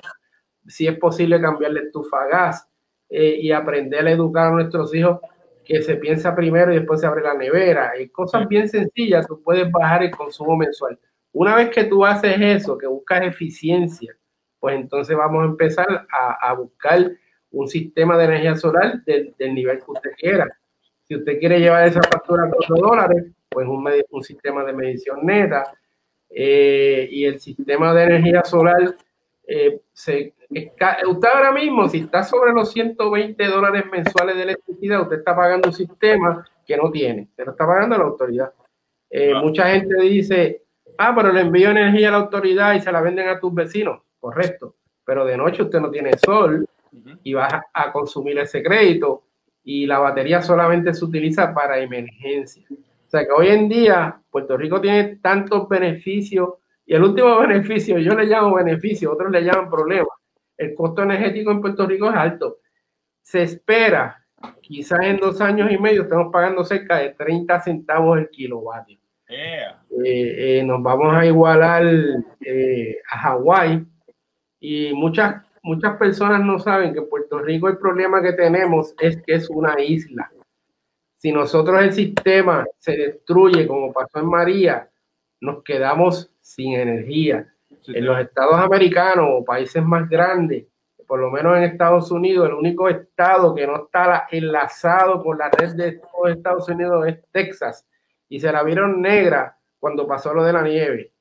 si 0.68 0.86
es 0.86 0.96
posible 1.00 1.42
cambiarle 1.42 1.82
estufa 1.82 2.22
a 2.22 2.28
gas 2.28 2.70
eh, 3.10 3.38
y 3.40 3.52
aprender 3.52 4.06
a 4.06 4.12
educar 4.12 4.48
a 4.48 4.52
nuestros 4.52 4.94
hijos 4.94 5.20
que 5.66 5.82
se 5.82 5.96
piensa 5.96 6.36
primero 6.36 6.72
y 6.72 6.78
después 6.78 7.02
se 7.02 7.08
abre 7.08 7.24
la 7.24 7.34
nevera. 7.34 7.90
Hay 7.90 8.10
cosas 8.10 8.48
bien 8.48 8.70
sencillas, 8.70 9.26
tú 9.26 9.42
puedes 9.42 9.72
bajar 9.72 10.04
el 10.04 10.12
consumo 10.12 10.56
mensual. 10.56 11.00
Una 11.32 11.56
vez 11.56 11.72
que 11.72 11.86
tú 11.86 12.06
haces 12.06 12.40
eso, 12.40 12.78
que 12.78 12.86
buscas 12.86 13.24
eficiencia, 13.24 14.16
pues 14.60 14.76
entonces 14.76 15.16
vamos 15.16 15.44
a 15.44 15.46
empezar 15.46 16.08
a, 16.10 16.54
buscar 16.54 17.12
un 17.52 17.68
sistema 17.68 18.18
de 18.18 18.26
energía 18.26 18.56
solar 18.56 19.04
del, 19.06 19.36
nivel 19.40 19.80
que 19.80 19.92
usted 19.92 20.12
quiera. 20.18 20.48
Si 21.04 21.16
usted 21.16 21.40
quiere 21.40 21.60
llevar 21.60 21.88
esa 21.88 22.02
factura 22.02 22.46
a 22.46 22.50
4 22.50 22.76
dólares, 22.76 23.26
pues 23.50 23.68
un, 23.68 23.88
un 24.10 24.24
sistema 24.24 24.64
de 24.64 24.74
medición 24.74 25.26
neta 25.26 25.72
eh, 26.30 27.08
y 27.10 27.26
el 27.26 27.40
sistema 27.40 27.94
de 27.94 28.04
energía 28.04 28.44
solar 28.44 28.96
eh, 29.48 29.80
se, 29.94 30.34
usted 31.08 31.30
ahora 31.34 31.52
mismo, 31.54 31.88
si 31.88 32.00
está 32.00 32.24
sobre 32.24 32.52
los 32.52 32.72
120 32.72 33.48
dólares 33.48 33.86
mensuales 33.90 34.36
de 34.36 34.44
electricidad, 34.44 35.02
usted 35.02 35.20
está 35.20 35.36
pagando 35.36 35.70
un 35.70 35.74
sistema 35.74 36.46
que 36.66 36.76
no 36.76 36.92
tiene, 36.92 37.30
se 37.36 37.46
lo 37.46 37.52
está 37.52 37.66
pagando 37.66 37.98
la 37.98 38.04
autoridad. 38.04 38.54
Eh, 39.10 39.34
mucha 39.36 39.70
gente 39.70 39.96
dice, 40.02 40.64
ah, 40.98 41.14
pero 41.16 41.32
le 41.32 41.42
envío 41.42 41.72
energía 41.72 42.10
a 42.10 42.12
la 42.12 42.18
autoridad 42.18 42.74
y 42.74 42.82
se 42.82 42.92
la 42.92 43.02
venden 43.02 43.30
a 43.30 43.40
tus 43.40 43.54
vecinos, 43.54 44.02
correcto, 44.20 44.76
pero 45.06 45.26
de 45.26 45.38
noche 45.38 45.64
usted 45.64 45.80
no 45.80 45.90
tiene 45.90 46.12
sol 46.18 46.68
y 47.24 47.34
va 47.34 47.66
a 47.74 47.92
consumir 47.92 48.38
ese 48.40 48.64
crédito 48.64 49.24
y 49.64 49.86
la 49.86 50.00
batería 50.00 50.42
solamente 50.42 50.94
se 50.94 51.04
utiliza 51.04 51.54
para 51.54 51.78
emergencia. 51.78 52.66
O 52.72 53.10
sea 53.10 53.26
que 53.26 53.32
hoy 53.32 53.48
en 53.50 53.70
día 53.70 54.20
Puerto 54.30 54.58
Rico 54.58 54.80
tiene 54.80 55.18
tantos 55.18 55.68
beneficios 55.68 56.56
y 56.86 56.94
el 56.94 57.04
último 57.04 57.38
beneficio, 57.42 58.00
yo 58.00 58.16
le 58.16 58.26
llamo 58.26 58.56
beneficio, 58.56 59.12
otros 59.12 59.32
le 59.32 59.44
llaman 59.44 59.70
problema. 59.70 60.08
El 60.58 60.74
costo 60.74 61.04
energético 61.04 61.52
en 61.52 61.62
Puerto 61.62 61.86
Rico 61.86 62.10
es 62.10 62.16
alto. 62.16 62.58
Se 63.22 63.44
espera, 63.44 64.26
quizás 64.62 65.02
en 65.02 65.18
dos 65.18 65.40
años 65.42 65.70
y 65.72 65.78
medio 65.78 66.04
estamos 66.04 66.32
pagando 66.32 66.64
cerca 66.64 66.98
de 66.98 67.10
30 67.10 67.60
centavos 67.62 68.18
el 68.18 68.30
kilovatio. 68.30 68.98
Eh, 69.28 69.66
eh, 70.00 70.64
nos 70.64 70.82
vamos 70.82 71.14
a 71.14 71.26
igualar 71.26 71.84
eh, 72.40 72.98
a 73.12 73.18
Hawái 73.18 73.86
y 74.60 74.94
muchas, 74.94 75.44
muchas 75.64 75.98
personas 75.98 76.42
no 76.42 76.60
saben 76.60 76.94
que 76.94 77.00
en 77.00 77.10
Puerto 77.10 77.40
Rico 77.40 77.68
el 77.68 77.78
problema 77.78 78.22
que 78.22 78.34
tenemos 78.34 78.94
es 79.00 79.22
que 79.24 79.36
es 79.36 79.50
una 79.50 79.80
isla 79.82 80.32
si 81.18 81.32
nosotros 81.32 81.82
el 81.82 81.94
sistema 81.94 82.66
se 82.78 82.96
destruye 82.96 83.68
como 83.68 83.92
pasó 83.92 84.20
en 84.20 84.28
María, 84.28 84.90
nos 85.42 85.64
quedamos 85.64 86.32
sin 86.42 86.74
energía. 86.74 87.54
en 87.88 88.06
los 88.06 88.20
estados 88.20 88.56
americanos 88.56 89.28
o 89.30 89.46
países 89.46 89.84
más 89.84 90.10
grandes, 90.10 90.66
por 91.08 91.20
lo 91.20 91.32
menos 91.32 91.58
en 91.58 91.64
Estados 91.64 92.12
Unidos, 92.12 92.50
el 92.50 92.54
único 92.54 92.90
estado 92.90 93.56
que 93.56 93.66
no 93.66 93.86
está 93.86 94.28
enlazado 94.30 95.24
con 95.24 95.38
la 95.38 95.50
red 95.50 95.74
de 95.76 96.02
Estados 96.30 96.68
Unidos 96.68 97.08
es 97.08 97.20
Texas. 97.32 97.88
Y 98.28 98.42
se 98.42 98.52
la 98.52 98.62
vieron 98.64 99.02
negra 99.02 99.58
cuando 99.80 100.06
pasó 100.06 100.34
lo 100.34 100.44
de 100.44 100.52
la 100.52 100.64
nieve. 100.64 101.14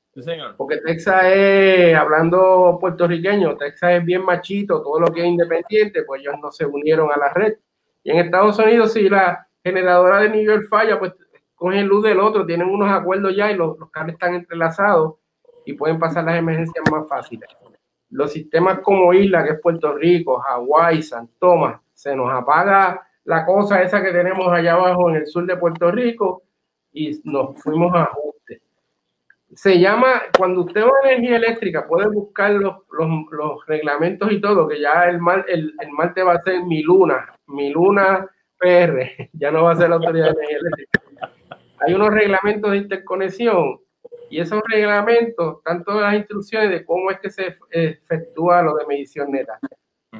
Porque 0.57 0.77
Texas 0.77 1.23
es, 1.25 1.95
hablando 1.95 2.77
puertorriqueño, 2.79 3.55
Texas 3.57 3.91
es 3.93 4.05
bien 4.05 4.23
machito, 4.23 4.81
todo 4.81 4.99
lo 4.99 5.13
que 5.13 5.21
es 5.21 5.27
independiente, 5.27 6.03
pues 6.03 6.21
ellos 6.21 6.35
no 6.41 6.51
se 6.51 6.65
unieron 6.65 7.11
a 7.11 7.17
la 7.17 7.33
red. 7.33 7.57
Y 8.03 8.11
en 8.11 8.19
Estados 8.19 8.57
Unidos 8.59 8.93
sí 8.93 9.09
la, 9.09 9.47
generadora 9.67 10.21
de 10.21 10.29
nivel 10.29 10.65
falla, 10.67 10.97
pues 10.97 11.13
cogen 11.55 11.87
luz 11.87 12.03
del 12.03 12.19
otro, 12.19 12.45
tienen 12.45 12.69
unos 12.69 12.89
acuerdos 12.89 13.35
ya 13.35 13.51
y 13.51 13.55
los, 13.55 13.77
los 13.77 13.89
cables 13.89 14.13
están 14.13 14.35
entrelazados 14.35 15.15
y 15.65 15.73
pueden 15.73 15.99
pasar 15.99 16.23
las 16.23 16.37
emergencias 16.37 16.83
más 16.91 17.07
fáciles. 17.07 17.49
Los 18.09 18.31
sistemas 18.31 18.79
como 18.79 19.13
Isla, 19.13 19.43
que 19.43 19.53
es 19.53 19.59
Puerto 19.59 19.93
Rico, 19.93 20.39
Hawái, 20.39 21.03
San 21.03 21.29
Tomás, 21.39 21.81
se 21.93 22.15
nos 22.15 22.31
apaga 22.31 23.05
la 23.25 23.45
cosa 23.45 23.81
esa 23.81 24.01
que 24.01 24.11
tenemos 24.11 24.47
allá 24.47 24.73
abajo 24.73 25.09
en 25.09 25.17
el 25.17 25.27
sur 25.27 25.45
de 25.45 25.57
Puerto 25.57 25.91
Rico 25.91 26.43
y 26.93 27.19
nos 27.25 27.61
fuimos 27.61 27.93
a. 27.93 28.09
Se 29.57 29.79
llama, 29.79 30.21
cuando 30.37 30.61
usted 30.61 30.83
va 30.83 30.91
a 31.03 31.11
energía 31.11 31.37
eléctrica, 31.37 31.87
puede 31.87 32.07
buscar 32.09 32.51
los, 32.51 32.75
los, 32.91 33.65
reglamentos 33.65 34.31
y 34.31 34.39
todo, 34.39 34.67
que 34.67 34.79
ya 34.79 35.05
el, 35.05 35.17
mal, 35.17 35.43
el, 35.47 35.73
el 35.79 35.91
martes 35.93 36.23
va 36.23 36.33
a 36.33 36.41
ser 36.43 36.61
mi 36.61 36.83
luna, 36.83 37.33
mi 37.47 37.71
luna 37.71 38.29
PR, 38.59 39.29
ya 39.33 39.49
no 39.49 39.63
va 39.63 39.71
a 39.71 39.75
ser 39.75 39.89
la 39.89 39.95
autoridad 39.95 40.27
de 40.27 40.31
energía 40.33 40.57
eléctrica. 40.59 41.31
Hay 41.79 41.93
unos 41.95 42.13
reglamentos 42.13 42.69
de 42.69 42.77
interconexión 42.77 43.79
y 44.29 44.41
esos 44.41 44.61
reglamentos, 44.69 45.63
tanto 45.63 45.99
las 45.99 46.13
instrucciones 46.13 46.69
de 46.69 46.85
cómo 46.85 47.09
es 47.09 47.19
que 47.19 47.31
se 47.31 47.57
efectúa 47.71 48.61
lo 48.61 48.75
de 48.75 48.85
medición 48.85 49.31
neta. 49.31 49.59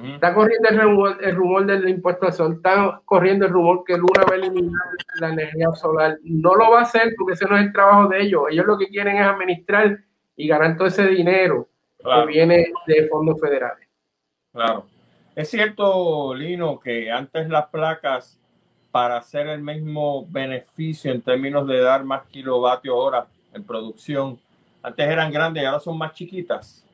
Está 0.03 0.33
corriendo 0.33 0.69
el 0.69 0.81
rumor, 0.81 1.17
el 1.21 1.35
rumor, 1.35 1.65
del 1.65 1.87
impuesto 1.89 2.25
al 2.25 2.33
sol, 2.33 2.53
está 2.53 3.01
corriendo 3.05 3.45
el 3.45 3.51
rumor 3.51 3.83
que 3.85 3.97
Luna 3.97 4.23
va 4.29 4.33
a 4.33 4.37
eliminar 4.37 4.83
la 5.19 5.29
energía 5.29 5.71
solar. 5.73 6.17
No 6.23 6.55
lo 6.55 6.71
va 6.71 6.79
a 6.79 6.83
hacer 6.83 7.13
porque 7.17 7.33
ese 7.33 7.45
no 7.45 7.57
es 7.57 7.65
el 7.65 7.73
trabajo 7.73 8.09
de 8.09 8.21
ellos. 8.21 8.43
Ellos 8.49 8.65
lo 8.65 8.77
que 8.77 8.87
quieren 8.87 9.17
es 9.17 9.25
administrar 9.25 9.99
y 10.35 10.47
ganar 10.47 10.77
todo 10.77 10.87
ese 10.87 11.07
dinero 11.07 11.67
que 11.97 12.25
viene 12.25 12.71
de 12.85 13.07
fondos 13.07 13.39
federales. 13.39 13.87
Claro. 14.51 14.85
Es 15.35 15.49
cierto, 15.49 16.33
Lino, 16.33 16.79
que 16.79 17.11
antes 17.11 17.47
las 17.49 17.67
placas 17.67 18.39
para 18.91 19.17
hacer 19.17 19.47
el 19.47 19.61
mismo 19.61 20.25
beneficio 20.27 21.11
en 21.11 21.21
términos 21.21 21.67
de 21.67 21.79
dar 21.79 22.03
más 22.03 22.23
kilovatios 22.25 22.95
hora 22.97 23.27
en 23.53 23.63
producción, 23.63 24.39
antes 24.81 25.07
eran 25.07 25.31
grandes 25.31 25.61
y 25.61 25.65
ahora 25.65 25.79
son 25.79 25.97
más 25.97 26.13
chiquitas. 26.13 26.86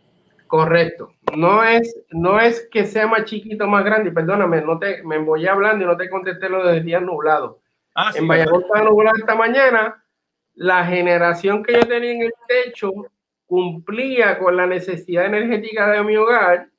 Correcto. 0.53 1.11
No 1.35 1.63
es, 1.63 1.99
no 2.11 2.39
es 2.39 2.69
que 2.71 2.85
sea 2.85 3.07
más 3.07 3.25
chiquito 3.25 3.65
más 3.65 3.83
grande, 3.83 4.11
perdóname, 4.11 4.61
no 4.61 4.77
te, 4.77 5.01
me 5.01 5.17
voy 5.17 5.47
hablando 5.47 5.83
y 5.83 5.87
no 5.87 5.97
te 5.97 6.07
contesté 6.07 6.47
lo 6.47 6.63
del 6.67 6.85
día 6.85 6.99
nublado. 6.99 7.59
Ah, 7.95 8.11
en 8.13 8.27
Valladolid 8.27 8.65
estaba 8.65 8.85
nublado 8.87 9.17
esta 9.17 9.33
mañana, 9.33 10.05
la 10.53 10.85
generación 10.85 11.63
que 11.63 11.73
yo 11.73 11.87
tenía 11.87 12.11
en 12.11 12.21
el 12.21 12.33
techo 12.47 12.91
cumplía 13.47 14.37
con 14.37 14.55
la 14.55 14.67
necesidad 14.67 15.25
energética 15.25 15.89
de 15.89 16.03
mi 16.03 16.17
hogar 16.17 16.69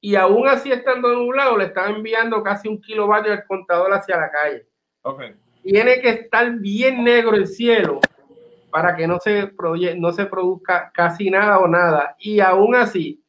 y 0.00 0.16
aún 0.16 0.48
así 0.48 0.72
estando 0.72 1.14
nublado 1.14 1.56
le 1.56 1.66
estaba 1.66 1.90
enviando 1.90 2.42
casi 2.42 2.66
un 2.66 2.80
kilovatio 2.80 3.30
del 3.30 3.44
contador 3.44 3.92
hacia 3.92 4.16
la 4.16 4.32
calle. 4.32 4.66
Okay. 5.02 5.36
Tiene 5.62 6.00
que 6.00 6.08
estar 6.08 6.50
bien 6.58 7.04
negro 7.04 7.36
el 7.36 7.46
cielo 7.46 8.00
para 8.72 8.96
que 8.96 9.06
no 9.06 9.18
se, 9.20 9.52
no 9.98 10.12
se 10.12 10.24
produzca 10.24 10.90
casi 10.94 11.30
nada 11.30 11.58
o 11.58 11.68
nada. 11.68 12.16
Y 12.18 12.40
aún 12.40 12.74
así, 12.74 13.22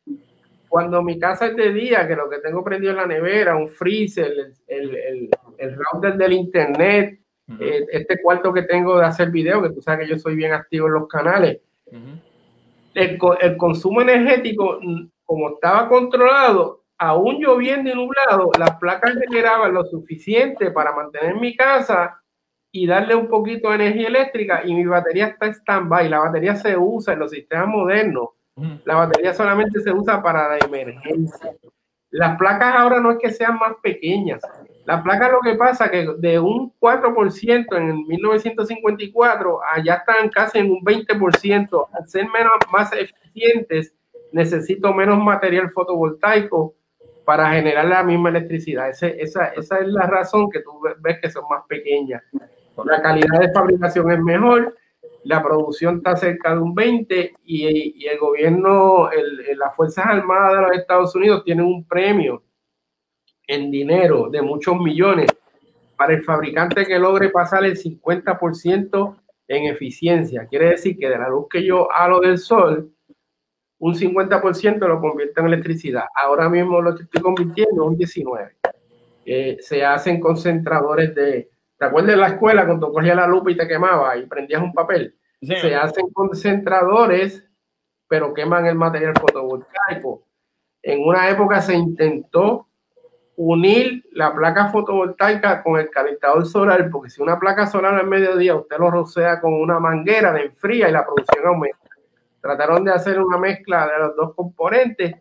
cuando 0.70 1.04
mi 1.04 1.20
casa 1.20 1.48
es 1.48 1.56
de 1.58 1.74
día, 1.74 2.08
que 2.08 2.16
lo 2.16 2.30
que 2.30 2.40
tengo 2.40 2.64
prendido 2.64 2.92
en 2.92 2.98
la 2.98 3.06
nevera, 3.06 3.58
un 3.58 3.68
freezer, 3.68 4.32
el, 4.68 4.96
el, 4.96 5.30
el, 5.58 5.76
router 5.76 6.16
del 6.16 6.32
internet, 6.32 7.20
eh, 7.60 7.86
este 7.92 8.22
cuarto 8.22 8.54
que 8.54 8.64
tengo 8.64 8.98
de 8.98 9.06
hacer 9.06 9.32
video, 9.32 9.62
que 9.62 9.72
tú 9.72 9.82
sabes 9.82 10.08
que 10.08 10.14
yo 10.14 10.18
soy 10.18 10.36
bien 10.36 10.54
activo 10.54 10.88
en 10.88 10.94
los 10.94 11.08
canales, 11.10 11.60
el, 12.96 13.20
el 13.42 13.58
consumo 13.58 14.02
energético 14.02 14.80
como 15.26 15.56
estaba 15.56 15.90
controlado, 15.90 16.84
aún 16.98 17.40
lloviendo 17.40 17.90
y 17.90 17.96
nublado, 17.96 18.50
las 18.58 18.78
placas 18.78 19.14
generaban 19.28 19.74
lo 19.74 19.84
suficiente 19.84 20.72
para 20.72 20.96
mantener 20.96 21.36
mi 21.36 21.54
casa 21.54 22.23
y 22.76 22.88
darle 22.88 23.14
un 23.14 23.28
poquito 23.28 23.70
de 23.70 23.76
energía 23.76 24.08
eléctrica 24.08 24.62
y 24.66 24.74
mi 24.74 24.84
batería 24.84 25.28
está 25.28 25.46
stand-by. 25.46 26.10
La 26.10 26.20
batería 26.20 26.56
se 26.56 26.76
usa 26.76 27.14
en 27.14 27.20
los 27.20 27.30
sistemas 27.30 27.68
modernos. 27.68 28.30
La 28.84 28.96
batería 28.96 29.32
solamente 29.32 29.80
se 29.80 29.92
usa 29.92 30.24
para 30.24 30.50
la 30.50 30.58
emergencia. 30.58 31.52
Las 32.10 32.36
placas 32.36 32.76
ahora 32.76 33.00
no 33.00 33.12
es 33.12 33.20
que 33.20 33.32
sean 33.32 33.60
más 33.60 33.74
pequeñas. 33.82 34.42
Las 34.86 35.04
placas 35.04 35.32
lo 35.32 35.42
que 35.42 35.54
pasa 35.54 35.90
que 35.90 36.16
de 36.18 36.40
un 36.40 36.74
4% 36.80 37.78
en 37.78 38.08
1954 38.08 39.60
allá 39.72 39.96
están 39.96 40.30
casi 40.30 40.58
en 40.58 40.72
un 40.72 40.82
20%. 40.82 41.88
Al 41.94 42.10
ser 42.10 42.28
menos, 42.30 42.54
más 42.72 42.92
eficientes, 42.92 43.94
necesito 44.32 44.92
menos 44.96 45.20
material 45.20 45.70
fotovoltaico 45.70 46.74
para 47.24 47.52
generar 47.52 47.86
la 47.86 48.04
misma 48.04 48.30
electricidad. 48.30 48.90
esa, 48.90 49.10
esa 49.50 49.78
es 49.78 49.88
la 49.88 50.08
razón 50.08 50.50
que 50.50 50.62
tú 50.62 50.72
ves 51.02 51.20
que 51.22 51.30
son 51.30 51.44
más 51.48 51.64
pequeñas. 51.68 52.24
La 52.86 53.02
calidad 53.02 53.40
de 53.40 53.52
fabricación 53.52 54.12
es 54.12 54.20
mejor, 54.20 54.76
la 55.24 55.42
producción 55.42 55.98
está 55.98 56.16
cerca 56.16 56.54
de 56.54 56.62
un 56.62 56.76
20 56.76 57.34
y, 57.46 58.08
el 58.08 58.20
gobierno, 58.20 59.10
las 59.56 59.76
Fuerzas 59.76 60.06
Armadas 60.06 60.56
de 60.56 60.62
los 60.62 60.78
Estados 60.78 61.16
Unidos 61.16 61.44
tienen 61.44 61.66
un 61.66 61.86
premio 61.88 62.44
en 63.48 63.72
dinero 63.72 64.30
de 64.30 64.42
muchos 64.42 64.78
millones 64.78 65.28
para 65.96 66.14
el 66.14 66.24
fabricante 66.24 66.86
que 66.86 67.00
logre 67.00 67.30
pasar 67.30 67.64
el 67.64 67.78
50% 67.78 69.16
en 69.48 69.66
eficiencia. 69.66 70.48
Quiere 70.48 70.72
decir 70.72 70.98
que 70.98 71.10
de 71.10 71.18
la 71.18 71.30
luz 71.30 71.48
que 71.50 71.64
yo 71.64 71.88
halo 71.92 72.20
del 72.20 72.38
sol, 72.38 72.92
un 73.80 73.94
50% 73.94 74.88
lo 74.88 75.00
convierte 75.00 75.42
en 75.42 75.48
electricidad. 75.48 76.06
Ahora 76.16 76.50
mismo 76.50 76.82
lo 76.82 76.96
que 76.96 77.04
estoy 77.04 77.22
convirtiendo 77.22 77.84
es 77.84 77.90
un 77.90 77.98
19%. 77.98 78.52
Eh, 79.26 79.58
se 79.62 79.86
hacen 79.86 80.20
concentradores 80.20 81.16
de... 81.16 81.50
¿Te 81.84 81.88
acuerdas 81.88 82.12
de 82.12 82.22
la 82.22 82.28
escuela 82.28 82.66
cuando 82.66 82.94
cogías 82.94 83.18
la 83.18 83.28
lupa 83.28 83.52
y 83.52 83.58
te 83.58 83.68
quemaba 83.68 84.16
y 84.16 84.26
prendías 84.26 84.62
un 84.62 84.72
papel? 84.72 85.18
Se 85.42 85.76
hacen 85.76 86.10
concentradores, 86.14 87.46
pero 88.08 88.34
queman 88.34 88.68
el 88.68 88.76
material 88.76 89.14
fotovoltaico. 89.20 90.24
En 90.82 91.06
una 91.06 91.30
época 91.30 91.60
se 91.60 91.74
intentó 91.74 92.70
unir 93.36 94.02
la 94.14 94.34
placa 94.34 94.70
fotovoltaica 94.70 95.62
con 95.62 95.78
el 95.78 95.90
calentador 95.90 96.46
solar, 96.46 96.90
porque 96.90 97.10
si 97.10 97.22
una 97.22 97.38
placa 97.38 97.68
solar 97.68 97.96
al 97.96 98.08
mediodía 98.08 98.56
usted 98.56 98.78
lo 98.80 98.90
rocea 98.90 99.42
con 99.42 99.54
una 99.54 99.78
manguera 99.78 100.32
de 100.32 100.46
enfría 100.46 100.88
y 100.88 100.94
la 100.94 101.06
producción 101.06 101.46
aumenta. 101.46 101.90
Trataron 102.40 102.86
de 102.86 102.94
hacer 102.94 103.20
una 103.20 103.38
mezcla 103.38 103.88
de 103.88 104.00
los 104.00 104.16
dos 104.16 104.36
componentes, 104.36 105.16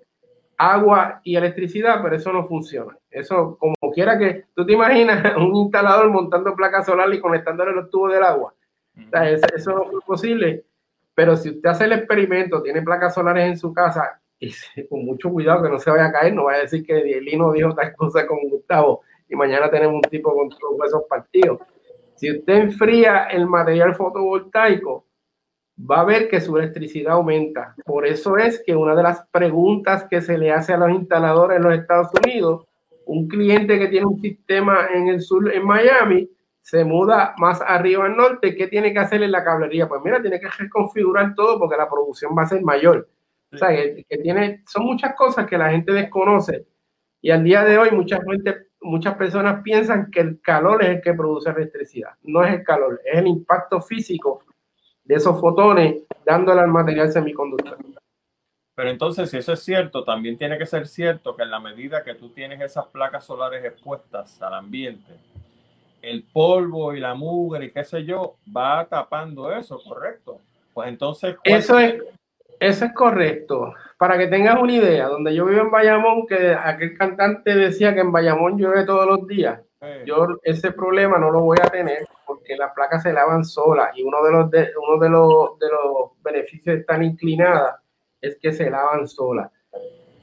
agua 0.71 1.21
y 1.25 1.37
electricidad, 1.37 2.01
pero 2.03 2.17
eso 2.17 2.33
no 2.33 2.47
funciona. 2.47 2.97
Eso, 3.11 3.57
como 3.59 3.75
quiera 3.93 4.19
que 4.19 4.45
tú 4.55 4.65
te 4.65 4.73
imaginas 4.73 5.37
un 5.37 5.57
instalador 5.57 6.11
montando 6.11 6.55
placa 6.55 6.83
solar 6.83 7.13
y 7.13 7.21
conectándole 7.21 7.73
los 7.73 7.91
tubos 7.91 8.13
del 8.13 8.23
agua. 8.23 8.55
eso 9.55 9.73
no 9.73 9.85
fue 9.91 10.01
posible. 10.07 10.65
Pero 11.15 11.37
si 11.37 11.51
usted 11.51 11.69
hace 11.69 11.85
el 11.85 11.93
experimento, 11.93 12.63
tiene 12.63 12.83
placas 12.83 13.15
solares 13.15 13.47
en 13.47 13.59
su 13.59 13.73
casa, 13.73 14.21
y 14.39 14.53
con 14.89 15.05
mucho 15.05 15.31
cuidado 15.31 15.63
que 15.63 15.69
no 15.69 15.79
se 15.79 15.91
vaya 15.91 16.07
a 16.07 16.13
caer, 16.13 16.35
no 16.35 16.45
vaya 16.45 16.59
a 16.59 16.63
decir 16.63 16.85
que 16.85 17.21
Lino 17.21 17.53
dijo 17.53 17.75
tal 17.75 17.95
cosa 17.95 18.27
con 18.27 18.39
Gustavo 18.49 19.03
y 19.29 19.37
mañana 19.37 19.71
tenemos 19.71 19.97
un 19.97 20.11
tipo 20.11 20.35
con 20.35 20.49
todos 20.49 20.79
huesos 20.79 21.05
partidos. 21.09 21.61
Si 22.17 22.31
usted 22.31 22.55
enfría 22.55 23.25
el 23.27 23.47
material 23.47 23.95
fotovoltaico, 23.95 25.07
va 25.91 26.01
a 26.01 26.05
ver 26.05 26.29
que 26.29 26.41
su 26.41 26.57
electricidad 26.57 27.15
aumenta. 27.15 27.75
Por 27.85 28.07
eso 28.07 28.37
es 28.37 28.63
que 28.65 28.75
una 28.75 28.95
de 28.95 29.03
las 29.03 29.27
preguntas 29.31 30.07
que 30.09 30.21
se 30.21 30.39
le 30.39 30.53
hace 30.53 30.73
a 30.73 30.79
los 30.79 30.91
instaladores 30.91 31.57
en 31.57 31.65
los 31.65 31.75
Estados 31.75 32.09
Unidos, 32.25 32.67
un 33.07 33.29
cliente 33.29 33.79
que 33.79 33.89
tiene 33.89 34.07
un 34.07 34.21
sistema 34.21 34.87
en 34.95 35.09
el 35.09 35.21
sur, 35.21 35.53
en 35.53 35.65
Miami, 35.65 36.29
se 36.61 36.85
muda 36.85 37.35
más 37.39 37.61
arriba 37.61 38.07
al 38.07 38.17
norte, 38.17 38.55
¿qué 38.55 38.69
tiene 38.69 38.93
que 38.93 39.01
hacer 39.01 39.23
en 39.23 39.33
la 39.33 39.43
cablería? 39.43 39.89
Pues 39.89 40.01
mira, 40.05 40.23
tiene 40.23 40.39
que 40.39 40.49
reconfigurar 40.49 41.35
todo 41.35 41.59
porque 41.59 41.77
la 41.77 41.91
producción 41.91 42.33
va 42.39 42.43
a 42.43 42.47
ser 42.47 42.63
mayor. 42.63 43.09
O 43.53 43.59
sea, 43.59 43.69
que, 43.69 44.19
tiene, 44.23 44.63
son 44.67 44.85
muchas 44.85 45.15
cosas 45.15 45.47
que 45.47 45.59
la 45.59 45.71
gente 45.71 45.93
desconoce. 45.93 46.65
Y 47.21 47.31
al 47.31 47.43
día 47.43 47.65
de 47.65 47.79
hoy 47.79 47.91
mucha 47.91 48.21
gente, 48.23 48.69
muchas 48.81 49.15
personas 49.17 49.63
piensan 49.63 50.11
que 50.11 50.21
el 50.21 50.41
calor 50.41 50.83
es 50.83 50.91
el 50.91 51.03
que 51.03 51.13
produce 51.13 51.51
electricidad. 51.51 52.11
No 52.23 52.45
es 52.45 52.55
el 52.55 52.63
calor, 52.63 53.01
es 53.05 53.19
el 53.19 53.27
impacto 53.27 53.81
físico 53.81 54.45
de 55.05 55.15
esos 55.15 55.41
fotones 55.41 56.03
dándole 56.25 56.61
al 56.61 56.69
material 56.69 57.11
semiconductor. 57.11 57.79
Pero 58.75 58.91
entonces, 58.91 59.31
si 59.31 59.37
eso 59.37 59.53
es 59.53 59.63
cierto, 59.63 60.03
también 60.03 60.39
tiene 60.39 60.57
que 60.57 60.67
ser 60.67 60.87
cierto 60.87 61.37
que 61.37 61.43
en 61.43 61.51
la 61.51 61.61
medida 61.61 62.03
que 62.03 62.15
tú 62.15 62.31
tienes 62.31 62.61
esas 62.61 62.87
placas 62.87 63.25
solares 63.25 63.65
expuestas 63.65 64.41
al 64.41 64.55
ambiente, 64.55 65.13
el 66.01 66.25
polvo 66.25 66.95
y 66.95 67.01
la 67.01 67.15
mugre 67.15 67.67
y 67.67 67.71
qué 67.71 67.85
sé 67.85 68.05
yo, 68.05 68.37
va 68.55 68.87
tapando 68.87 69.53
eso, 69.53 69.81
¿correcto? 69.87 70.41
Pues 70.73 70.89
entonces... 70.89 71.37
Eso 71.45 71.79
es, 71.79 72.03
eso 72.59 72.85
es 72.87 72.93
correcto. 72.95 73.75
Para 73.99 74.17
que 74.17 74.27
tengas 74.27 74.61
una 74.61 74.73
idea, 74.73 75.07
donde 75.07 75.35
yo 75.35 75.45
vivo 75.45 75.61
en 75.61 75.71
Bayamón, 75.71 76.27
que 76.27 76.55
aquel 76.55 76.97
cantante 76.97 77.55
decía 77.55 77.93
que 77.95 78.01
en 78.01 78.11
Bayamón 78.11 78.57
llueve 78.57 78.85
todos 78.85 79.07
los 79.07 79.27
días, 79.27 79.61
yo 80.05 80.27
ese 80.43 80.73
problema 80.73 81.19
no 81.19 81.31
lo 81.31 81.41
voy 81.41 81.59
a 81.63 81.69
tener 81.69 82.07
porque 82.27 82.57
las 82.57 82.73
placas 82.73 83.03
se 83.03 83.13
lavan 83.13 83.45
solas 83.45 83.97
y 83.97 84.03
uno 84.03 84.23
de 84.23 84.31
los, 84.33 84.51
de, 84.51 84.71
uno 84.81 84.99
de 84.99 85.09
los, 85.09 85.59
de 85.59 85.69
los 85.69 86.23
beneficios 86.23 86.75
de 86.75 86.81
estar 86.81 87.03
inclinadas 87.03 87.77
es 88.21 88.39
que 88.41 88.53
se 88.53 88.71
lavan 88.71 89.09
solas. 89.09 89.51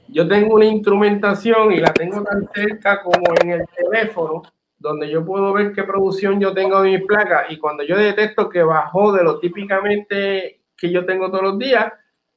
Yo 0.08 0.26
tengo 0.26 0.56
una 0.56 0.64
instrumentación 0.64 1.72
y 1.72 1.78
la 1.78 1.92
tengo 1.92 2.22
tan 2.22 2.48
cerca 2.52 3.02
como 3.02 3.22
en 3.42 3.50
el 3.50 3.66
teléfono, 3.76 4.42
donde 4.78 5.08
yo 5.08 5.24
puedo 5.24 5.52
ver 5.52 5.72
qué 5.72 5.84
producción 5.84 6.40
yo 6.40 6.52
tengo 6.52 6.80
de 6.80 6.90
mis 6.90 7.06
placas 7.06 7.50
y 7.50 7.58
cuando 7.58 7.84
yo 7.84 7.96
detecto 7.96 8.48
que 8.48 8.62
bajó 8.62 9.12
de 9.12 9.22
lo 9.22 9.38
típicamente 9.38 10.62
que 10.76 10.90
yo 10.90 11.04
tengo 11.04 11.30
todos 11.30 11.44
los 11.44 11.58
días, 11.58 11.92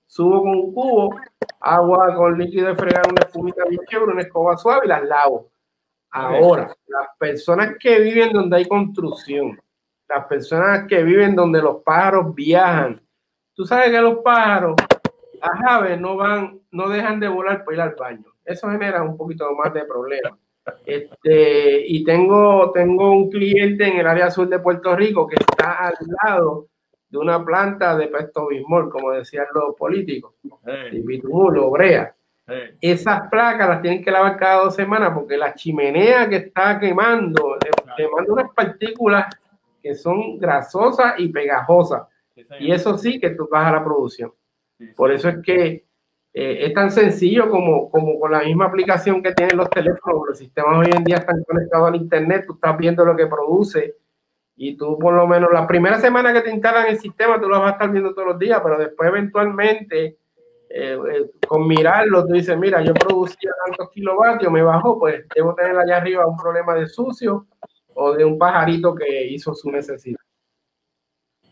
subo 0.06 0.42
con 0.42 0.52
un 0.52 0.74
cubo, 0.74 1.16
agua 1.62 2.14
con 2.14 2.38
líquido 2.38 2.68
de 2.68 2.76
fregar, 2.76 3.08
una 3.10 3.26
espumita 3.26 3.64
bien 3.68 3.82
chévere, 3.90 4.12
una 4.12 4.22
escoba 4.22 4.58
suave 4.58 4.86
y 4.86 4.90
las 4.90 5.04
lavo. 5.06 5.53
Ahora, 6.14 6.76
las 6.88 7.08
personas 7.18 7.76
que 7.80 8.00
viven 8.00 8.32
donde 8.32 8.58
hay 8.58 8.66
construcción, 8.66 9.60
las 10.08 10.26
personas 10.28 10.86
que 10.88 11.02
viven 11.02 11.36
donde 11.36 11.60
los 11.60 11.82
pájaros 11.84 12.36
viajan, 12.36 13.02
tú 13.56 13.66
sabes 13.66 13.90
que 13.90 14.00
los 14.00 14.20
pájaros, 14.20 14.76
las 15.42 15.60
aves 15.68 16.00
no 16.00 16.16
van, 16.16 16.60
no 16.70 16.88
dejan 16.88 17.20
de 17.20 17.28
volar 17.28 17.66
para 17.66 17.76
ir 17.76 17.82
al 17.82 17.96
baño. 17.96 18.26
Eso 18.46 18.70
genera 18.70 19.02
un 19.02 19.18
poquito 19.18 19.52
más 19.56 19.74
de 19.74 19.86
problema. 19.86 20.38
Este, 20.86 21.84
y 21.88 22.04
tengo, 22.04 22.72
tengo 22.72 23.12
un 23.12 23.32
cliente 23.32 23.88
en 23.88 23.98
el 23.98 24.08
área 24.08 24.30
sur 24.30 24.48
de 24.48 24.60
Puerto 24.60 24.96
Rico 24.96 25.28
que 25.28 25.36
está 25.36 25.88
al 25.88 25.96
lado 26.24 26.68
de 27.10 27.18
una 27.18 27.44
planta 27.44 27.98
de 27.98 28.08
pestobismol, 28.08 28.90
como 28.90 29.12
decían 29.12 29.48
los 29.54 29.76
políticos, 29.76 30.36
y 30.92 31.00
bitumul, 31.00 31.58
obrea. 31.58 32.16
Esas 32.82 33.30
placas 33.30 33.70
las 33.70 33.82
tienen 33.82 34.04
que 34.04 34.12
lavar 34.12 34.38
cada 34.38 34.64
dos 34.64 34.76
semanas 34.76 35.12
porque 35.14 35.38
la 35.38 35.54
chimenea 35.54 36.28
que 36.28 36.36
está 36.38 36.78
quemando, 36.80 37.58
le, 37.98 38.08
manda 38.10 38.34
unas 38.34 38.52
partículas 38.54 39.28
que 39.82 39.96
son 39.96 40.38
grasosas 40.40 41.14
y 41.18 41.30
pegajosas. 41.30 42.04
y 42.60 42.72
eso 42.72 42.98
sí 42.98 43.20
que 43.20 43.30
tú 43.32 43.48
baja 43.50 43.72
la 43.72 43.84
producción. 43.84 44.34
Por 44.96 45.12
eso 45.12 45.30
es 45.30 45.38
que 45.44 45.86
eh, 46.34 46.66
es 46.66 46.74
tan 46.74 46.92
sencillo 46.92 47.50
como, 47.50 47.90
como 47.90 48.20
con 48.20 48.32
la 48.32 48.40
misma 48.40 48.66
aplicación 48.66 49.22
que 49.22 49.34
tienen 49.34 49.56
los 49.56 49.70
teléfonos. 49.70 50.28
Los 50.28 50.38
sistemas 50.38 50.80
hoy 50.80 50.92
en 50.94 51.04
día 51.04 51.18
están 51.18 51.44
conectados 51.44 51.88
al 51.90 51.96
Internet, 51.96 52.46
tú 52.48 52.54
estás 52.54 52.78
viendo 52.78 53.06
lo 53.06 53.16
que 53.16 53.28
produce 53.28 53.96
y 54.56 54.76
tú 54.76 54.98
por 55.00 55.14
lo 55.14 55.28
menos 55.28 55.52
la 55.52 55.66
primera 55.66 56.00
semana 56.00 56.34
que 56.34 56.42
te 56.42 56.52
instalan 56.52 56.88
el 56.88 57.00
sistema 57.00 57.42
tú 57.42 57.50
lo 57.50 57.60
vas 57.60 57.70
a 57.70 57.74
estar 57.74 57.92
viendo 57.92 58.14
todos 58.14 58.30
los 58.30 58.40
días, 58.40 58.60
pero 58.64 58.78
después 58.78 59.10
eventualmente 59.10 60.18
eh, 60.76 60.98
eh, 60.98 61.30
con 61.48 61.68
mirarlo 61.68 62.26
tú 62.26 62.34
dices, 62.34 62.58
mira, 62.58 62.82
yo 62.82 62.96
producía 62.96 63.52
tantos 63.64 63.92
kilovatios, 63.92 64.52
me 64.52 64.64
bajó, 64.64 64.98
pues 64.98 65.24
debo 65.36 65.54
tener 65.54 65.78
allá 65.78 65.98
arriba 65.98 66.26
un 66.26 66.36
problema 66.36 66.74
de 66.74 66.88
sucio 66.88 67.46
o 67.94 68.14
de 68.14 68.26
un 68.26 68.40
pajarito 68.40 68.96
que 68.96 69.28
hizo 69.28 69.54
su 69.54 69.70
necesidad. 69.70 70.18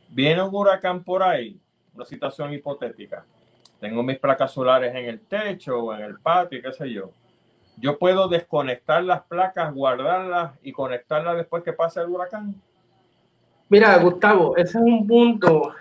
Viene 0.10 0.42
un 0.42 0.50
huracán 0.52 1.04
por 1.04 1.22
ahí, 1.22 1.62
una 1.94 2.04
situación 2.04 2.52
hipotética. 2.52 3.24
Tengo 3.80 4.02
mis 4.02 4.18
placas 4.18 4.52
solares 4.52 4.96
en 4.96 5.06
el 5.06 5.20
techo 5.22 5.78
o 5.78 5.94
en 5.94 6.02
el 6.02 6.20
patio, 6.20 6.60
qué 6.60 6.72
sé 6.72 6.92
yo. 6.92 7.12
yo 7.78 8.00
puedo 8.00 8.28
desconectar 8.28 9.04
las 9.04 9.22
placas, 9.22 9.72
guardarlas 9.72 10.54
y 10.64 10.72
conectarlas 10.72 11.38
después 11.38 11.62
que 11.62 11.74
pase 11.74 12.02
el 12.02 12.08
huracán. 12.08 12.56
Mira, 13.70 13.96
Gustavo, 14.00 14.58
ese 14.58 14.80
es 14.80 14.84
un 14.84 15.06
punto 15.06 15.74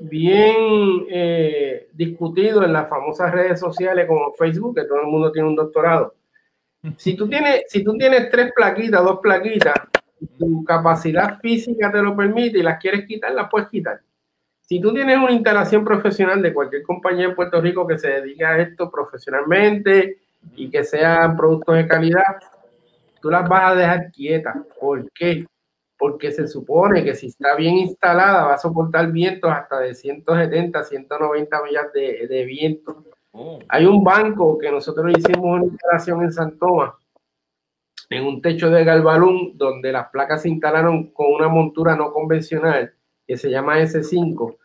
bien 0.00 1.06
eh, 1.10 1.88
discutido 1.92 2.64
en 2.64 2.72
las 2.72 2.88
famosas 2.88 3.32
redes 3.32 3.60
sociales 3.60 4.06
como 4.06 4.32
Facebook, 4.34 4.76
que 4.76 4.84
todo 4.84 5.00
el 5.00 5.06
mundo 5.06 5.32
tiene 5.32 5.48
un 5.48 5.56
doctorado. 5.56 6.14
Si 6.96 7.16
tú 7.16 7.28
tienes, 7.28 7.62
si 7.68 7.82
tú 7.82 7.96
tienes 7.96 8.30
tres 8.30 8.52
plaquitas, 8.54 9.02
dos 9.02 9.18
plaquitas, 9.20 9.74
tu 10.38 10.64
capacidad 10.64 11.38
física 11.40 11.90
te 11.90 12.02
lo 12.02 12.16
permite 12.16 12.58
y 12.58 12.62
las 12.62 12.78
quieres 12.78 13.06
quitar, 13.06 13.32
las 13.32 13.48
puedes 13.50 13.68
quitar. 13.68 14.00
Si 14.60 14.80
tú 14.80 14.92
tienes 14.92 15.16
una 15.18 15.32
instalación 15.32 15.84
profesional 15.84 16.42
de 16.42 16.52
cualquier 16.52 16.82
compañía 16.82 17.26
en 17.26 17.34
Puerto 17.34 17.60
Rico 17.60 17.86
que 17.86 17.98
se 17.98 18.08
dedique 18.08 18.44
a 18.44 18.58
esto 18.58 18.90
profesionalmente 18.90 20.18
y 20.56 20.70
que 20.70 20.84
sean 20.84 21.36
productos 21.36 21.76
de 21.76 21.86
calidad, 21.86 22.36
tú 23.20 23.30
las 23.30 23.48
vas 23.48 23.72
a 23.72 23.74
dejar 23.74 24.10
quietas. 24.10 24.56
¿Por 24.80 25.10
qué? 25.12 25.46
Porque 25.98 26.30
se 26.30 26.46
supone 26.46 27.02
que 27.02 27.14
si 27.14 27.28
está 27.28 27.56
bien 27.56 27.76
instalada 27.76 28.46
va 28.46 28.54
a 28.54 28.58
soportar 28.58 29.10
vientos 29.10 29.50
hasta 29.50 29.80
de 29.80 29.94
170, 29.94 30.84
190 30.84 31.62
millas 31.62 31.92
de, 31.92 32.26
de 32.28 32.44
viento. 32.44 33.04
Oh. 33.32 33.58
Hay 33.68 33.86
un 33.86 34.04
banco 34.04 34.58
que 34.58 34.70
nosotros 34.70 35.12
hicimos 35.16 35.44
una 35.44 35.64
instalación 35.64 36.22
en 36.22 36.32
San 36.32 36.58
Tomás, 36.58 36.94
en 38.10 38.24
un 38.24 38.42
techo 38.42 38.70
de 38.70 38.84
galvalún, 38.84 39.56
donde 39.56 39.92
las 39.92 40.08
placas 40.10 40.42
se 40.42 40.48
instalaron 40.48 41.12
con 41.12 41.32
una 41.32 41.48
montura 41.48 41.96
no 41.96 42.12
convencional 42.12 42.94
que 43.26 43.36
se 43.36 43.50
llama 43.50 43.80
S5. 43.80 44.56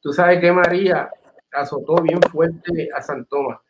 Tú 0.00 0.12
sabes 0.12 0.40
que 0.40 0.52
María 0.52 1.10
azotó 1.52 1.96
bien 2.02 2.20
fuerte 2.22 2.88
a 2.94 3.02
San 3.02 3.24
Tomás. 3.26 3.60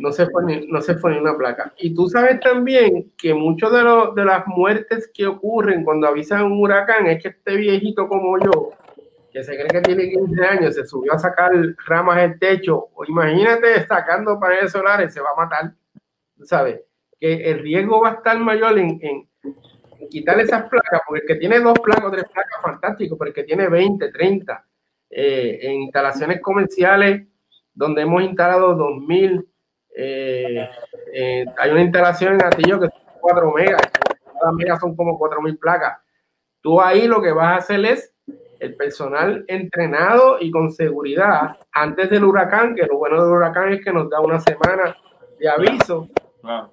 No, 0.00 0.10
se 0.10 0.26
fue 0.26 0.44
ni, 0.44 0.66
no 0.68 0.80
se 0.80 0.94
fue 0.94 1.18
una 1.20 1.36
placa. 1.36 1.74
Y 1.76 1.94
tú 1.94 2.08
sabes 2.08 2.40
también 2.40 3.12
que 3.18 3.34
muchos 3.34 3.70
de, 3.70 3.82
de 4.14 4.24
las 4.24 4.46
muertes 4.46 5.10
que 5.12 5.26
ocurren 5.26 5.84
cuando 5.84 6.06
avisan 6.06 6.44
un 6.44 6.60
huracán 6.60 7.06
es 7.06 7.22
que 7.22 7.28
este 7.28 7.56
viejito 7.56 8.08
como 8.08 8.38
yo, 8.38 8.70
que 9.30 9.44
se 9.44 9.54
cree 9.54 9.68
que 9.68 9.82
tiene 9.82 10.08
15 10.08 10.44
años, 10.46 10.74
se 10.74 10.86
subió 10.86 11.12
a 11.12 11.18
sacar 11.18 11.52
ramas 11.86 12.16
del 12.16 12.38
techo, 12.38 12.88
o 12.94 13.04
imagínate 13.04 13.86
sacando 13.86 14.40
paneles 14.40 14.72
solares, 14.72 15.12
se 15.12 15.20
va 15.20 15.28
a 15.36 15.44
matar. 15.44 15.74
¿Sabes? 16.42 16.80
Que 17.20 17.50
el 17.50 17.58
riesgo 17.58 18.00
va 18.00 18.10
a 18.10 18.14
estar 18.14 18.38
mayor 18.38 18.78
en, 18.78 18.98
en, 19.02 19.28
quitar 20.08 20.40
esas 20.40 20.70
placas, 20.70 21.02
porque 21.06 21.22
el 21.22 21.26
que 21.26 21.34
tiene 21.36 21.60
dos 21.60 21.78
placas 21.80 22.04
o 22.06 22.10
tres 22.10 22.24
placas, 22.32 22.62
fantástico, 22.62 23.18
pero 23.18 23.28
el 23.28 23.34
que 23.34 23.44
tiene 23.44 23.68
20, 23.68 24.10
30, 24.10 24.64
eh, 25.10 25.58
en 25.60 25.82
instalaciones 25.82 26.40
comerciales 26.40 27.26
donde 27.74 28.02
hemos 28.02 28.22
instalado 28.22 28.74
2000 28.74 29.46
eh, 29.98 30.68
eh, 31.14 31.44
hay 31.56 31.70
una 31.70 31.80
instalación 31.80 32.34
en 32.34 32.44
Atillo 32.44 32.78
que 32.78 32.88
son 32.88 33.02
4 33.18 33.52
megas, 33.52 33.80
cada 34.38 34.52
mega 34.52 34.78
son 34.78 34.94
como 34.94 35.18
4000 35.18 35.56
placas. 35.56 35.98
Tú 36.60 36.80
ahí 36.80 37.06
lo 37.06 37.22
que 37.22 37.32
vas 37.32 37.46
a 37.46 37.56
hacer 37.56 37.84
es 37.86 38.14
el 38.60 38.76
personal 38.76 39.44
entrenado 39.48 40.38
y 40.40 40.50
con 40.50 40.70
seguridad 40.70 41.56
antes 41.72 42.10
del 42.10 42.24
huracán, 42.24 42.74
que 42.74 42.84
lo 42.84 42.98
bueno 42.98 43.24
del 43.24 43.32
huracán 43.32 43.72
es 43.72 43.82
que 43.82 43.92
nos 43.92 44.10
da 44.10 44.20
una 44.20 44.38
semana 44.40 44.94
de 45.38 45.48
aviso, 45.48 46.08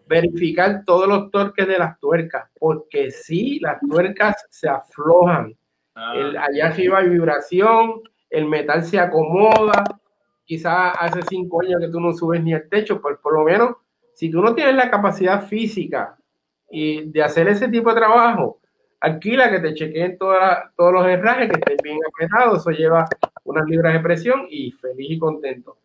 verificar 0.06 0.84
todos 0.86 1.08
los 1.08 1.32
torques 1.32 1.68
de 1.68 1.78
las 1.78 2.00
tuercas, 2.00 2.50
porque 2.60 3.10
si 3.12 3.60
las 3.60 3.80
tuercas 3.80 4.36
se 4.50 4.68
aflojan, 4.68 5.56
ah. 5.96 6.14
allá 6.40 6.68
arriba 6.68 7.00
hay 7.00 7.10
vibración, 7.10 8.02
el 8.30 8.46
metal 8.46 8.84
se 8.84 9.00
acomoda, 9.00 9.84
quizás 10.46 10.94
hace 11.00 11.22
cinco 11.30 11.62
años 11.62 11.80
que 11.80 11.90
tú 11.90 12.00
no 12.00 12.14
subes 12.14 12.44
ni 12.44 12.54
el 12.54 12.70
techo, 12.70 13.02
pues 13.02 13.18
por 13.20 13.34
lo 13.34 13.44
menos, 13.44 13.76
si 14.14 14.30
tú 14.30 14.42
no 14.42 14.54
tienes 14.54 14.76
la 14.76 14.90
capacidad 14.90 15.46
física 15.48 16.18
y 16.70 17.10
de 17.12 17.24
hacer 17.24 17.48
ese 17.48 17.68
tipo 17.70 17.90
de 17.90 17.96
trabajo, 17.96 18.60
alquila 19.00 19.50
que 19.50 19.60
te 19.60 19.74
chequeen 19.74 20.18
toda, 20.18 20.72
todos 20.78 20.94
los 20.94 21.08
herrajes, 21.08 21.50
que 21.50 21.60
estén 21.60 21.78
bien 21.84 22.00
apretados, 22.08 22.62
eso 22.62 22.72
lleva 22.72 23.08
unas 23.44 23.66
libras 23.68 23.94
de 23.94 24.00
presión 24.00 24.48
y 24.50 24.72
feliz 24.72 25.12
y 25.12 25.20
contento. 25.20 25.78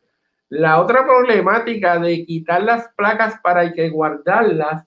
La 0.51 0.81
otra 0.81 1.05
problemática 1.05 1.99
de 1.99 2.25
quitar 2.25 2.63
las 2.63 2.89
placas 2.97 3.39
para 3.43 3.73
que 3.73 3.91
guardarlas, 3.91 4.87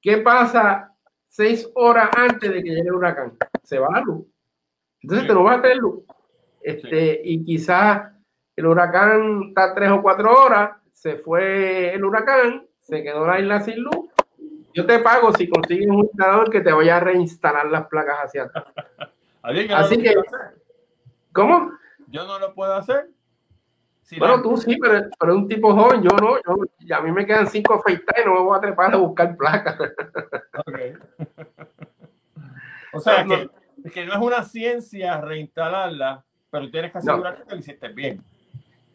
¿qué 0.00 0.18
pasa 0.18 0.94
seis 1.28 1.68
horas 1.74 2.10
antes 2.16 2.50
de 2.50 2.62
que 2.62 2.70
llegue 2.70 2.88
el 2.88 2.94
huracán? 2.94 3.36
Se 3.62 3.78
va 3.78 3.88
la 3.92 4.00
luz. 4.00 4.26
Entonces 5.02 5.26
te 5.26 5.34
no 5.34 5.44
va 5.44 5.54
a 5.54 5.62
tener 5.62 5.78
luz. 5.78 6.04
Este, 6.62 7.20
Y 7.24 7.44
quizás 7.44 8.12
el 8.56 8.66
huracán 8.66 9.44
está 9.48 9.74
tres 9.74 9.90
o 9.90 10.02
cuatro 10.02 10.32
horas, 10.32 10.76
se 10.92 11.16
fue 11.16 11.94
el 11.94 12.04
huracán, 12.04 12.66
se 12.80 13.02
quedó 13.02 13.26
la 13.26 13.40
isla 13.40 13.60
sin 13.60 13.82
luz. 13.82 14.08
Yo 14.74 14.86
te 14.86 14.98
pago 15.00 15.32
si 15.34 15.48
consigues 15.48 15.88
un 15.88 16.00
instalador 16.00 16.50
que 16.50 16.60
te 16.60 16.72
vaya 16.72 16.96
a 16.96 17.00
reinstalar 17.00 17.66
las 17.66 17.86
placas 17.88 18.18
hacia 18.24 18.44
atrás. 18.44 18.64
Así 19.42 19.98
que, 19.98 20.14
¿cómo? 21.32 21.72
Yo 22.08 22.26
no 22.26 22.38
lo 22.38 22.54
puedo 22.54 22.74
hacer. 22.74 23.08
bueno, 24.18 24.40
tú 24.40 24.56
sí, 24.56 24.76
pero, 24.80 25.08
pero 25.18 25.36
un 25.36 25.48
tipo 25.48 25.74
joven, 25.74 26.02
yo 26.02 26.10
no. 26.10 26.36
Yo, 26.78 26.96
a 26.96 27.00
mí 27.00 27.10
me 27.10 27.26
quedan 27.26 27.48
cinco 27.48 27.74
afeitas 27.74 28.14
y 28.22 28.24
no 28.24 28.34
me 28.34 28.40
voy 28.40 28.56
a 28.56 28.60
trepar 28.60 28.94
a 28.94 28.98
buscar 28.98 29.36
placas. 29.36 29.76
Okay. 30.64 30.94
o 32.92 33.00
sea, 33.00 33.24
que, 33.24 33.50
que, 33.90 34.04
no 34.04 34.12
es 34.12 34.18
una 34.18 34.44
ciencia 34.44 35.20
reinstalarla, 35.20 36.24
pero 36.50 36.70
tienes 36.70 36.92
que 36.92 36.98
asegurarte 36.98 37.42
que 37.44 37.50
lo 37.50 37.56
hiciste 37.56 37.88
bien. 37.88 38.22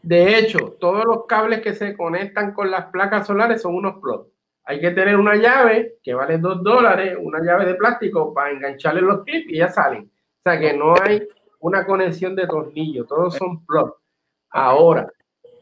De 0.08 0.38
hecho, 0.38 0.78
todos 0.80 1.04
los 1.04 1.26
cables 1.26 1.60
que 1.60 1.74
se 1.74 1.94
conectan 1.94 2.54
con 2.54 2.72
las 2.72 2.86
placas 2.92 3.28
solares 3.28 3.62
son 3.62 3.76
unos 3.76 4.00
plugs. 4.00 4.30
Hay 4.64 4.80
que 4.80 4.92
tener 4.92 5.18
una 5.18 5.36
llave 5.36 5.96
que 6.02 6.14
vale 6.14 6.38
dos 6.38 6.64
dólares, 6.64 7.18
una 7.20 7.42
llave 7.42 7.66
de 7.66 7.76
plástico 7.76 8.34
para 8.34 8.52
engancharle 8.52 9.02
los 9.02 9.26
clips 9.26 9.52
y 9.52 9.58
ya 9.58 9.68
salen. 9.68 10.04
O 10.06 10.50
sea 10.50 10.58
que 10.58 10.72
no 10.78 10.94
hay 10.98 11.28
una 11.60 11.86
conexión 11.86 12.38
de 12.38 12.48
tornillo, 12.48 13.04
todos 13.04 13.36
son 13.36 13.66
plugs. 13.66 13.96
Ahora, 14.52 15.12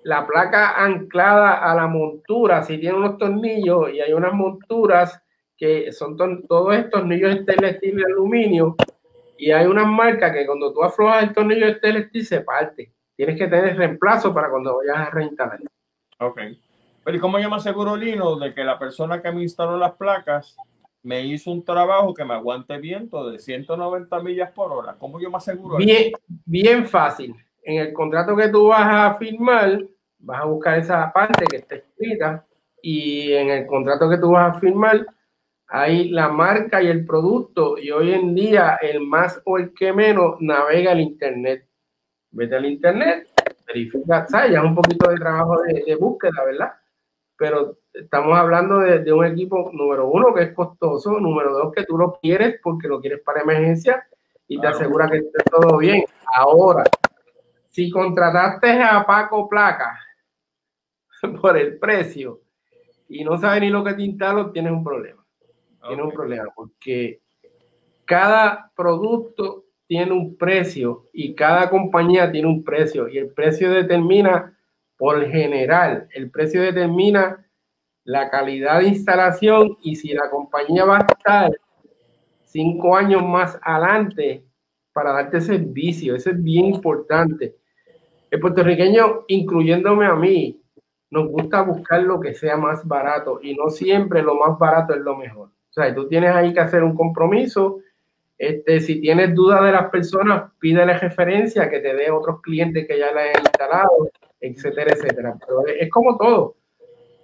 la 0.03 0.27
placa 0.27 0.75
anclada 0.77 1.55
a 1.55 1.73
la 1.73 1.88
montura, 1.88 2.62
si 2.62 2.77
tiene 2.77 2.97
unos 2.97 3.17
tornillos 3.17 3.91
y 3.91 3.99
hay 3.99 4.13
unas 4.13 4.34
monturas 4.34 5.23
que 5.58 5.91
son 5.91 6.15
todos 6.15 6.75
estos 6.75 6.91
tornillos 6.91 7.36
stainless 7.38 7.77
steel 7.77 7.95
de 7.95 8.05
aluminio 8.05 8.75
y 9.39 9.49
hay 9.49 9.65
unas 9.65 9.88
marcas 9.88 10.34
que 10.34 10.45
cuando 10.45 10.71
tú 10.71 10.84
aflojas 10.84 11.23
el 11.23 11.34
tornillo 11.34 11.73
stainless 11.73 12.10
steel 12.10 12.25
se 12.27 12.41
parte 12.41 12.91
tienes 13.15 13.38
que 13.38 13.47
tener 13.47 13.78
reemplazo 13.78 14.34
para 14.34 14.49
cuando 14.49 14.78
vayas 14.78 15.08
a 15.08 15.12
reinstalar. 15.12 15.60
Ok. 16.19 16.39
Pero 17.04 17.17
¿y 17.17 17.19
cómo 17.19 17.39
yo 17.39 17.49
me 17.49 17.58
aseguro, 17.58 17.95
Lino, 17.95 18.38
de 18.38 18.54
que 18.54 18.63
la 18.63 18.80
persona 18.80 19.21
que 19.21 19.32
me 19.32 19.43
instaló 19.43 19.78
las 19.78 19.93
placas 19.93 20.58
me 21.04 21.21
hizo 21.21 21.51
un 21.51 21.63
trabajo 21.63 22.15
que 22.15 22.25
me 22.25 22.34
aguante 22.34 22.78
viento 22.78 23.30
de 23.30 23.38
190 23.38 24.19
millas 24.21 24.51
por 24.51 24.71
hora? 24.71 24.95
¿Cómo 24.97 25.19
yo 25.19 25.30
me 25.30 25.38
aseguro? 25.38 25.78
Bien, 25.78 26.12
bien 26.45 26.88
fácil. 26.88 27.36
En 27.62 27.80
el 27.80 27.93
contrato 27.93 28.36
que 28.36 28.49
tú 28.49 28.67
vas 28.67 28.88
a 28.88 29.15
firmar, 29.15 29.84
vas 30.19 30.41
a 30.41 30.45
buscar 30.45 30.80
esa 30.80 31.12
parte 31.13 31.45
que 31.45 31.58
está 31.58 31.75
escrita 31.75 32.45
y 32.82 33.34
en 33.34 33.49
el 33.49 33.67
contrato 33.67 34.10
que 34.10 34.17
tú 34.17 34.32
vas 34.32 34.56
a 34.56 34.60
firmar, 34.60 35.06
hay 35.67 36.10
la 36.10 36.30
marca 36.30 36.82
y 36.82 36.88
el 36.88 37.06
producto 37.06 37.78
y 37.78 37.91
hoy 37.91 38.13
en 38.13 38.36
día 38.36 38.78
el 38.82 39.01
más 39.01 39.41
o 39.45 39.58
el 39.58 39.73
que 39.73 39.91
menos 39.93 40.36
navega 40.39 40.91
el 40.91 41.01
internet 41.01 41.67
vete 42.36 42.56
al 42.56 42.65
internet, 42.65 43.28
verifica, 43.65 44.27
¿sabes? 44.27 44.52
Ya 44.52 44.60
es 44.60 44.65
un 44.65 44.75
poquito 44.75 45.10
de 45.10 45.15
trabajo 45.15 45.62
de, 45.63 45.96
búsqueda, 45.96 46.44
¿verdad? 46.46 46.73
Pero 47.38 47.77
estamos 47.94 48.38
hablando 48.38 48.79
de, 48.79 49.12
un 49.12 49.25
equipo, 49.25 49.71
número 49.73 50.08
uno, 50.08 50.33
que 50.33 50.44
es 50.44 50.54
costoso, 50.54 51.19
número 51.19 51.54
dos, 51.54 51.73
que 51.73 51.86
tú 51.86 51.98
lo 51.98 52.19
quieres 52.21 52.60
porque 52.62 52.88
lo 52.88 53.00
quieres 53.00 53.21
para 53.21 53.42
emergencia 53.42 54.06
y 54.48 54.60
te 54.60 54.67
asegura 54.67 55.10
que 55.10 55.17
esté 55.17 55.44
todo 55.50 55.77
bien. 55.77 56.04
Ahora, 56.36 56.83
si 57.69 57.90
contrataste 57.90 58.81
a 58.81 59.06
Paco 59.06 59.50
Placa 59.50 60.00
por 61.42 61.58
el 61.58 61.77
precio 61.77 62.42
y 63.08 63.23
no 63.23 63.38
sabes 63.38 63.62
ni 63.62 63.69
lo 63.69 63.83
que 63.83 63.94
te 63.94 64.15
tienes 64.54 64.71
un 64.71 64.83
problema. 64.83 65.25
Tienes 65.88 66.06
un 66.06 66.12
problema 66.12 66.52
porque 66.56 67.21
cada 68.06 68.71
producto 68.75 69.64
tiene 69.88 70.12
un 70.12 70.38
precio 70.38 71.10
y 71.13 71.36
cada 71.36 71.69
compañía 71.69 72.31
tiene 72.31 72.48
un 72.48 72.63
precio 72.63 73.08
y 73.08 73.17
el 73.17 73.29
precio 73.29 73.71
determina 73.71 74.58
por 74.98 75.25
general, 75.27 76.08
el 76.13 76.31
precio 76.31 76.62
determina 76.62 77.46
la 78.04 78.29
calidad 78.29 78.79
de 78.79 78.88
instalación 78.88 79.77
y 79.81 79.96
si 79.96 80.13
la 80.13 80.29
compañía 80.29 80.86
va 80.86 80.98
a 80.98 81.06
estar 81.08 81.52
cinco 82.44 82.96
años 82.96 83.23
más 83.23 83.60
adelante 83.62 84.46
para 84.94 85.12
darte 85.12 85.42
servicio. 85.42 86.15
Eso 86.15 86.29
es 86.29 86.42
bien 86.42 86.67
importante. 86.67 87.58
El 88.31 88.40
puertorriqueño, 88.40 89.25
incluyéndome 89.27 90.06
a 90.06 90.15
mí, 90.15 90.62
nos 91.10 91.27
gusta 91.27 91.63
buscar 91.63 92.04
lo 92.04 92.19
que 92.19 92.33
sea 92.33 92.58
más 92.58 92.88
barato 92.88 93.40
y 93.42 93.56
no 93.56 93.69
siempre 93.69 94.21
lo 94.21 94.36
más 94.36 94.58
barato 94.58 94.94
es 94.94 95.02
lo 95.02 95.17
mejor. 95.17 95.50
O 95.50 95.73
sea, 95.73 95.94
tú 95.94 96.08
tienes 96.08 96.33
ahí 96.33 96.54
que 96.54 96.62
hacer 96.62 96.83
un 96.83 96.96
compromiso 96.96 97.79
este, 98.38 98.81
si 98.81 99.00
tienes 99.00 99.33
dudas 99.33 99.63
de 99.63 99.71
las 99.71 99.90
personas, 99.90 100.52
pídele 100.60 100.98
referencia 100.98 101.69
que 101.69 101.79
te 101.79 101.96
dé 101.96 102.12
otros 102.12 102.42
clientes 102.42 102.86
que 102.88 103.00
ya 103.00 103.12
le 103.13 103.31
han 103.31 103.42
instalado, 103.42 104.10
etcétera, 104.40 104.94
etcétera. 104.94 105.36
Pero 105.40 105.65
es, 105.67 105.90
como 105.90 106.17
todo. 106.17 106.56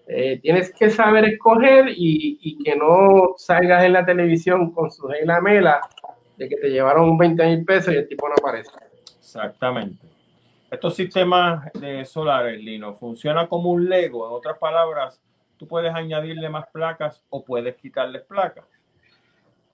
Eh, 0.08 0.40
tienes 0.42 0.74
que 0.74 0.90
saber 0.90 1.26
escoger 1.26 1.90
y, 1.90 2.40
y, 2.42 2.64
que 2.64 2.76
no 2.76 3.36
salgas 3.38 3.84
en 3.84 3.94
la 3.94 4.06
televisión 4.06 4.72
con 4.72 4.92
su 4.92 5.08
la 5.24 5.40
mela 5.40 5.80
de 6.38 6.50
que 6.50 6.58
te 6.58 6.70
llevaron 6.70 7.18
20 7.18 7.46
mil 7.46 7.66
pesos 7.66 7.94
y 7.94 7.98
el 7.98 8.08
tipo 8.08 8.28
no 8.28 8.36
aparece. 8.38 8.72
Exactamente. 9.18 10.08
Estos 10.72 10.96
sistemas 10.96 11.72
de 11.74 12.06
solares, 12.06 12.58
Lino, 12.62 12.94
funciona 12.94 13.48
como 13.48 13.72
un 13.72 13.90
Lego. 13.90 14.28
En 14.28 14.34
otras 14.34 14.58
palabras, 14.58 15.22
tú 15.58 15.68
puedes 15.68 15.94
añadirle 15.94 16.50
más 16.50 16.66
placas 16.72 17.24
o 17.30 17.44
puedes 17.44 17.76
quitarles 17.76 18.24
placas. 18.24 18.66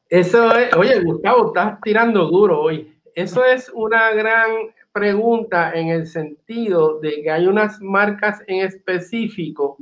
Eso 0.09 0.55
es, 0.55 0.73
oye, 0.75 1.01
Gustavo, 1.01 1.47
estás 1.47 1.79
tirando 1.81 2.25
duro 2.27 2.61
hoy. 2.61 2.93
Eso 3.13 3.43
es 3.43 3.69
una 3.73 4.11
gran 4.11 4.51
pregunta 4.91 5.73
en 5.73 5.89
el 5.89 6.07
sentido 6.07 6.99
de 6.99 7.21
que 7.21 7.29
hay 7.31 7.47
unas 7.47 7.81
marcas 7.81 8.41
en 8.47 8.65
específico 8.65 9.77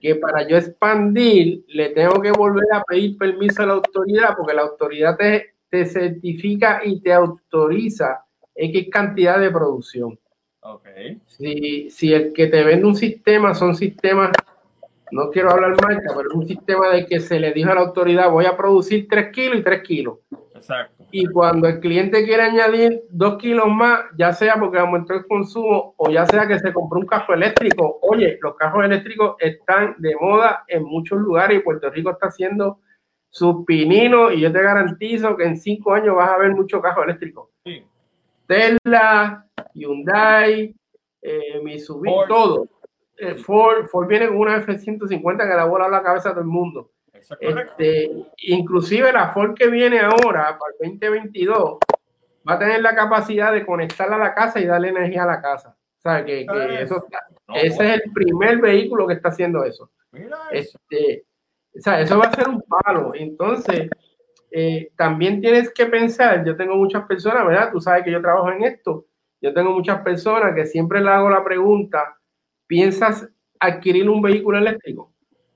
que 0.00 0.14
para 0.14 0.48
yo 0.48 0.56
expandir 0.56 1.64
le 1.68 1.90
tengo 1.90 2.20
que 2.22 2.32
volver 2.32 2.66
a 2.72 2.82
pedir 2.84 3.18
permiso 3.18 3.62
a 3.62 3.66
la 3.66 3.74
autoridad 3.74 4.34
porque 4.36 4.54
la 4.54 4.62
autoridad 4.62 5.16
te, 5.16 5.54
te 5.68 5.84
certifica 5.84 6.80
y 6.84 7.00
te 7.00 7.12
autoriza 7.12 8.24
X 8.54 8.88
cantidad 8.90 9.38
de 9.38 9.50
producción. 9.50 10.18
Okay. 10.60 11.20
Si, 11.26 11.90
si 11.90 12.12
el 12.12 12.32
que 12.32 12.46
te 12.46 12.64
vende 12.64 12.86
un 12.86 12.96
sistema 12.96 13.54
son 13.54 13.76
sistemas, 13.76 14.32
no 15.10 15.30
quiero 15.30 15.50
hablar 15.50 15.76
marca, 15.82 16.12
pero 16.16 16.28
es 16.28 16.34
un 16.34 16.46
sistema 16.46 16.88
de 16.90 17.06
que 17.06 17.20
se 17.20 17.40
le 17.40 17.52
dijo 17.52 17.70
a 17.70 17.74
la 17.74 17.80
autoridad 17.82 18.30
voy 18.30 18.46
a 18.46 18.56
producir 18.56 19.06
3 19.08 19.32
kilos 19.32 19.58
y 19.58 19.62
3 19.62 19.82
kilos. 19.82 20.18
Exacto. 20.54 21.04
Y 21.10 21.26
cuando 21.26 21.68
el 21.68 21.80
cliente 21.80 22.24
quiere 22.24 22.42
añadir 22.42 23.02
2 23.10 23.38
kilos 23.38 23.66
más, 23.68 24.00
ya 24.16 24.32
sea 24.32 24.56
porque 24.58 24.78
aumentó 24.78 25.14
el 25.14 25.26
consumo 25.26 25.94
o 25.96 26.10
ya 26.10 26.26
sea 26.26 26.46
que 26.46 26.58
se 26.58 26.72
compró 26.72 27.00
un 27.00 27.06
carro 27.06 27.34
eléctrico, 27.34 27.98
oye, 28.02 28.38
los 28.42 28.56
carros 28.56 28.84
eléctricos 28.84 29.36
están 29.38 29.94
de 29.98 30.14
moda 30.20 30.64
en 30.68 30.84
muchos 30.84 31.18
lugares 31.18 31.58
y 31.58 31.62
Puerto 31.62 31.90
Rico 31.90 32.10
está 32.10 32.26
haciendo 32.26 32.80
sus 33.30 33.64
pininos 33.64 34.32
y 34.32 34.40
yo 34.40 34.52
te 34.52 34.62
garantizo 34.62 35.36
que 35.36 35.44
en 35.44 35.56
5 35.56 35.94
años 35.94 36.16
vas 36.16 36.30
a 36.30 36.38
ver 36.38 36.54
muchos 36.54 36.82
carros 36.82 37.04
eléctricos. 37.04 37.48
Sí. 37.64 37.82
Tesla, 38.46 39.46
Hyundai, 39.74 40.74
eh, 41.22 41.60
Mitsubishi, 41.62 42.16
todo. 42.28 42.66
Eh, 43.18 43.34
Ford, 43.34 43.86
Ford 43.88 44.06
viene 44.06 44.28
con 44.28 44.36
una 44.36 44.56
F-150 44.56 45.48
que 45.48 45.56
la 45.56 45.64
bola 45.64 45.88
la 45.88 46.02
cabeza 46.02 46.30
a 46.30 46.32
todo 46.32 46.42
el 46.42 46.48
mundo. 46.48 46.92
Este, 47.40 48.10
inclusive 48.38 49.12
la 49.12 49.32
Ford 49.32 49.54
que 49.54 49.68
viene 49.68 49.98
ahora 50.00 50.56
para 50.58 50.72
el 50.80 50.92
2022 50.92 51.78
va 52.48 52.54
a 52.54 52.58
tener 52.58 52.80
la 52.80 52.94
capacidad 52.94 53.52
de 53.52 53.66
conectarla 53.66 54.16
a 54.16 54.20
la 54.20 54.34
casa 54.34 54.60
y 54.60 54.66
darle 54.66 54.88
energía 54.88 55.24
a 55.24 55.26
la 55.26 55.42
casa. 55.42 55.76
O 55.98 56.00
sea, 56.00 56.24
que, 56.24 56.46
eso 56.80 57.04
ese 57.54 57.94
es 57.94 58.02
el 58.02 58.12
primer 58.12 58.58
vehículo 58.58 59.06
que 59.06 59.14
está 59.14 59.30
haciendo 59.30 59.64
eso. 59.64 59.90
Este, 60.52 61.24
o 61.76 61.80
sea, 61.80 62.00
eso 62.00 62.18
va 62.18 62.26
a 62.26 62.34
ser 62.34 62.48
un 62.48 62.62
palo. 62.62 63.12
Entonces, 63.14 63.90
eh, 64.50 64.92
también 64.96 65.40
tienes 65.40 65.72
que 65.72 65.86
pensar, 65.86 66.44
yo 66.44 66.56
tengo 66.56 66.76
muchas 66.76 67.04
personas, 67.06 67.46
¿verdad? 67.46 67.70
Tú 67.72 67.80
sabes 67.80 68.04
que 68.04 68.12
yo 68.12 68.22
trabajo 68.22 68.50
en 68.52 68.64
esto. 68.64 69.06
Yo 69.40 69.52
tengo 69.52 69.72
muchas 69.72 70.00
personas 70.02 70.54
que 70.54 70.66
siempre 70.66 71.00
le 71.00 71.10
hago 71.10 71.30
la 71.30 71.44
pregunta, 71.44 72.17
¿piensas 72.68 73.28
adquirir 73.58 74.08
un 74.08 74.22
vehículo 74.22 74.58
eléctrico? 74.58 75.12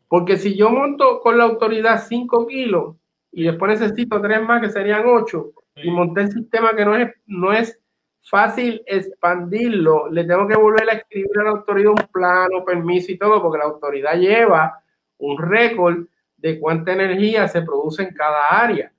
Porque 0.08 0.36
si 0.36 0.56
yo 0.56 0.70
monto 0.70 1.20
con 1.20 1.38
la 1.38 1.44
autoridad 1.44 2.04
5 2.08 2.46
kilos 2.48 2.96
y 3.30 3.44
después 3.44 3.80
necesito 3.80 4.20
3 4.20 4.42
más 4.42 4.60
que 4.60 4.70
serían 4.70 5.04
8 5.06 5.52
y 5.76 5.90
monté 5.90 6.22
el 6.22 6.32
sistema 6.32 6.74
que 6.74 6.84
no 6.84 6.96
es, 6.96 7.14
no 7.26 7.52
es 7.52 7.78
fácil 8.22 8.82
expandirlo, 8.86 10.10
le 10.10 10.24
tengo 10.24 10.46
que 10.46 10.56
volver 10.56 10.88
a 10.90 10.94
escribir 10.94 11.38
a 11.40 11.44
la 11.44 11.50
autoridad 11.50 11.90
un 11.90 12.08
plano, 12.12 12.64
permiso 12.64 13.12
y 13.12 13.18
todo, 13.18 13.40
porque 13.40 13.58
la 13.58 13.64
autoridad 13.64 14.18
lleva 14.18 14.82
un 15.18 15.38
récord 15.38 16.06
de 16.36 16.58
cuánta 16.58 16.92
energía 16.92 17.48
se 17.48 17.62
produce 17.62 18.02
en 18.02 18.14
cada 18.14 18.48
área, 18.48 18.92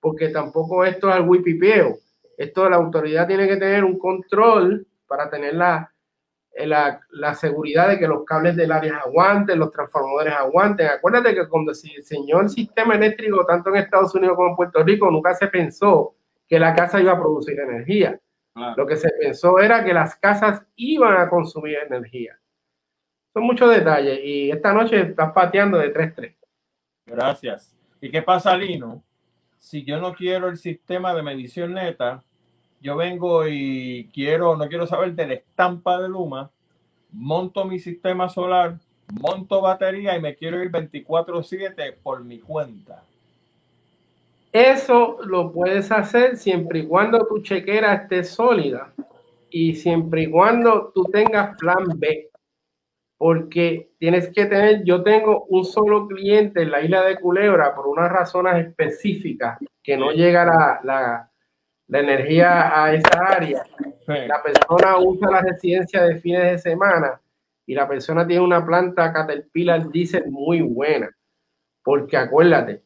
porque 0.00 0.28
tampoco 0.28 0.84
esto 0.84 1.10
es 1.10 1.16
el 1.16 1.28
wipipeo. 1.28 1.96
Esto 2.36 2.68
la 2.68 2.76
autoridad 2.76 3.26
tiene 3.26 3.46
que 3.46 3.56
tener 3.56 3.84
un 3.84 3.98
control 3.98 4.86
para 5.06 5.30
tener 5.30 5.54
la, 5.54 5.92
la, 6.56 7.00
la, 7.10 7.34
seguridad 7.34 7.88
de 7.88 7.98
que 7.98 8.06
los 8.06 8.24
cables 8.24 8.56
del 8.56 8.72
área 8.72 8.98
aguanten, 8.98 9.58
los 9.58 9.70
transformadores 9.70 10.34
aguanten. 10.34 10.86
Acuérdate 10.86 11.34
que 11.34 11.48
cuando 11.48 11.74
se 11.74 11.88
diseñó 11.88 12.40
el 12.40 12.48
sistema 12.48 12.94
eléctrico, 12.94 13.44
tanto 13.44 13.70
en 13.70 13.76
Estados 13.76 14.14
Unidos 14.14 14.36
como 14.36 14.50
en 14.50 14.56
Puerto 14.56 14.82
Rico, 14.82 15.10
nunca 15.10 15.34
se 15.34 15.48
pensó 15.48 16.14
que 16.48 16.58
la 16.58 16.74
casa 16.74 17.00
iba 17.00 17.12
a 17.12 17.18
producir 17.18 17.58
energía. 17.58 18.20
Lo 18.76 18.86
que 18.86 18.96
se 18.96 19.10
pensó 19.18 19.58
era 19.58 19.84
que 19.84 19.92
las 19.92 20.14
casas 20.16 20.62
iban 20.76 21.20
a 21.20 21.28
consumir 21.28 21.76
energía. 21.78 22.38
Son 23.32 23.42
muchos 23.42 23.68
detalles 23.68 24.20
y 24.22 24.50
esta 24.50 24.72
noche 24.72 25.00
estás 25.00 25.32
pateando 25.32 25.76
de 25.78 25.92
3-3. 25.92 26.36
Gracias. 27.06 27.76
¿Y 28.00 28.10
qué 28.10 28.22
pasa, 28.22 28.56
Lino? 28.56 29.02
Si 29.58 29.82
yo 29.82 30.00
no 30.00 30.14
quiero 30.14 30.48
el 30.48 30.56
sistema 30.56 31.12
de 31.14 31.22
medición 31.22 31.74
neta, 31.74 32.22
yo 32.84 32.96
vengo 32.96 33.48
y 33.48 34.10
quiero, 34.12 34.58
no 34.58 34.68
quiero 34.68 34.86
saber 34.86 35.14
de 35.14 35.26
la 35.26 35.34
estampa 35.34 36.02
de 36.02 36.10
Luma, 36.10 36.50
monto 37.12 37.64
mi 37.64 37.78
sistema 37.78 38.28
solar, 38.28 38.78
monto 39.10 39.62
batería 39.62 40.14
y 40.14 40.20
me 40.20 40.36
quiero 40.36 40.62
ir 40.62 40.70
24/7 40.70 41.96
por 42.02 42.22
mi 42.22 42.40
cuenta. 42.40 43.02
Eso 44.52 45.16
lo 45.24 45.50
puedes 45.50 45.90
hacer 45.90 46.36
siempre 46.36 46.80
y 46.80 46.86
cuando 46.86 47.26
tu 47.26 47.40
chequera 47.40 47.94
esté 47.94 48.22
sólida 48.22 48.92
y 49.48 49.74
siempre 49.76 50.24
y 50.24 50.30
cuando 50.30 50.92
tú 50.94 51.04
tengas 51.04 51.56
plan 51.56 51.84
B. 51.96 52.28
Porque 53.16 53.92
tienes 53.98 54.28
que 54.28 54.44
tener, 54.44 54.84
yo 54.84 55.02
tengo 55.02 55.46
un 55.48 55.64
solo 55.64 56.06
cliente 56.06 56.60
en 56.60 56.70
la 56.70 56.82
isla 56.82 57.02
de 57.02 57.18
Culebra 57.18 57.74
por 57.74 57.86
unas 57.86 58.12
razones 58.12 58.66
específicas 58.66 59.58
que 59.82 59.96
no 59.96 60.10
llega 60.10 60.44
la 60.44 60.80
la 60.82 61.30
energía 61.88 62.82
a 62.84 62.94
esa 62.94 63.18
área. 63.26 63.64
La 64.06 64.42
persona 64.42 64.98
usa 64.98 65.30
la 65.30 65.42
residencia 65.42 66.02
de 66.02 66.16
fines 66.20 66.42
de 66.42 66.58
semana 66.58 67.20
y 67.66 67.74
la 67.74 67.88
persona 67.88 68.26
tiene 68.26 68.44
una 68.44 68.64
planta 68.64 69.12
Caterpillar 69.12 69.88
diésel 69.90 70.30
muy 70.30 70.60
buena. 70.60 71.10
Porque 71.82 72.16
acuérdate, 72.16 72.82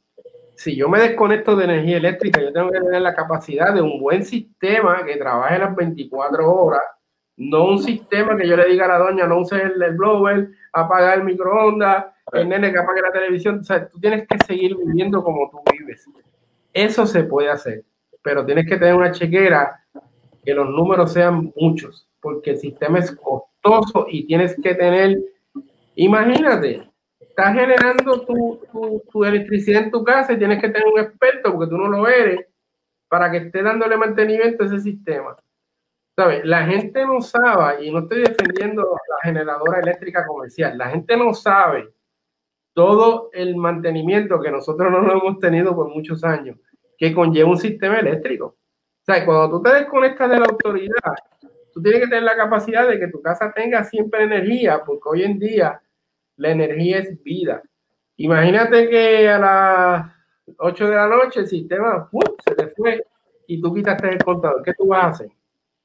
si 0.57 0.77
yo 0.77 0.89
me 0.89 1.01
desconecto 1.01 1.55
de 1.57 1.65
energía 1.65 1.99
eléctrica, 1.99 2.41
yo 2.41 2.53
tengo 2.53 2.71
que 2.71 2.81
tener 2.81 3.01
la 3.01 3.15
capacidad 3.15 3.73
de 3.73 3.83
un 3.83 4.01
buen 4.01 4.25
sistema 4.25 5.05
que 5.05 5.17
trabaje 5.17 5.59
las 5.59 5.75
24 5.75 6.53
horas, 6.53 6.83
no 7.37 7.67
un 7.67 7.79
sistema 7.81 8.37
que 8.37 8.49
yo 8.49 8.57
le 8.57 8.69
diga 8.69 8.87
a 8.87 8.89
la 8.89 8.99
doña, 8.99 9.27
no 9.29 9.39
uses 9.39 9.63
el, 9.63 9.97
blower, 9.97 10.51
apaga 10.73 11.15
el 11.15 11.23
microondas, 11.23 12.07
el 12.33 12.49
nene 12.49 12.73
que 12.73 12.79
apague 12.79 13.01
la 13.01 13.13
televisión. 13.13 13.61
O 13.61 13.65
sea, 13.65 13.89
tú 13.89 14.01
tienes 14.01 14.27
que 14.27 14.37
seguir 14.45 14.77
viviendo 14.77 15.23
como 15.23 15.49
tú 15.49 15.59
vives. 15.73 16.05
Eso 16.73 17.07
se 17.07 17.23
puede 17.23 17.51
hacer 17.51 17.85
pero 18.29 18.45
tienes 18.45 18.66
que 18.66 18.76
tener 18.76 18.95
una 18.95 19.11
chequera 19.11 19.83
que 20.45 20.53
los 20.53 20.68
números 20.68 21.14
sean 21.14 21.51
muchos, 21.57 22.07
porque 22.20 22.51
el 22.51 22.59
sistema 22.59 22.99
es 22.99 23.11
costoso 23.12 24.05
y 24.07 24.26
tienes 24.26 24.55
que 24.62 24.74
tener, 24.74 25.16
imagínate, 25.95 26.91
estás 27.18 27.55
generando 27.55 28.26
tu, 28.26 29.01
tu, 29.11 29.24
electricidad 29.24 29.85
en 29.85 29.91
tu 29.91 30.05
casa 30.05 30.35
y 30.35 30.39
tienes 30.39 30.61
que 30.61 30.68
tener 30.68 30.87
un 30.93 31.01
experto, 31.01 31.55
porque 31.55 31.70
tú 31.70 31.79
no 31.79 31.89
lo 31.89 32.07
eres, 32.07 32.45
para 33.09 33.31
que 33.31 33.39
esté 33.39 33.62
dándole 33.62 33.97
mantenimiento 33.97 34.62
a 34.62 34.66
ese 34.66 34.81
sistema. 34.81 35.35
¿Sabes? 36.14 36.45
La 36.45 36.66
gente 36.66 37.07
no 37.07 37.22
sabe, 37.22 37.87
y 37.87 37.91
no 37.91 38.01
estoy 38.01 38.24
defendiendo 38.24 38.83
la 38.83 39.16
generadora 39.22 39.81
eléctrica 39.81 40.26
comercial, 40.26 40.76
la 40.76 40.91
gente 40.91 41.16
no 41.16 41.33
sabe 41.33 41.89
todo 42.74 43.31
el 43.33 43.57
mantenimiento 43.57 44.39
que 44.39 44.51
nosotros 44.51 44.93
no 44.93 45.01
lo 45.01 45.12
hemos 45.14 45.39
tenido 45.39 45.74
por 45.74 45.89
muchos 45.89 46.22
años 46.24 46.59
que 46.99 47.15
conlleva 47.15 47.51
un 47.51 47.57
sistema 47.57 48.01
eléctrico. 48.01 48.47
O 48.47 49.05
sea, 49.07 49.25
cuando 49.25 49.57
tú 49.57 49.63
te 49.63 49.75
desconectas 49.75 50.29
de 50.29 50.39
la 50.39 50.47
autoridad, 50.47 51.15
tú 51.73 51.81
tienes 51.81 52.03
que 52.03 52.09
tener 52.09 52.25
la 52.25 52.37
capacidad 52.37 52.87
de 52.89 52.99
que 52.99 53.09
tu 53.09 53.23
casa 53.23 53.53
tenga 53.55 53.85
siempre 53.85 54.25
energía, 54.25 54.83
porque 54.85 55.09
hoy 55.09 55.23
en 55.23 55.39
día 55.39 55.81
la 56.37 56.51
energía 56.51 56.99
es 56.99 57.23
vida. 57.23 57.63
Imagínate 58.17 58.89
que 58.91 59.29
a 59.29 59.39
las 59.39 60.13
8 60.59 60.89
de 60.91 60.97
la 60.97 61.07
noche 61.07 61.41
el 61.41 61.47
sistema 61.47 62.11
se 62.45 62.55
te 62.55 62.69
fue 62.69 63.05
y 63.47 63.61
tú 63.61 63.73
quitaste 63.73 64.09
el 64.09 64.23
contador. 64.23 64.63
¿Qué 64.63 64.75
tú 64.75 64.89
vas 64.89 65.05
a 65.05 65.09
hacer? 65.09 65.31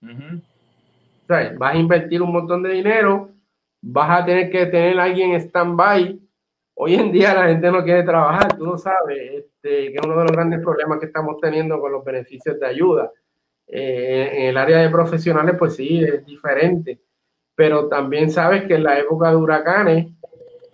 o 0.03 1.27
sea, 1.27 1.53
vas 1.57 1.75
a 1.75 1.77
invertir 1.77 2.21
un 2.21 2.33
montón 2.33 2.63
de 2.63 2.73
dinero, 2.73 3.29
vas 3.81 4.21
a 4.21 4.25
tener 4.25 4.51
que 4.51 4.65
tener 4.65 4.99
a 4.99 5.03
alguien 5.03 5.31
en 5.31 5.39
stand-by 5.39 6.19
Hoy 6.75 6.95
en 6.95 7.11
día 7.11 7.33
la 7.33 7.47
gente 7.47 7.71
no 7.71 7.83
quiere 7.83 8.03
trabajar, 8.03 8.57
tú 8.57 8.65
lo 8.65 8.77
sabes, 8.77 9.17
este, 9.31 9.91
que 9.91 9.95
es 9.95 10.01
uno 10.03 10.17
de 10.17 10.23
los 10.23 10.31
grandes 10.31 10.59
problemas 10.59 10.99
que 10.99 11.05
estamos 11.05 11.39
teniendo 11.39 11.79
con 11.79 11.91
los 11.91 12.03
beneficios 12.03 12.59
de 12.59 12.65
ayuda. 12.65 13.11
Eh, 13.67 14.29
en 14.33 14.45
el 14.47 14.57
área 14.57 14.79
de 14.79 14.89
profesionales, 14.89 15.55
pues 15.57 15.75
sí, 15.75 16.03
es 16.03 16.25
diferente, 16.25 16.99
pero 17.55 17.87
también 17.87 18.31
sabes 18.31 18.65
que 18.65 18.75
en 18.75 18.83
la 18.83 18.99
época 18.99 19.29
de 19.29 19.35
huracanes 19.35 20.07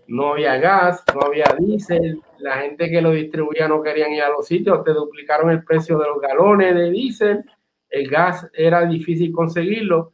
no 0.07 0.33
había 0.33 0.57
gas, 0.57 1.03
no 1.13 1.21
había 1.27 1.55
diésel, 1.57 2.21
la 2.39 2.57
gente 2.57 2.89
que 2.89 3.01
lo 3.01 3.11
distribuía 3.11 3.67
no 3.67 3.83
querían 3.83 4.11
ir 4.11 4.23
a 4.23 4.29
los 4.29 4.47
sitios, 4.47 4.83
te 4.83 4.91
duplicaron 4.91 5.51
el 5.51 5.63
precio 5.63 5.97
de 5.99 6.07
los 6.07 6.19
galones 6.21 6.73
de 6.75 6.89
diésel, 6.89 7.43
el 7.89 8.09
gas 8.09 8.49
era 8.53 8.85
difícil 8.85 9.31
conseguirlo, 9.31 10.13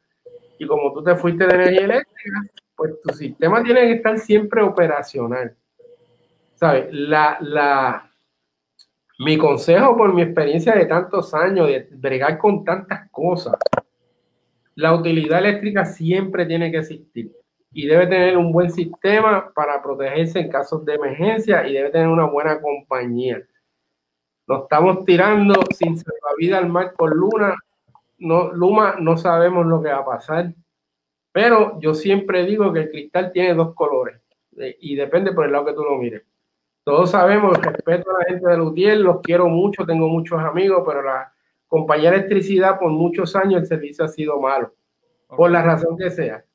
y 0.58 0.66
como 0.66 0.92
tú 0.94 1.04
te 1.04 1.16
fuiste 1.16 1.46
de 1.46 1.54
energía 1.54 1.86
eléctrica, 1.86 2.42
pues 2.76 3.00
tu 3.02 3.14
sistema 3.14 3.64
tiene 3.64 3.82
que 3.82 3.94
estar 3.94 4.18
siempre 4.18 4.62
operacional. 4.62 5.56
¿Sabes? 6.56 6.88
La, 6.92 7.38
la, 7.42 8.12
mi 9.20 9.38
consejo 9.38 9.96
por 9.96 10.14
mi 10.14 10.22
experiencia 10.22 10.76
de 10.76 10.86
tantos 10.86 11.34
años, 11.34 11.68
de 11.68 11.88
bregar 11.92 12.38
con 12.38 12.64
tantas 12.64 13.10
cosas, 13.12 13.56
la 14.76 14.94
utilidad 14.94 15.40
eléctrica 15.40 15.86
siempre 15.86 16.46
tiene 16.46 16.72
que 16.72 16.80
existir 16.80 17.32
y 17.72 17.88
debe 17.88 18.08
tener 18.08 18.38
un 18.38 18.52
buen 18.52 18.72
sistema 18.72 19.52
para 19.54 19.82
protegerse 19.82 20.40
en 20.40 20.50
casos 20.50 20.86
de 20.86 20.96
emergencia 20.96 21.68
y 21.68 21.74
debe 21.74 21.90
tener 21.90 22.08
una 22.08 22.26
buena 22.26 22.62
compañía. 22.62 23.42
Nos 24.48 24.64
estamos 24.64 25.04
tirando 25.06 25.54
sin 25.78 26.02
vida 26.38 26.58
al 26.58 26.70
mar 26.70 26.94
con 26.96 27.12
Luna. 27.12 27.56
No, 28.18 28.52
Luma 28.54 28.96
no 29.00 29.18
sabemos 29.18 29.66
lo 29.66 29.82
que 29.82 29.90
va 29.90 29.98
a 29.98 30.06
pasar, 30.06 30.54
pero 31.32 31.80
yo 31.82 31.94
siempre 31.94 32.46
digo 32.46 32.72
que 32.72 32.80
el 32.80 32.92
cristal 32.92 33.32
tiene 33.34 33.54
dos 33.54 33.74
colores 33.74 34.22
eh, 34.58 34.78
y 34.80 34.96
depende 34.96 35.34
por 35.34 35.46
el 35.46 35.52
lado 35.52 35.66
que 35.66 35.74
tú 35.74 35.84
lo 35.84 35.98
mires. 35.98 36.24
Todos 36.86 37.12
sabemos, 37.12 37.58
respeto 37.58 38.12
a 38.12 38.20
la 38.20 38.26
gente 38.26 38.48
de 38.48 38.58
Lutiel, 38.58 39.02
los 39.02 39.20
quiero 39.22 39.48
mucho, 39.48 39.86
tengo 39.86 40.08
muchos 40.08 40.40
amigos, 40.40 40.84
pero 40.88 41.02
la 41.02 41.34
compañía 41.68 42.12
de 42.12 42.18
electricidad 42.18 42.80
por 42.80 42.92
muchos 42.92 43.36
años 43.36 43.62
el 43.62 43.68
servicio 43.68 44.06
ha 44.06 44.08
sido 44.08 44.40
malo, 44.40 44.74
por 45.28 45.50
la 45.50 45.64
razón 45.64 45.98
que 45.98 46.12
sea 46.12 46.46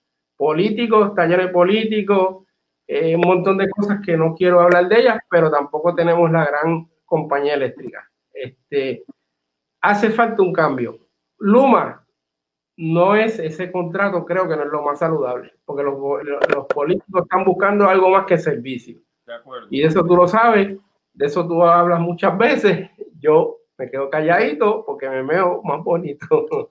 políticos, 0.41 1.15
talleres 1.15 1.51
políticos, 1.53 2.47
eh, 2.87 3.15
un 3.15 3.21
montón 3.21 3.59
de 3.59 3.69
cosas 3.69 3.99
que 4.03 4.17
no 4.17 4.35
quiero 4.35 4.61
hablar 4.61 4.89
de 4.89 5.01
ellas, 5.01 5.19
pero 5.29 5.51
tampoco 5.51 5.95
tenemos 5.95 6.31
la 6.31 6.47
gran 6.47 6.89
compañía 7.05 7.55
eléctrica. 7.55 8.11
Este, 8.33 9.05
hace 9.83 10.09
falta 10.11 10.41
un 10.41 10.55
cambio. 10.55 10.97
Luma 11.41 12.07
no 12.79 13.17
es 13.17 13.39
ese 13.39 13.71
contrato, 13.71 14.25
creo 14.25 14.49
que 14.49 14.57
no 14.57 14.63
es 14.63 14.71
lo 14.71 14.83
más 14.83 15.01
saludable, 15.01 15.53
porque 15.67 15.83
los, 15.83 15.99
los 16.55 16.67
políticos 16.67 17.25
están 17.25 17.45
buscando 17.45 17.87
algo 17.87 18.09
más 18.09 18.25
que 18.25 18.39
servicio. 18.39 18.99
De 19.31 19.37
acuerdo. 19.37 19.69
Y 19.71 19.85
eso 19.85 20.05
tú 20.05 20.17
lo 20.17 20.27
sabes, 20.27 20.77
de 21.15 21.27
eso 21.27 21.47
tú 21.47 21.63
hablas 21.63 22.01
muchas 22.01 22.37
veces. 22.37 22.91
Yo 23.21 23.59
me 23.79 23.89
quedo 23.89 24.11
calladito 24.11 24.85
porque 24.85 25.09
me 25.09 25.23
veo 25.23 25.63
más 25.63 25.85
bonito. 25.85 26.27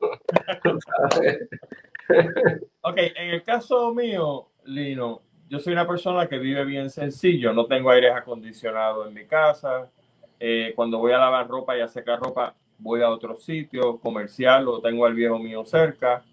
ok, 2.82 2.97
en 2.97 3.30
el 3.30 3.43
caso 3.43 3.93
mío, 3.93 4.49
Lino, 4.66 5.22
yo 5.47 5.60
soy 5.60 5.72
una 5.72 5.88
persona 5.88 6.28
que 6.28 6.38
vive 6.38 6.66
bien 6.66 6.89
sencillo, 6.89 7.53
no 7.53 7.66
tengo 7.66 7.91
aires 7.91 8.12
acondicionados 8.14 9.07
en 9.07 9.14
mi 9.14 9.26
casa. 9.26 9.89
Eh, 10.38 10.74
cuando 10.76 10.97
voy 10.97 11.14
a 11.14 11.18
lavar 11.18 11.47
ropa 11.47 11.78
y 11.78 11.80
a 11.80 11.88
secar 11.88 12.20
ropa, 12.20 12.53
voy 12.78 13.01
a 13.01 13.10
otro 13.10 13.38
sitio 13.38 13.99
comercial 13.99 14.68
o 14.68 14.82
tengo 14.82 15.05
al 15.05 15.14
viejo 15.14 15.39
mío 15.39 15.64
cerca. 15.64 16.26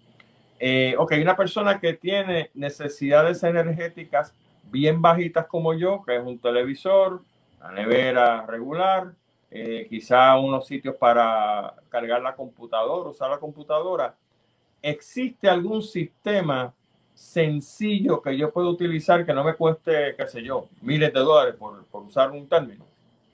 Eh, 0.59 0.93
ok, 0.97 1.13
una 1.21 1.37
persona 1.37 1.79
que 1.79 1.93
tiene 1.93 2.51
necesidades 2.53 3.43
energéticas 3.43 4.35
bien 4.71 5.01
bajitas 5.01 5.47
como 5.47 5.73
yo, 5.73 6.03
que 6.05 6.15
es 6.15 6.23
un 6.23 6.39
televisor, 6.39 7.21
la 7.59 7.71
nevera 7.71 8.45
regular, 8.45 9.13
eh, 9.49 9.87
quizá 9.89 10.37
unos 10.37 10.67
sitios 10.67 10.95
para 10.95 11.73
cargar 11.89 12.21
la 12.21 12.35
computadora, 12.35 13.09
usar 13.09 13.29
la 13.29 13.39
computadora. 13.39 14.15
¿existe 14.81 15.49
algún 15.49 15.81
sistema 15.81 16.73
sencillo 17.13 18.21
que 18.21 18.37
yo 18.37 18.51
pueda 18.51 18.69
utilizar 18.69 19.25
que 19.25 19.33
no 19.33 19.43
me 19.43 19.55
cueste, 19.55 20.15
qué 20.15 20.27
sé 20.27 20.43
yo, 20.43 20.67
miles 20.81 21.11
de 21.11 21.19
dólares 21.19 21.55
por, 21.55 21.83
por 21.85 22.03
usar 22.03 22.31
un 22.31 22.47
término? 22.47 22.85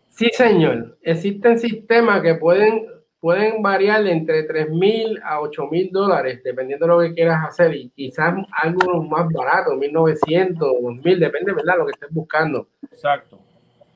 Sí, 0.09 0.29
señor. 0.31 0.97
Existen 1.01 1.59
sistemas 1.59 2.21
que 2.21 2.35
pueden, 2.35 2.85
pueden 3.23 3.61
variar 3.61 4.05
entre 4.05 4.43
3 4.43 4.69
mil 4.71 5.17
a 5.23 5.39
8 5.39 5.67
mil 5.71 5.89
dólares, 5.93 6.41
dependiendo 6.43 6.85
de 6.85 6.91
lo 6.91 6.99
que 6.99 7.13
quieras 7.13 7.47
hacer, 7.47 7.73
y 7.73 7.89
quizás 7.91 8.35
algo 8.61 9.01
más 9.01 9.31
barato, 9.31 9.77
1900, 9.77 10.59
2000, 10.59 11.19
depende, 11.21 11.53
¿verdad? 11.53 11.77
Lo 11.77 11.85
que 11.85 11.93
estés 11.93 12.11
buscando. 12.11 12.67
Exacto. 12.81 13.39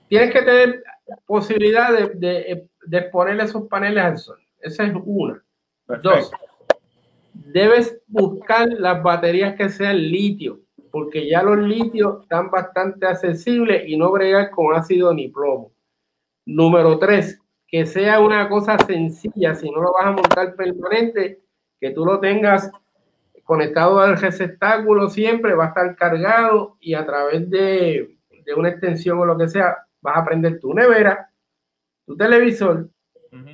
Tienes 0.08 0.32
que 0.32 0.44
tener 0.44 0.82
posibilidad 1.26 1.92
de, 1.92 2.08
de, 2.16 2.70
de 2.86 3.02
ponerle 3.02 3.44
esos 3.44 3.68
paneles 3.68 4.02
al 4.02 4.18
sol. 4.18 4.40
Esa 4.62 4.86
es 4.86 4.94
una. 5.04 5.44
Perfecto. 5.86 6.10
Dos, 6.10 6.32
debes 7.34 8.00
buscar 8.08 8.70
las 8.80 9.04
baterías 9.04 9.56
que 9.58 9.68
sean 9.68 9.98
litio, 9.98 10.62
porque 10.90 11.30
ya 11.30 11.44
los 11.44 11.58
litios 11.58 12.22
están 12.22 12.50
bastante 12.50 13.06
accesibles 13.06 13.90
y 13.90 13.98
no 13.98 14.10
bregar 14.10 14.52
con 14.52 14.74
ácido 14.74 15.14
ni 15.14 15.28
plomo. 15.28 15.74
Número 16.46 16.98
tres, 16.98 17.42
que 17.68 17.86
sea 17.86 18.20
una 18.20 18.48
cosa 18.48 18.78
sencilla, 18.80 19.54
si 19.56 19.70
no 19.70 19.82
lo 19.82 19.94
vas 19.94 20.06
a 20.06 20.12
montar 20.12 20.56
permanente, 20.56 21.42
que 21.80 21.92
tú 21.92 22.06
lo 22.06 22.20
tengas 22.20 22.72
conectado 23.44 24.00
al 24.00 24.18
receptáculo 24.18 25.10
siempre, 25.10 25.56
va 25.56 25.66
a 25.66 25.68
estar 25.70 25.96
cargado 25.96 26.78
y 26.80 26.94
a 26.94 27.06
través 27.06 27.50
de, 27.50 28.18
de 28.46 28.54
una 28.54 28.70
extensión 28.70 29.20
o 29.20 29.26
lo 29.26 29.38
que 29.38 29.48
sea, 29.48 29.78
vas 30.02 30.18
a 30.18 30.26
prender 30.26 30.60
tu 30.60 30.74
nevera, 30.74 31.30
tu 32.06 32.16
televisor, 32.16 32.90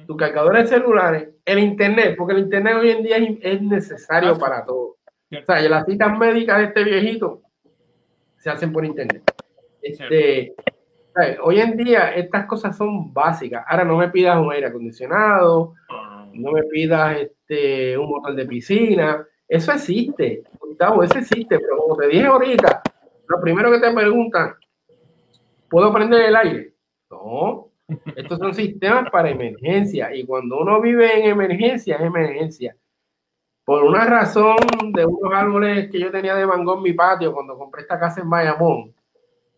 tu 0.05 0.16
cargador 0.16 0.55
de 0.57 0.68
celulares, 0.68 1.30
el 1.45 1.59
internet, 1.59 2.16
porque 2.18 2.34
el 2.34 2.39
internet 2.39 2.76
hoy 2.80 2.89
en 2.91 3.03
día 3.03 3.18
es, 3.18 3.61
necesario 3.61 4.32
ah, 4.32 4.38
para 4.39 4.64
todo. 4.64 4.97
O 5.32 5.45
sea, 5.45 5.61
las 5.68 5.86
citas 5.86 6.18
médicas 6.18 6.59
de 6.59 6.64
este 6.66 6.84
viejito 6.84 7.41
se 8.38 8.49
hacen 8.51 8.72
por 8.72 8.86
internet. 8.86 9.24
Este, 9.82 10.53
hoy 11.41 11.59
en 11.59 11.78
día 11.78 12.14
estas 12.16 12.45
cosas 12.45 12.76
son 12.76 13.14
básicas. 13.14 13.64
Ahora 13.68 13.84
no 13.84 13.97
me 13.97 14.09
pidas 14.09 14.38
un 14.38 14.51
aire 14.51 14.68
acondicionado, 14.68 15.74
ah. 15.89 16.28
no 16.34 16.51
me 16.51 16.64
pidas 16.64 17.18
este, 17.18 17.97
un 17.97 18.09
motor 18.09 18.36
de 18.36 18.45
piscina. 18.45 19.26
Eso 19.47 19.72
existe, 19.72 20.43
Gustavo, 20.59 21.03
eso 21.03 21.18
existe, 21.20 21.59
pero 21.59 21.78
como 21.78 21.95
te 21.97 22.07
dije 22.07 22.26
ahorita, 22.26 22.82
lo 23.28 23.41
primero 23.41 23.72
que 23.72 23.80
te 23.80 23.93
preguntan, 23.93 24.55
¿puedo 25.70 25.93
prender 25.93 26.24
el 26.24 26.36
aire? 26.36 26.74
No, 27.11 27.70
estos 28.16 28.39
son 28.39 28.53
sistemas 28.53 29.09
para 29.11 29.30
emergencia 29.30 30.16
y 30.16 30.26
cuando 30.26 30.59
uno 30.59 30.82
vive 30.82 31.20
en 31.20 31.30
emergencia, 31.30 31.97
es 31.97 32.01
emergencia. 32.01 32.76
Por 33.66 33.84
una 33.84 34.05
razón 34.05 34.57
de 34.93 35.05
unos 35.05 35.34
árboles 35.34 35.89
que 35.89 35.99
yo 35.99 36.11
tenía 36.11 36.36
de 36.36 36.45
mango 36.45 36.76
en 36.76 36.84
mi 36.84 36.93
patio 36.93 37.34
cuando 37.34 37.57
compré 37.57 37.84
esta 37.84 37.99
casa 37.99 38.22
en 38.22 38.30
Bayamón, 38.30 38.93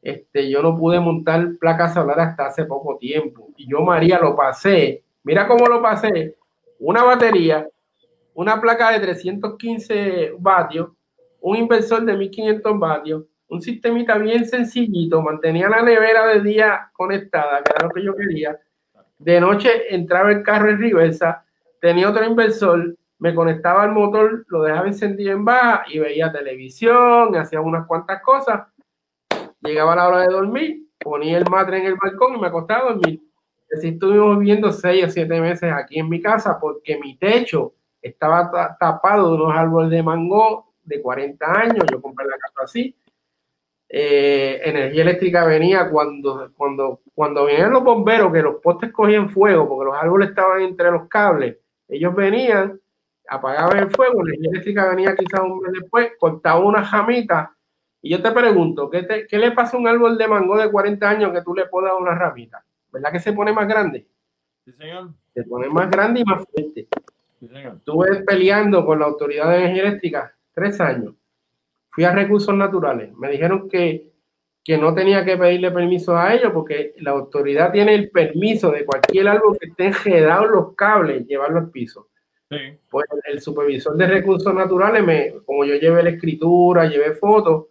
este, 0.06 0.48
yo 0.52 0.62
no 0.62 0.78
pude 0.78 1.00
montar 1.00 1.58
placas 1.60 1.96
solares 1.96 2.28
hasta 2.28 2.46
hace 2.46 2.66
poco 2.66 2.96
tiempo. 3.00 3.50
Y 3.58 3.68
yo, 3.68 3.82
María, 3.82 4.20
lo 4.20 4.36
pasé. 4.36 5.04
Mira 5.24 5.48
cómo 5.48 5.66
lo 5.66 5.82
pasé. 5.82 6.36
Una 6.78 7.04
batería, 7.04 7.68
una 8.36 8.62
placa 8.62 8.92
de 8.92 9.00
315 9.00 10.34
vatios, 10.38 10.90
un 11.42 11.58
inversor 11.58 12.06
de 12.06 12.16
1500 12.18 12.80
vatios, 12.80 13.24
un 13.48 13.64
sistemita 13.64 14.16
bien 14.20 14.46
sencillito, 14.46 15.24
mantenía 15.24 15.70
la 15.70 15.82
nevera 15.82 16.28
de 16.28 16.42
día 16.42 16.92
conectada, 16.94 17.64
que 17.64 17.72
era 17.76 17.88
lo 17.88 17.92
que 17.92 18.04
yo 18.04 18.16
quería. 18.16 18.60
De 19.18 19.42
noche 19.42 19.96
entraba 19.96 20.32
el 20.32 20.44
carro 20.44 20.70
en 20.70 20.80
reversa, 20.80 21.44
tenía 21.82 22.12
otro 22.12 22.24
inversor, 22.26 22.96
me 23.18 23.34
conectaba 23.34 23.82
al 23.82 23.92
motor, 23.92 24.46
lo 24.50 24.62
dejaba 24.62 24.86
encendido 24.86 25.32
en 25.32 25.44
baja 25.44 25.84
y 25.92 25.98
veía 25.98 26.32
televisión, 26.32 27.36
hacía 27.36 27.60
unas 27.60 27.88
cuantas 27.88 28.22
cosas. 28.22 28.68
Llegaba 29.66 29.96
la 29.96 30.08
hora 30.08 30.20
de 30.22 30.28
dormir, 30.34 30.88
ponía 31.00 31.38
el 31.38 31.50
matre 31.50 31.80
en 31.80 31.86
el 31.86 31.96
balcón 31.96 32.36
y 32.36 32.40
me 32.40 32.48
acostaba 32.48 32.92
a 32.92 32.94
dormir. 32.94 33.22
Así 33.76 33.90
estuvimos 33.90 34.40
viviendo 34.40 34.72
seis 34.72 35.06
o 35.06 35.10
siete 35.10 35.42
meses 35.42 35.72
aquí 35.72 36.00
en 36.00 36.08
mi 36.08 36.22
casa 36.22 36.60
porque 36.60 36.98
mi 36.98 37.18
techo 37.18 37.74
estaba 38.02 38.78
tapado 38.80 39.30
de 39.30 39.42
unos 39.42 39.58
árboles 39.58 39.90
de 39.90 40.04
mango 40.04 40.74
de 40.84 41.02
40 41.02 41.46
años. 41.52 41.86
Yo 41.92 42.02
compré 42.02 42.26
la 42.28 42.38
casa 42.38 42.62
así 42.64 42.96
eh, 43.90 44.62
energía 44.64 45.04
eléctrica 45.04 45.46
venía 45.46 45.90
cuando, 45.90 46.52
cuando, 46.58 47.02
cuando 47.14 47.46
venían 47.46 47.72
los 47.72 47.84
bomberos, 47.84 48.34
que 48.34 48.42
los 48.42 48.56
postes 48.56 48.92
cogían 48.92 49.30
fuego 49.30 49.68
porque 49.68 49.86
los 49.86 49.96
árboles 49.96 50.30
estaban 50.30 50.62
entre 50.62 50.92
los 50.92 51.08
cables, 51.08 51.58
ellos 51.88 52.16
venían, 52.16 52.80
apagaban 53.30 53.78
el 53.78 53.90
fuego, 53.92 54.22
energía 54.22 54.50
eléctrica 54.50 54.90
venía 54.90 55.16
quizás 55.16 55.42
un 55.42 55.60
mes 55.60 55.72
después, 55.80 56.12
cortaba 56.20 56.60
una 56.60 56.84
jamita. 56.84 57.55
Y 58.06 58.12
yo 58.12 58.22
te 58.22 58.32
pregunto, 58.32 58.88
¿qué, 58.88 59.26
¿qué 59.28 59.38
le 59.40 59.50
pasa 59.50 59.76
a 59.76 59.80
un 59.80 59.88
árbol 59.88 60.16
de 60.16 60.28
mango 60.28 60.56
de 60.58 60.70
40 60.70 61.10
años 61.10 61.34
que 61.34 61.42
tú 61.42 61.56
le 61.56 61.66
podas 61.66 61.92
una 62.00 62.14
ramita? 62.14 62.64
¿Verdad 62.92 63.12
que 63.12 63.20
se 63.20 63.34
pone 63.34 63.52
más 63.52 63.68
grande? 63.68 64.06
Sí, 64.64 64.74
señor. 64.74 65.10
Se 65.34 65.44
pone 65.44 65.68
más 65.70 65.90
grande 65.90 66.20
y 66.20 66.24
más 66.24 66.44
fuerte. 66.48 66.88
Sí, 67.40 67.48
señor. 67.48 67.78
Estuve 67.78 68.24
peleando 68.24 68.86
con 68.86 69.00
la 69.00 69.06
autoridad 69.06 69.50
de 69.50 69.58
energía 69.58 69.88
eléctrica 69.88 70.36
tres 70.54 70.80
años 70.80 71.16
Fui 71.90 72.04
a 72.04 72.12
recursos 72.12 72.54
naturales. 72.54 73.12
Me 73.18 73.32
dijeron 73.32 73.68
que, 73.68 74.12
que 74.64 74.78
no 74.78 74.94
tenía 74.94 75.26
que 75.26 75.36
pedirle 75.36 75.72
permiso 75.72 76.16
a 76.16 76.32
ellos 76.36 76.52
porque 76.54 76.94
la 77.00 77.10
autoridad 77.10 77.72
tiene 77.72 77.96
el 77.96 78.12
permiso 78.12 78.70
de 78.70 78.86
cualquier 78.86 79.30
árbol 79.30 79.58
que 79.60 79.70
esté 79.70 79.86
enredado 79.88 80.46
los 80.46 80.76
cables, 80.76 81.26
llevarlo 81.26 81.58
al 81.58 81.72
piso. 81.72 82.10
Pues 82.92 83.08
el 83.24 83.42
supervisor 83.42 83.98
de 83.98 84.06
recursos 84.06 84.54
naturales, 84.54 85.04
me, 85.04 85.34
como 85.44 85.66
yo 85.66 85.74
llevé 85.74 86.04
la 86.04 86.12
escritura, 86.12 86.86
llevé 86.86 87.14
fotos, 87.14 87.66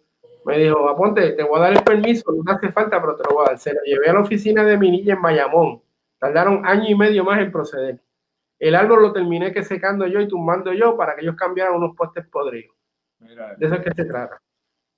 me 0.45 0.59
dijo, 0.59 0.87
aponte, 0.87 1.31
te 1.31 1.43
voy 1.43 1.57
a 1.57 1.63
dar 1.63 1.73
el 1.73 1.83
permiso, 1.83 2.31
no 2.31 2.51
hace 2.51 2.71
falta, 2.71 3.01
pero 3.01 3.15
te 3.15 3.23
lo 3.27 3.35
voy 3.35 3.45
a 3.45 3.49
dar. 3.49 3.59
Se 3.59 3.73
lo 3.73 3.81
llevé 3.83 4.09
a 4.09 4.13
la 4.13 4.21
oficina 4.21 4.63
de 4.63 4.77
Minilla 4.77 5.13
en 5.13 5.21
Bayamón. 5.21 5.81
Tardaron 6.19 6.65
año 6.65 6.85
y 6.87 6.95
medio 6.95 7.23
más 7.23 7.39
en 7.39 7.51
proceder. 7.51 7.99
El 8.59 8.75
árbol 8.75 9.01
lo 9.01 9.11
terminé 9.11 9.51
que 9.51 9.63
secando 9.63 10.05
yo 10.07 10.21
y 10.21 10.27
tumbando 10.27 10.71
yo 10.71 10.95
para 10.95 11.15
que 11.15 11.21
ellos 11.21 11.35
cambiaran 11.35 11.75
unos 11.75 11.95
postes 11.95 12.27
podridos. 12.27 12.75
De 13.19 13.65
eso 13.65 13.75
es 13.75 13.81
que 13.81 13.91
se 13.91 14.05
trata. 14.05 14.39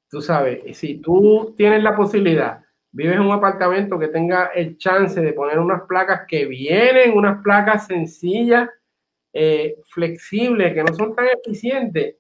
Tú 0.09 0.21
sabes, 0.21 0.77
si 0.77 0.99
tú 0.99 1.53
tienes 1.55 1.81
la 1.81 1.95
posibilidad, 1.95 2.61
vives 2.91 3.15
en 3.15 3.21
un 3.21 3.31
apartamento 3.31 3.97
que 3.97 4.09
tenga 4.09 4.47
el 4.47 4.77
chance 4.77 5.19
de 5.19 5.33
poner 5.33 5.59
unas 5.59 5.83
placas 5.83 6.21
que 6.27 6.45
vienen, 6.45 7.17
unas 7.17 7.41
placas 7.41 7.87
sencillas, 7.87 8.69
eh, 9.33 9.77
flexibles, 9.89 10.73
que 10.73 10.83
no 10.83 10.93
son 10.93 11.15
tan 11.15 11.27
eficientes, 11.27 12.17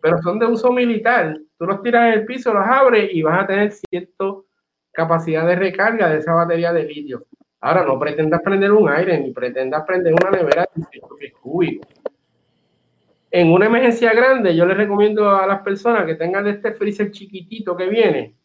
pero 0.00 0.22
son 0.22 0.38
de 0.38 0.46
uso 0.46 0.72
militar. 0.72 1.38
Tú 1.58 1.66
los 1.66 1.82
tiras 1.82 2.06
en 2.08 2.20
el 2.20 2.24
piso, 2.24 2.54
los 2.54 2.64
abres 2.64 3.10
y 3.12 3.20
vas 3.22 3.42
a 3.42 3.46
tener 3.46 3.72
cierta 3.72 4.24
capacidad 4.92 5.46
de 5.46 5.56
recarga 5.56 6.08
de 6.08 6.18
esa 6.18 6.32
batería 6.32 6.72
de 6.72 6.84
litio. 6.84 7.26
Ahora, 7.60 7.84
no 7.84 7.98
pretendas 7.98 8.40
prender 8.42 8.70
un 8.70 8.88
aire 8.88 9.18
ni 9.18 9.32
pretendas 9.32 9.84
prender 9.84 10.14
una 10.14 10.30
nevera 10.30 10.68
de. 10.74 11.80
En 13.30 13.52
una 13.52 13.66
emergencia 13.66 14.12
grande, 14.12 14.54
yo 14.54 14.64
les 14.64 14.76
recomiendo 14.76 15.28
a 15.30 15.46
las 15.46 15.60
personas 15.62 16.06
que 16.06 16.14
tengan 16.14 16.46
este 16.46 16.72
freezer 16.72 17.10
chiquitito 17.10 17.76
que 17.76 17.88
viene 17.88 18.36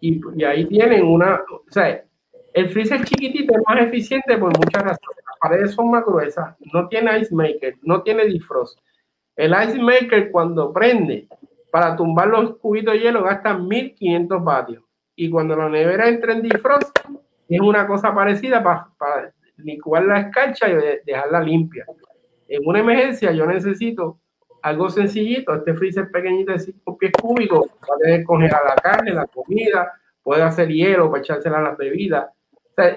y, 0.00 0.20
y, 0.36 0.44
ahí 0.44 0.66
tienen 0.66 1.04
una, 1.04 1.42
o 1.48 1.64
sea, 1.70 2.04
el 2.52 2.68
freezer 2.68 3.02
chiquitito 3.04 3.54
es 3.54 3.62
más 3.66 3.80
eficiente 3.80 4.36
por 4.36 4.56
muchas 4.56 4.82
razones. 4.82 5.24
Las 5.26 5.38
paredes 5.40 5.72
son 5.72 5.90
más 5.90 6.04
gruesas, 6.04 6.54
no 6.72 6.86
tiene 6.88 7.18
ice 7.18 7.34
maker, 7.34 7.76
no 7.82 8.02
tiene 8.02 8.26
defrost. 8.26 8.78
El 9.34 9.52
ice 9.52 9.78
maker 9.80 10.30
cuando 10.30 10.72
prende 10.72 11.26
para 11.74 11.96
tumbar 11.96 12.28
los 12.28 12.58
cubitos 12.58 12.94
de 12.94 13.00
hielo 13.00 13.24
gasta 13.24 13.52
1500 13.52 14.44
vatios 14.44 14.84
y 15.16 15.28
cuando 15.28 15.56
la 15.56 15.68
nevera 15.68 16.08
entra 16.08 16.32
en 16.32 16.42
defrost 16.42 16.96
es 17.48 17.60
una 17.60 17.84
cosa 17.88 18.14
parecida 18.14 18.62
para, 18.62 18.90
para 18.96 19.34
licuar 19.56 20.04
la 20.04 20.20
escarcha 20.20 20.68
y 20.68 20.74
dejarla 21.04 21.40
limpia. 21.40 21.84
En 22.46 22.62
una 22.64 22.78
emergencia 22.78 23.32
yo 23.32 23.44
necesito 23.44 24.20
algo 24.62 24.88
sencillito, 24.88 25.52
este 25.52 25.74
freezer 25.74 26.12
pequeñito 26.12 26.52
de 26.52 26.60
5 26.60 26.96
pies 26.96 27.10
cúbicos, 27.20 27.66
puede 27.84 28.22
congelar 28.22 28.62
la 28.68 28.76
carne, 28.76 29.12
la 29.12 29.26
comida, 29.26 29.94
puede 30.22 30.44
hacer 30.44 30.68
hielo 30.68 31.10
para 31.10 31.22
echársela 31.22 31.58
a 31.58 31.62
las 31.62 31.76
bebidas. 31.76 32.28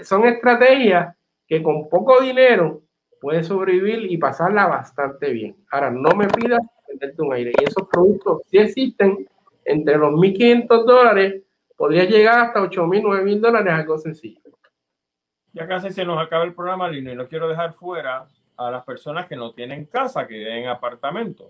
son 0.03 0.27
estrategias 0.27 1.15
que 1.47 1.63
con 1.63 1.89
poco 1.89 2.21
dinero 2.21 2.83
puedes 3.19 3.47
sobrevivir 3.47 4.11
y 4.11 4.17
pasarla 4.17 4.67
bastante 4.67 5.31
bien. 5.31 5.55
Ahora, 5.71 5.89
no 5.89 6.11
me 6.11 6.27
pidas 6.27 6.61
venderte 6.87 7.21
un 7.21 7.33
aire. 7.33 7.51
Y 7.59 7.63
esos 7.63 7.87
productos 7.87 8.41
sí 8.49 8.57
existen 8.57 9.27
entre 9.65 9.97
los 9.97 10.13
1.500 10.13 10.85
dólares, 10.85 11.43
podría 11.75 12.05
llegar 12.05 12.39
hasta 12.39 12.61
8.000, 12.61 13.03
9.000 13.03 13.39
dólares, 13.39 13.73
algo 13.73 13.97
sencillo. 13.97 14.41
Ya 15.51 15.67
casi 15.67 15.91
se 15.91 16.05
nos 16.05 16.21
acaba 16.21 16.45
el 16.45 16.53
programa, 16.53 16.87
Lino, 16.87 17.11
y 17.11 17.15
no 17.15 17.27
quiero 17.27 17.47
dejar 17.49 17.73
fuera 17.73 18.27
a 18.55 18.71
las 18.71 18.83
personas 18.83 19.27
que 19.27 19.35
no 19.35 19.51
tienen 19.51 19.85
casa, 19.85 20.25
que 20.25 20.35
viven 20.35 20.63
en 20.63 20.67
apartamentos, 20.69 21.47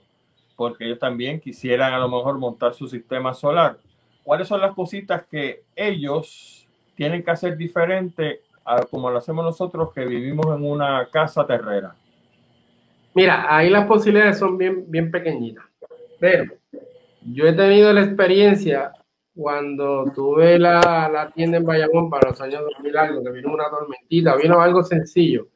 porque 0.55 0.85
ellos 0.85 0.99
también 0.99 1.39
quisieran 1.39 1.93
a 1.93 1.99
lo 1.99 2.09
mejor 2.09 2.37
montar 2.37 2.73
su 2.73 2.87
sistema 2.87 3.33
solar. 3.33 3.77
¿Cuáles 4.23 4.47
son 4.47 4.61
las 4.61 4.73
cositas 4.73 5.25
que 5.25 5.63
ellos 5.75 6.67
tienen 6.95 7.23
que 7.23 7.31
hacer 7.31 7.55
diferente 7.55 8.41
a 8.65 8.83
como 8.83 9.09
lo 9.09 9.19
hacemos 9.19 9.45
nosotros 9.45 9.93
que 9.93 10.05
vivimos 10.05 10.47
en 10.47 10.65
una 10.65 11.07
casa 11.09 11.45
terrera? 11.45 11.95
Mira, 13.17 13.47
ahí 13.49 13.71
las 13.71 13.87
posibilidades 13.87 14.37
son 14.37 14.57
bien, 14.59 14.85
bien 14.87 15.09
pequeñitas, 15.09 15.65
pero 16.19 16.53
yo 17.21 17.47
he 17.47 17.53
tenido 17.53 17.91
la 17.91 18.03
experiencia 18.03 18.91
cuando 19.35 20.11
tuve 20.13 20.59
la, 20.59 21.09
la 21.11 21.31
tienda 21.31 21.57
en 21.57 21.65
Bayamón 21.65 22.11
para 22.11 22.29
los 22.29 22.41
años 22.41 22.61
2000 22.75 22.97
algo, 22.97 23.23
que 23.23 23.31
vino 23.31 23.51
una 23.51 23.69
tormentita, 23.71 24.35
vino 24.35 24.61
algo 24.61 24.83
sencillo 24.83 25.47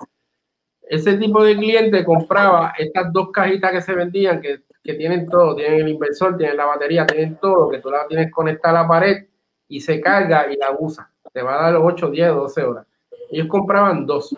ese 0.91 1.15
tipo 1.15 1.41
de 1.41 1.55
cliente 1.55 2.03
compraba 2.03 2.73
estas 2.77 3.13
dos 3.13 3.31
cajitas 3.31 3.71
que 3.71 3.81
se 3.81 3.93
vendían, 3.93 4.41
que, 4.41 4.63
que, 4.83 4.95
tienen 4.95 5.29
todo, 5.29 5.55
tienen 5.55 5.79
el 5.79 5.87
inversor, 5.87 6.35
tienen 6.35 6.57
la 6.57 6.65
batería, 6.65 7.05
tienen 7.05 7.37
todo, 7.37 7.69
que 7.69 7.79
tú 7.79 7.89
la 7.89 8.05
tienes 8.07 8.29
conectada 8.29 8.79
a 8.79 8.83
la 8.83 8.89
pared 8.89 9.25
y 9.69 9.79
se 9.79 10.01
carga 10.01 10.51
y 10.51 10.57
la 10.57 10.75
usa. 10.77 11.09
Te 11.31 11.41
va 11.41 11.57
a 11.57 11.71
dar 11.71 11.81
8, 11.81 12.09
10, 12.09 12.27
12 12.33 12.63
horas. 12.63 12.87
Ellos 13.29 13.47
compraban 13.47 14.05
dos. 14.05 14.35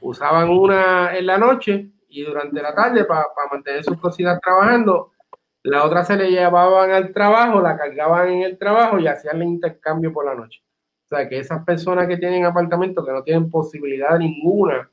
Usaban 0.00 0.48
una 0.48 1.14
en 1.14 1.26
la 1.26 1.36
noche 1.36 1.90
y 2.16 2.24
durante 2.24 2.62
la 2.62 2.74
tarde 2.74 3.04
para 3.04 3.26
mantener 3.52 3.84
sus 3.84 3.98
cocinas 3.98 4.40
trabajando. 4.40 5.12
La 5.62 5.84
otra 5.84 6.04
se 6.04 6.16
le 6.16 6.30
llevaban 6.30 6.90
al 6.92 7.12
trabajo, 7.12 7.60
la 7.60 7.76
cargaban 7.76 8.28
en 8.30 8.42
el 8.42 8.56
trabajo 8.56 8.98
y 8.98 9.06
hacían 9.06 9.42
el 9.42 9.48
intercambio 9.48 10.12
por 10.12 10.24
la 10.24 10.34
noche. 10.34 10.62
O 11.04 11.08
sea 11.08 11.28
que 11.28 11.38
esas 11.38 11.64
personas 11.64 12.08
que 12.08 12.16
tienen 12.16 12.44
apartamentos 12.44 13.04
que 13.04 13.12
no 13.12 13.22
tienen 13.22 13.50
posibilidad 13.50 14.18
ninguna 14.18 14.90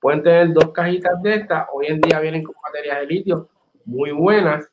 Pueden 0.00 0.22
tener 0.22 0.52
dos 0.54 0.72
cajitas 0.72 1.20
de 1.22 1.34
estas. 1.34 1.66
Hoy 1.74 1.86
en 1.88 2.00
día 2.00 2.20
vienen 2.20 2.42
con 2.42 2.54
baterías 2.62 3.00
de 3.00 3.06
litio 3.06 3.48
muy 3.84 4.12
buenas. 4.12 4.66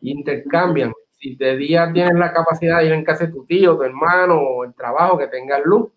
Intercambian. 0.00 0.92
Si 1.10 1.36
de 1.36 1.56
día 1.56 1.92
tienes 1.92 2.14
la 2.14 2.32
capacidad 2.32 2.78
de 2.78 2.86
ir 2.86 2.92
en 2.92 3.04
casa 3.04 3.26
de 3.26 3.32
tu 3.32 3.44
tío, 3.44 3.76
tu 3.76 3.82
hermano 3.82 4.40
o 4.40 4.64
el 4.64 4.74
trabajo 4.74 5.18
que 5.18 5.26
tenga 5.26 5.58
luz, 5.58 5.90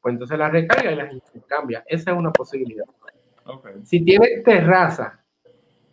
pues 0.00 0.12
entonces 0.12 0.38
las 0.38 0.52
recarga 0.52 0.92
y 0.92 0.96
las 0.96 1.12
intercambia. 1.12 1.82
Esa 1.86 2.12
es 2.12 2.16
una 2.16 2.30
posibilidad. 2.30 2.84
Si 3.84 4.04
tienes 4.04 4.42
terraza 4.44 5.20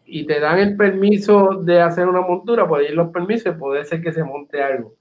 y 0.05 0.25
te 0.25 0.39
dan 0.39 0.59
el 0.59 0.77
permiso 0.77 1.55
de 1.61 1.81
hacer 1.81 2.07
una 2.07 2.21
montura, 2.21 2.67
puedes 2.67 2.89
ir 2.89 2.95
los 2.95 3.09
permisos 3.09 3.55
puede 3.57 3.83
ser 3.83 4.01
que 4.01 4.11
se 4.11 4.23
monte 4.23 4.61
algo. 4.61 4.95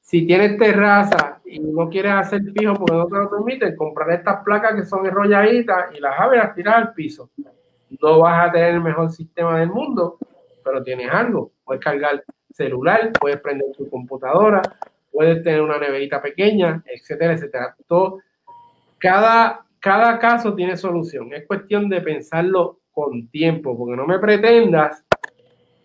Si 0.00 0.26
tienes 0.26 0.58
terraza 0.58 1.40
y 1.44 1.60
no 1.60 1.88
quieres 1.88 2.12
hacer 2.12 2.42
fijo 2.56 2.74
porque 2.74 2.94
no 2.94 3.06
te 3.06 3.16
lo 3.16 3.30
permiten, 3.30 3.76
comprar 3.76 4.10
estas 4.10 4.42
placas 4.42 4.74
que 4.74 4.84
son 4.84 5.06
enrolladitas 5.06 5.94
y 5.94 6.00
las 6.00 6.18
aves 6.18 6.38
las 6.38 6.54
tiras 6.54 6.74
al 6.76 6.94
piso. 6.94 7.30
No 8.00 8.20
vas 8.20 8.48
a 8.48 8.52
tener 8.52 8.74
el 8.74 8.80
mejor 8.80 9.10
sistema 9.10 9.58
del 9.58 9.68
mundo, 9.68 10.18
pero 10.64 10.82
tienes 10.82 11.10
algo. 11.12 11.52
Puedes 11.64 11.82
cargar 11.82 12.24
celular, 12.50 13.12
puedes 13.20 13.40
prender 13.40 13.68
tu 13.76 13.88
computadora, 13.88 14.62
puedes 15.12 15.42
tener 15.42 15.60
una 15.60 15.78
neverita 15.78 16.20
pequeña, 16.20 16.82
etcétera, 16.86 17.34
etcétera. 17.34 17.76
Todo, 17.86 18.18
cada, 18.98 19.66
cada 19.80 20.18
caso 20.18 20.54
tiene 20.54 20.76
solución. 20.76 21.32
Es 21.32 21.46
cuestión 21.46 21.88
de 21.88 22.00
pensarlo 22.00 22.80
con 22.92 23.28
tiempo, 23.28 23.76
porque 23.76 23.96
no 23.96 24.06
me 24.06 24.18
pretendas 24.18 25.04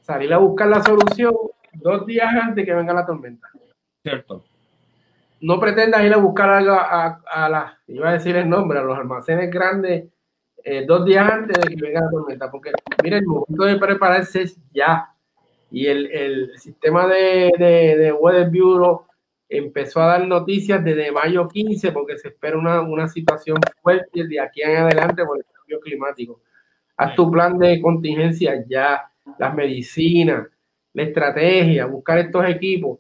salir 0.02 0.34
a 0.34 0.38
buscar 0.38 0.68
la 0.68 0.84
solución 0.84 1.34
dos 1.74 2.06
días 2.06 2.28
antes 2.34 2.58
de 2.58 2.66
que 2.66 2.74
venga 2.74 2.94
la 2.94 3.06
tormenta. 3.06 3.48
Cierto. 4.04 4.44
No 5.42 5.60
pretendas 5.60 6.04
ir 6.04 6.14
a 6.14 6.18
buscar 6.18 6.50
algo 6.50 6.74
a, 6.74 7.22
a, 7.26 7.50
la, 7.50 7.80
iba 7.88 8.10
a 8.10 8.14
decir 8.14 8.36
el 8.36 8.50
nombre, 8.50 8.80
a 8.80 8.84
los 8.84 8.98
almacenes 8.98 9.50
grandes 9.50 10.06
eh, 10.64 10.86
dos 10.86 11.06
días 11.06 11.30
antes 11.30 11.60
de 11.60 11.76
que 11.76 11.82
venga 11.82 12.02
la 12.02 12.10
tormenta, 12.10 12.50
porque 12.50 12.72
mira, 13.04 13.18
el 13.18 13.26
momento 13.26 13.66
de 13.66 13.78
prepararse 13.78 14.44
es 14.44 14.60
ya. 14.74 15.10
Y 15.70 15.88
el, 15.88 16.12
el 16.12 16.58
sistema 16.58 17.08
de, 17.08 17.52
de, 17.58 17.98
de, 17.98 18.14
Weather 18.14 18.50
Bureau 18.50 19.06
empezó 19.48 20.02
a 20.02 20.08
dar 20.08 20.28
noticias 20.28 20.84
desde 20.84 21.12
mayo 21.12 21.48
15 21.48 21.92
porque 21.92 22.18
se 22.18 22.30
espera 22.30 22.58
una, 22.58 22.82
una 22.82 23.08
situación 23.08 23.58
fuerte 23.82 24.28
de 24.28 24.40
aquí 24.40 24.62
en 24.62 24.78
adelante 24.78 25.26
por 25.26 25.38
el 25.38 25.46
cambio 25.46 25.80
climático. 25.80 26.42
Haz 26.98 27.16
tu 27.16 27.30
plan 27.30 27.58
de 27.58 27.82
contingencia 27.82 28.64
ya, 28.68 29.12
las 29.38 29.54
medicinas, 29.54 30.48
la 30.94 31.04
estrategia, 31.04 31.86
buscar 31.86 32.20
estos 32.20 32.46
equipos 32.46 33.00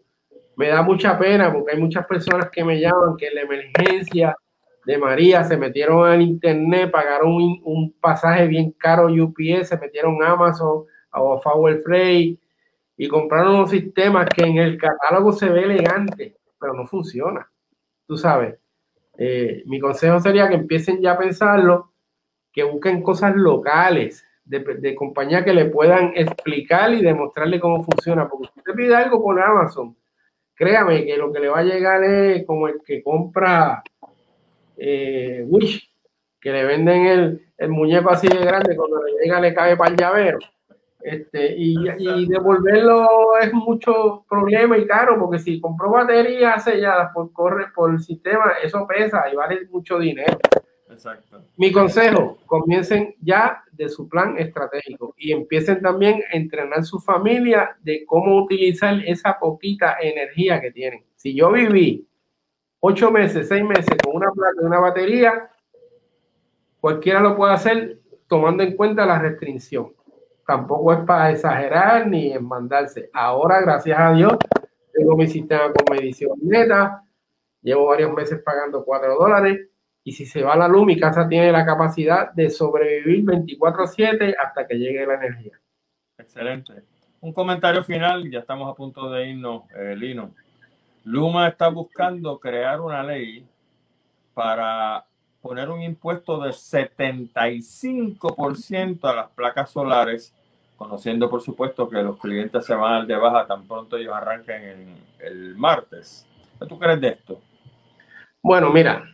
me 0.56 0.70
da 0.70 0.82
mucha 0.82 1.18
pena 1.18 1.52
porque 1.52 1.74
hay 1.74 1.80
muchas 1.80 2.06
personas 2.06 2.50
que 2.50 2.64
me 2.64 2.80
llaman 2.80 3.18
que 3.18 3.28
en 3.28 3.36
la 3.36 3.42
emergencia 3.42 4.36
de 4.86 4.98
María 4.98 5.44
se 5.44 5.58
metieron 5.58 6.08
al 6.08 6.22
internet, 6.22 6.92
pagaron 6.92 7.60
un, 7.64 7.94
pasaje 8.00 8.48
bien 8.48 8.72
caro 8.72 9.08
UPS, 9.08 9.70
se 9.70 9.78
metieron 9.78 10.24
Amazon 10.24 10.86
o 11.12 11.42
Power 11.42 11.82
Freight 11.84 12.40
y 12.98 13.08
compraron 13.08 13.56
unos 13.56 13.70
sistemas 13.70 14.28
que 14.30 14.46
en 14.46 14.58
el 14.58 14.78
catálogo 14.78 15.34
se 15.34 15.50
ve 15.50 15.64
elegante, 15.64 16.38
pero 16.60 16.74
no 16.74 16.86
funciona. 16.88 17.50
Tú 18.08 18.18
sabes, 18.18 18.58
eh, 19.18 19.64
mi 19.66 19.80
consejo 19.80 20.20
sería 20.20 20.48
que 20.48 20.56
empiecen 20.56 21.02
ya 21.02 21.14
a 21.14 21.18
pensarlo, 21.18 21.92
que 22.52 22.64
busquen 22.64 23.02
cosas 23.02 23.36
locales, 23.36 24.26
de, 24.46 24.60
de 24.60 24.96
compañía 24.96 25.44
que 25.44 25.54
le 25.54 25.66
puedan 25.66 26.12
explicar 26.16 26.94
y 26.94 27.02
demostrarle 27.02 27.60
cómo 27.60 27.84
funciona, 27.84 28.30
porque 28.30 28.48
si 28.54 28.60
usted 28.60 28.74
pide 28.76 28.96
algo 28.96 29.22
por 29.22 29.42
Amazon, 29.42 29.98
créame 30.54 31.06
que 31.06 31.18
lo 31.18 31.32
que 31.34 31.40
le 31.40 31.50
va 31.50 31.60
a 31.60 31.64
llegar 31.64 32.04
es 32.04 32.46
como 32.46 32.68
el 32.68 32.82
que 32.86 33.04
compra 33.04 33.84
eh, 34.78 35.44
Wish, 35.48 35.90
que 36.40 36.52
le 36.52 36.66
venden 36.66 37.42
el, 37.58 37.70
muñeco 37.70 38.12
así 38.12 38.28
de 38.28 38.38
grande, 38.38 38.76
cuando 38.76 39.04
le 39.04 39.14
llega 39.24 39.40
le 39.40 39.54
cae 39.54 39.76
para 39.76 39.92
el 39.92 39.98
llavero. 39.98 40.40
Este, 41.06 41.56
y, 41.56 41.76
y, 42.00 42.26
devolverlo 42.26 43.38
es 43.40 43.54
mucho 43.54 44.26
problema 44.28 44.76
y 44.76 44.88
caro, 44.88 45.20
porque 45.20 45.38
si 45.38 45.62
compró 45.62 45.92
baterías 45.92 46.64
selladas 46.64 47.14
por 47.14 47.32
corre 47.32 47.68
por 47.76 47.92
el 47.92 48.00
sistema, 48.00 48.54
eso 48.64 48.88
pesa 48.88 49.24
y 49.32 49.36
vale 49.36 49.68
mucho 49.70 50.00
dinero. 50.00 50.40
Exacto. 50.90 51.44
Mi 51.58 51.72
consejo, 51.72 52.40
comiencen 52.48 53.14
ya 53.22 53.64
de 53.72 53.88
su 53.88 54.10
plan 54.10 54.36
estratégico 54.40 55.14
y 55.16 55.32
empiecen 55.32 55.80
también 55.80 56.24
a 56.34 56.38
entrenar 56.38 56.84
su 56.84 57.00
familia 57.00 57.78
de 57.84 58.04
cómo 58.08 58.42
utilizar 58.42 59.00
esa 59.06 59.38
poquita 59.38 59.98
energía 60.02 60.60
que 60.60 60.72
tienen. 60.72 61.04
Si 61.16 61.36
yo 61.36 61.52
viví 61.52 62.08
ocho 62.80 63.12
meses, 63.12 63.48
seis 63.48 63.64
meses 63.64 63.96
con 64.04 64.16
una 64.16 64.32
placa 64.32 64.56
y 64.60 64.66
una 64.66 64.80
batería, 64.80 65.52
cualquiera 66.80 67.20
lo 67.20 67.38
puede 67.38 67.54
hacer 67.54 68.00
tomando 68.28 68.64
en 68.64 68.76
cuenta 68.76 69.06
la 69.06 69.20
restricción. 69.20 69.94
Tampoco 70.46 70.94
es 70.94 71.00
para 71.00 71.32
exagerar 71.32 72.08
ni 72.08 72.32
en 72.32 72.48
mandarse. 72.48 73.10
Ahora, 73.14 73.62
gracias 73.62 74.00
a 74.00 74.12
Dios, 74.14 74.38
tengo 74.94 75.18
mi 75.18 75.28
sistema 75.28 75.74
con 75.74 75.96
medición 75.96 76.38
neta, 76.42 77.04
llevo 77.62 77.88
varios 77.88 78.14
meses 78.14 78.42
pagando 78.44 78.86
4 78.86 79.16
dólares 79.16 79.70
y 80.04 80.12
si 80.12 80.26
se 80.26 80.44
va 80.44 80.56
la 80.56 80.68
luz, 80.68 80.86
mi 80.86 81.00
casa 81.00 81.28
tiene 81.28 81.52
la 81.52 81.66
capacidad 81.66 82.32
de 82.32 82.52
sobrevivir 82.52 83.26
24/7 83.26 84.36
hasta 84.40 84.68
que 84.68 84.76
llegue 84.76 85.06
la 85.06 85.16
energía. 85.16 85.60
Excelente. 86.18 86.84
Un 87.22 87.34
comentario 87.34 87.84
final, 87.84 88.30
ya 88.30 88.40
estamos 88.40 88.72
a 88.72 88.76
punto 88.76 89.10
de 89.10 89.30
irnos, 89.30 89.64
eh, 89.76 89.96
Lino. 89.96 90.30
Luma 91.06 91.48
está 91.48 91.70
buscando 91.70 92.40
crear 92.40 92.82
una 92.82 93.02
ley 93.02 93.48
para 94.36 95.06
poner 95.46 95.70
un 95.70 95.84
impuesto 95.84 96.40
de 96.40 96.50
75% 96.50 99.04
a 99.04 99.14
las 99.14 99.30
placas 99.30 99.70
solares, 99.70 100.34
conociendo 100.76 101.30
por 101.30 101.44
supuesto 101.44 101.88
que 101.88 102.02
los 102.02 102.18
clientes 102.18 102.66
se 102.66 102.74
van 102.74 103.06
de 103.06 103.16
baja 103.16 103.46
tan 103.46 103.68
pronto 103.68 103.96
ellos 103.96 104.16
arranquen 104.16 104.64
en 104.64 104.96
el 105.20 105.56
martes. 105.56 106.26
¿Qué 106.60 106.66
tú 106.66 106.80
crees 106.80 107.00
de 107.00 107.10
esto? 107.10 107.40
Bueno, 108.42 108.72
mira, 108.72 109.06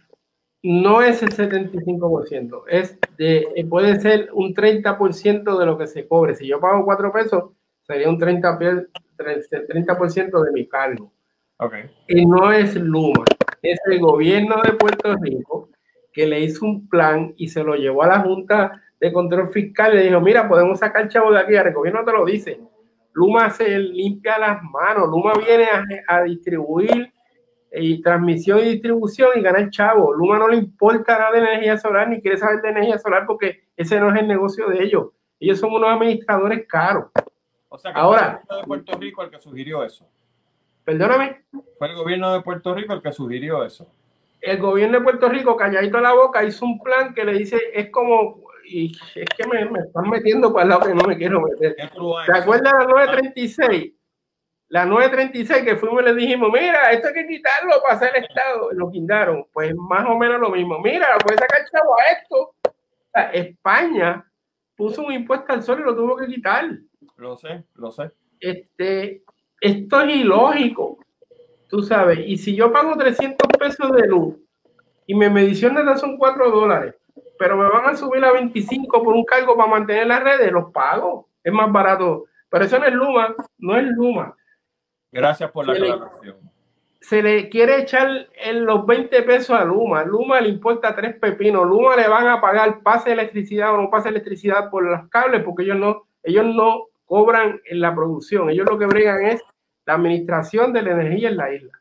no 0.63 1.01
es 1.01 1.21
el 1.21 1.35
75%, 1.35 2.63
es 2.69 2.97
de, 3.17 3.67
puede 3.69 3.99
ser 3.99 4.29
un 4.31 4.55
30% 4.55 5.59
de 5.59 5.65
lo 5.65 5.77
que 5.77 5.87
se 5.87 6.07
cobre. 6.07 6.35
Si 6.35 6.47
yo 6.47 6.61
pago 6.61 6.85
4 6.85 7.11
pesos, 7.11 7.51
sería 7.81 8.07
un 8.07 8.17
30%, 8.17 8.87
30 9.17 9.97
de 10.45 10.51
mi 10.53 10.65
cargo. 10.65 11.11
Okay. 11.57 11.91
Y 12.07 12.25
no 12.25 12.53
es 12.53 12.73
Luma, 12.75 13.25
es 13.61 13.81
el 13.87 13.99
gobierno 13.99 14.61
de 14.63 14.71
Puerto 14.71 15.13
Rico 15.17 15.67
que 16.11 16.27
le 16.27 16.41
hizo 16.41 16.65
un 16.65 16.87
plan 16.87 17.33
y 17.37 17.47
se 17.47 17.63
lo 17.63 17.75
llevó 17.75 18.03
a 18.03 18.07
la 18.07 18.19
Junta 18.19 18.81
de 18.99 19.11
Control 19.11 19.49
Fiscal 19.49 19.93
y 19.93 19.97
le 19.97 20.03
dijo, 20.03 20.21
mira, 20.21 20.47
podemos 20.47 20.79
sacar 20.79 21.07
chavo 21.07 21.31
de 21.31 21.39
aquí, 21.39 21.55
el 21.55 21.73
gobierno 21.73 22.03
te 22.03 22.11
lo 22.11 22.25
dice. 22.25 22.59
Luma 23.13 23.49
se 23.49 23.77
limpia 23.79 24.37
las 24.37 24.61
manos, 24.63 25.09
Luma 25.09 25.33
viene 25.33 25.67
a, 26.07 26.23
distribuir 26.23 27.11
y 27.73 28.01
transmisión 28.01 28.59
y 28.59 28.63
distribución 28.63 29.31
y 29.35 29.41
ganar 29.41 29.69
chavo. 29.69 30.13
Luma 30.13 30.37
no 30.37 30.47
le 30.47 30.57
importa 30.57 31.17
nada 31.17 31.31
de 31.31 31.39
energía 31.39 31.77
solar 31.77 32.09
ni 32.09 32.21
quiere 32.21 32.37
saber 32.37 32.61
de 32.61 32.69
energía 32.69 32.97
solar 32.99 33.25
porque 33.25 33.63
ese 33.75 33.99
no 33.99 34.13
es 34.13 34.21
el 34.21 34.27
negocio 34.27 34.67
de 34.67 34.83
ellos. 34.83 35.07
Ellos 35.39 35.59
son 35.59 35.73
unos 35.73 35.89
administradores 35.89 36.67
caros. 36.67 37.05
O 37.69 37.77
sea, 37.77 37.93
que 37.93 37.99
Ahora, 37.99 38.41
fue 38.47 38.77
el 38.77 38.83
gobierno 38.83 38.83
de 38.83 38.83
Puerto 38.83 38.99
Rico 38.99 39.23
el 39.23 39.29
que 39.31 39.39
sugirió 39.39 39.83
eso. 39.83 40.07
Perdóname. 40.83 41.45
Fue 41.79 41.87
el 41.87 41.95
gobierno 41.95 42.33
de 42.33 42.41
Puerto 42.41 42.75
Rico 42.75 42.93
el 42.93 43.01
que 43.01 43.11
sugirió 43.11 43.63
eso 43.63 43.87
el 44.41 44.57
gobierno 44.57 44.97
de 44.97 45.03
Puerto 45.03 45.29
Rico, 45.29 45.55
calladito 45.55 45.99
la 46.01 46.13
boca, 46.13 46.43
hizo 46.43 46.65
un 46.65 46.81
plan 46.81 47.13
que 47.13 47.23
le 47.23 47.33
dice, 47.33 47.59
es 47.73 47.91
como, 47.91 48.41
y 48.65 48.91
es 49.15 49.25
que 49.37 49.47
me, 49.47 49.61
están 49.61 50.09
metiendo 50.09 50.51
para 50.51 50.63
el 50.63 50.69
lado 50.69 50.87
que 50.87 50.95
no 50.95 51.03
me 51.03 51.17
quiero 51.17 51.41
meter. 51.41 51.75
¿Te 51.75 52.37
acuerdas 52.37 52.73
de 52.73 52.79
la 52.79 52.85
936? 52.85 53.93
La 54.69 54.85
936 54.85 55.63
que 55.63 55.75
fuimos 55.75 56.01
y 56.01 56.05
le 56.05 56.15
dijimos, 56.15 56.49
mira, 56.51 56.91
esto 56.91 57.09
hay 57.09 57.13
que 57.13 57.27
quitarlo 57.27 57.81
para 57.83 57.95
hacer 57.95 58.11
el 58.15 58.23
Estado. 58.23 58.71
Lo 58.71 58.89
quitaron. 58.89 59.45
Pues 59.51 59.75
más 59.75 60.05
o 60.07 60.17
menos 60.17 60.39
lo 60.39 60.49
mismo. 60.49 60.79
Mira, 60.79 61.07
puedes 61.21 61.41
sacar 61.41 61.59
chavo 61.69 61.93
a 61.99 62.03
esto. 62.13 62.55
España 63.33 64.25
puso 64.75 65.03
un 65.03 65.11
impuesto 65.11 65.51
al 65.51 65.61
sol 65.61 65.81
y 65.81 65.83
lo 65.83 65.93
tuvo 65.93 66.15
que 66.15 66.27
quitar. 66.27 66.69
Lo 67.17 67.35
sé, 67.35 67.65
lo 67.75 67.91
sé. 67.91 68.11
Este, 68.39 69.23
esto 69.59 70.01
es 70.01 70.15
ilógico 70.15 70.99
tú 71.71 71.81
sabes, 71.81 72.19
y 72.27 72.37
si 72.37 72.53
yo 72.53 72.71
pago 72.71 72.97
300 72.97 73.47
pesos 73.57 73.91
de 73.93 74.05
luz 74.05 74.35
y 75.07 75.15
mi 75.15 75.29
medición 75.29 75.73
de 75.73 75.97
son 75.97 76.17
4 76.17 76.51
dólares, 76.51 76.95
pero 77.39 77.55
me 77.55 77.67
van 77.69 77.85
a 77.85 77.95
subir 77.95 78.23
a 78.25 78.33
25 78.33 79.01
por 79.01 79.15
un 79.15 79.23
cargo 79.23 79.55
para 79.55 79.69
mantener 79.69 80.05
las 80.05 80.21
redes, 80.21 80.51
los 80.51 80.71
pago, 80.71 81.29
es 81.43 81.51
más 81.51 81.71
barato. 81.71 82.25
Pero 82.49 82.65
eso 82.65 82.77
no 82.77 82.85
es 82.85 82.93
Luma, 82.93 83.35
no 83.57 83.77
es 83.77 83.85
Luma. 83.85 84.35
Gracias 85.11 85.49
por 85.51 85.65
la 85.65 85.73
aclaración. 85.73 86.37
Se 86.99 87.23
le 87.23 87.49
quiere 87.49 87.79
echar 87.79 88.27
en 88.35 88.65
los 88.65 88.85
20 88.85 89.23
pesos 89.23 89.57
a 89.57 89.65
Luma. 89.65 90.03
Luma 90.03 90.39
le 90.39 90.49
importa 90.49 90.95
tres 90.95 91.15
pepinos. 91.15 91.65
Luma 91.65 91.95
le 91.95 92.07
van 92.07 92.27
a 92.27 92.39
pagar 92.39 92.83
pase 92.83 93.11
electricidad 93.11 93.73
o 93.73 93.77
no 93.77 93.89
pase 93.89 94.09
electricidad 94.09 94.69
por 94.69 94.83
los 94.83 95.09
cables 95.09 95.43
porque 95.43 95.63
ellos 95.63 95.77
no, 95.77 96.03
ellos 96.21 96.45
no 96.45 96.89
cobran 97.05 97.59
en 97.65 97.81
la 97.81 97.95
producción. 97.95 98.49
Ellos 98.49 98.67
lo 98.69 98.77
que 98.77 98.85
bregan 98.85 99.25
es 99.25 99.41
la 99.85 99.93
administración 99.95 100.73
de 100.73 100.81
la 100.81 100.91
energía 100.91 101.29
en 101.29 101.37
la 101.37 101.53
isla. 101.53 101.71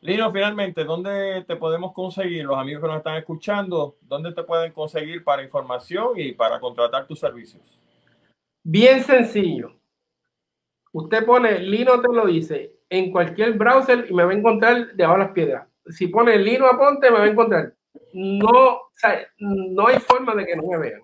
Lino, 0.00 0.32
finalmente, 0.32 0.84
¿dónde 0.84 1.44
te 1.46 1.54
podemos 1.56 1.92
conseguir, 1.92 2.44
los 2.44 2.58
amigos 2.58 2.82
que 2.82 2.88
nos 2.88 2.96
están 2.96 3.16
escuchando, 3.16 3.96
dónde 4.00 4.32
te 4.32 4.42
pueden 4.42 4.72
conseguir 4.72 5.22
para 5.22 5.44
información 5.44 6.14
y 6.16 6.32
para 6.32 6.58
contratar 6.58 7.06
tus 7.06 7.20
servicios? 7.20 7.80
Bien 8.64 9.02
sencillo. 9.04 9.76
Usted 10.92 11.24
pone, 11.24 11.60
Lino 11.60 12.00
te 12.00 12.12
lo 12.12 12.26
dice, 12.26 12.80
en 12.90 13.12
cualquier 13.12 13.52
browser 13.52 14.06
y 14.10 14.12
me 14.12 14.24
va 14.24 14.32
a 14.32 14.34
encontrar 14.34 14.92
debajo 14.94 15.18
de 15.18 15.24
las 15.24 15.32
piedras. 15.32 15.68
Si 15.86 16.08
pone 16.08 16.36
Lino 16.36 16.66
Aponte, 16.66 17.10
me 17.10 17.18
va 17.18 17.24
a 17.24 17.28
encontrar. 17.28 17.74
No, 18.12 18.80
no 19.38 19.86
hay 19.86 19.98
forma 20.00 20.34
de 20.34 20.46
que 20.46 20.56
no 20.56 20.64
me 20.64 20.78
vean. 20.78 21.02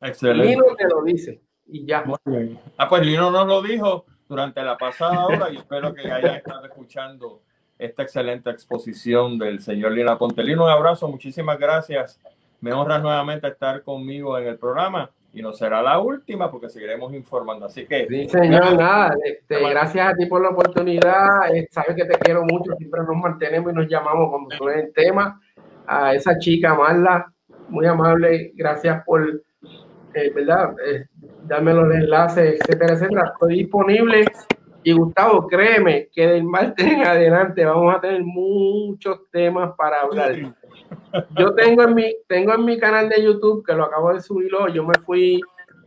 Excelente. 0.00 0.48
Lino 0.48 0.64
te 0.76 0.88
lo 0.88 1.02
dice 1.02 1.42
y 1.66 1.86
ya. 1.86 2.04
Muy 2.04 2.16
bien. 2.24 2.58
Ah, 2.76 2.88
pues 2.88 3.04
Lino 3.04 3.30
nos 3.30 3.46
lo 3.46 3.62
dijo 3.62 4.06
durante 4.28 4.62
la 4.62 4.76
pasada 4.76 5.26
hora 5.26 5.50
y 5.50 5.56
espero 5.56 5.94
que 5.94 6.10
hayan 6.10 6.36
estado 6.36 6.64
escuchando 6.64 7.42
esta 7.78 8.02
excelente 8.02 8.50
exposición 8.50 9.38
del 9.38 9.60
señor 9.60 9.92
Lina 9.92 10.16
Pontelino. 10.16 10.64
Un 10.64 10.70
abrazo, 10.70 11.08
muchísimas 11.08 11.58
gracias. 11.58 12.20
Me 12.60 12.72
honra 12.72 12.98
nuevamente 12.98 13.48
estar 13.48 13.82
conmigo 13.82 14.38
en 14.38 14.46
el 14.46 14.58
programa 14.58 15.10
y 15.34 15.42
no 15.42 15.52
será 15.52 15.82
la 15.82 15.98
última 15.98 16.50
porque 16.50 16.68
seguiremos 16.68 17.12
informando. 17.12 17.66
Así 17.66 17.86
que. 17.86 18.06
Sí, 18.08 18.28
señor, 18.28 18.76
nada. 18.76 19.14
Este, 19.24 19.68
gracias 19.68 20.12
a 20.12 20.16
ti 20.16 20.26
por 20.26 20.40
la 20.40 20.50
oportunidad. 20.50 21.54
Eh, 21.54 21.68
sabes 21.70 21.96
que 21.96 22.04
te 22.04 22.16
quiero 22.18 22.44
mucho. 22.44 22.72
Siempre 22.76 23.00
nos 23.02 23.16
mantenemos 23.16 23.72
y 23.72 23.74
nos 23.74 23.88
llamamos 23.88 24.30
cuando 24.30 24.56
suene 24.56 24.82
el 24.82 24.92
tema. 24.92 25.40
A 25.86 26.14
esa 26.14 26.38
chica, 26.38 26.74
Marla, 26.74 27.30
muy 27.68 27.84
amable. 27.84 28.52
Gracias 28.54 29.04
por, 29.04 29.42
eh, 30.14 30.30
¿verdad? 30.34 30.74
Eh, 30.86 31.06
darme 31.46 31.74
los 31.74 31.92
enlaces, 31.94 32.60
etcétera, 32.60 32.94
etcétera. 32.94 33.32
Estoy 33.32 33.58
disponible. 33.58 34.24
Y 34.82 34.92
Gustavo, 34.92 35.46
créeme 35.46 36.08
que 36.12 36.26
del 36.26 36.44
martes 36.44 36.86
en 36.86 37.02
adelante 37.02 37.64
vamos 37.64 37.94
a 37.94 38.00
tener 38.00 38.22
muchos 38.22 39.30
temas 39.30 39.72
para 39.78 40.02
hablar. 40.02 40.54
Yo 41.38 41.54
tengo 41.54 41.84
en 41.84 41.94
mi, 41.94 42.14
tengo 42.28 42.54
en 42.54 42.64
mi 42.66 42.78
canal 42.78 43.08
de 43.08 43.22
YouTube, 43.22 43.64
que 43.64 43.72
lo 43.72 43.84
acabo 43.84 44.12
de 44.12 44.20
subirlo, 44.20 44.68
yo 44.68 44.84
me 44.84 44.94
fui 45.06 45.40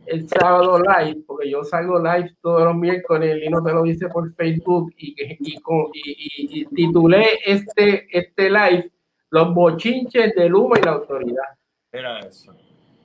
el 0.06 0.28
sábado 0.28 0.80
live, 0.80 1.22
porque 1.26 1.48
yo 1.48 1.62
salgo 1.62 1.98
live 1.98 2.34
todos 2.40 2.64
los 2.64 2.74
miércoles, 2.74 3.40
y 3.44 3.48
no 3.48 3.62
te 3.62 3.72
lo 3.72 3.82
dice 3.84 4.08
por 4.08 4.34
Facebook, 4.34 4.92
y, 4.96 5.14
y, 5.16 5.36
y, 5.38 6.60
y, 6.62 6.64
titulé 6.66 7.38
este, 7.46 8.08
este 8.10 8.50
live 8.50 8.90
Los 9.30 9.54
bochinches 9.54 10.34
de 10.34 10.48
Luma 10.48 10.78
y 10.78 10.82
la 10.82 10.92
autoridad. 10.92 11.44
Era 11.92 12.18
eso 12.20 12.52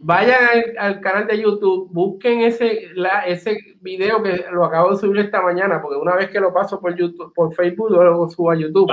vayan 0.03 0.39
al, 0.77 0.99
canal 0.99 1.27
de 1.27 1.41
YouTube, 1.41 1.87
busquen 1.91 2.41
ese, 2.41 2.89
ese 3.25 3.57
video 3.79 4.21
que 4.21 4.45
lo 4.51 4.65
acabo 4.65 4.91
de 4.91 4.97
subir 4.97 5.21
esta 5.21 5.41
mañana, 5.41 5.81
porque 5.81 5.97
una 5.97 6.15
vez 6.15 6.29
que 6.29 6.39
lo 6.39 6.53
paso 6.53 6.79
por 6.79 6.93
YouTube, 6.95 7.33
por 7.33 7.53
Facebook, 7.53 7.89
luego 7.89 8.29
subo 8.29 8.51
a 8.51 8.55
YouTube. 8.55 8.91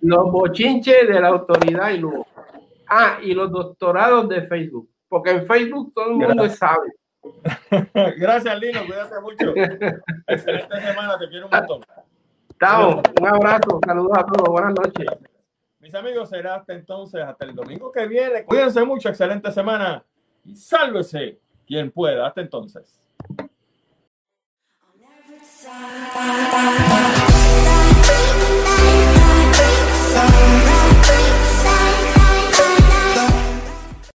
los 0.00 0.32
bochinches 0.32 1.08
de 1.08 1.20
la 1.20 1.28
autoridad 1.28 1.90
y 1.90 1.98
luego. 1.98 2.26
Ah, 2.88 3.18
y 3.20 3.34
los 3.34 3.50
doctorados 3.50 4.28
de 4.28 4.42
Facebook, 4.42 4.88
porque 5.08 5.30
en 5.30 5.46
Facebook 5.46 5.92
todo 5.94 6.10
el 6.10 6.16
mundo 6.16 6.48
sabe. 6.48 6.92
Gracias, 8.16 8.60
Lino, 8.60 8.80
cuídate 8.86 9.20
mucho. 9.20 9.52
Excelente 10.26 10.80
semana, 10.80 11.18
te 11.18 11.28
quiero 11.28 11.46
un 11.46 11.52
montón. 11.52 11.80
Chao, 12.60 13.02
un 13.20 13.26
abrazo, 13.26 13.80
saludos 13.84 14.18
a 14.18 14.24
todos, 14.24 14.48
buenas 14.48 14.74
noches. 14.74 15.06
Mis 15.80 15.94
amigos, 15.94 16.28
será 16.28 16.56
hasta 16.56 16.74
entonces, 16.74 17.22
hasta 17.22 17.44
el 17.44 17.54
domingo 17.54 17.90
que 17.92 18.06
viene. 18.06 18.44
Cuídense 18.44 18.84
mucho, 18.84 19.08
excelente 19.08 19.50
semana 19.52 20.04
y 20.48 20.56
sálvese 20.56 21.38
quien 21.66 21.90
pueda. 21.90 22.26
Hasta 22.26 22.40
entonces. 22.40 23.02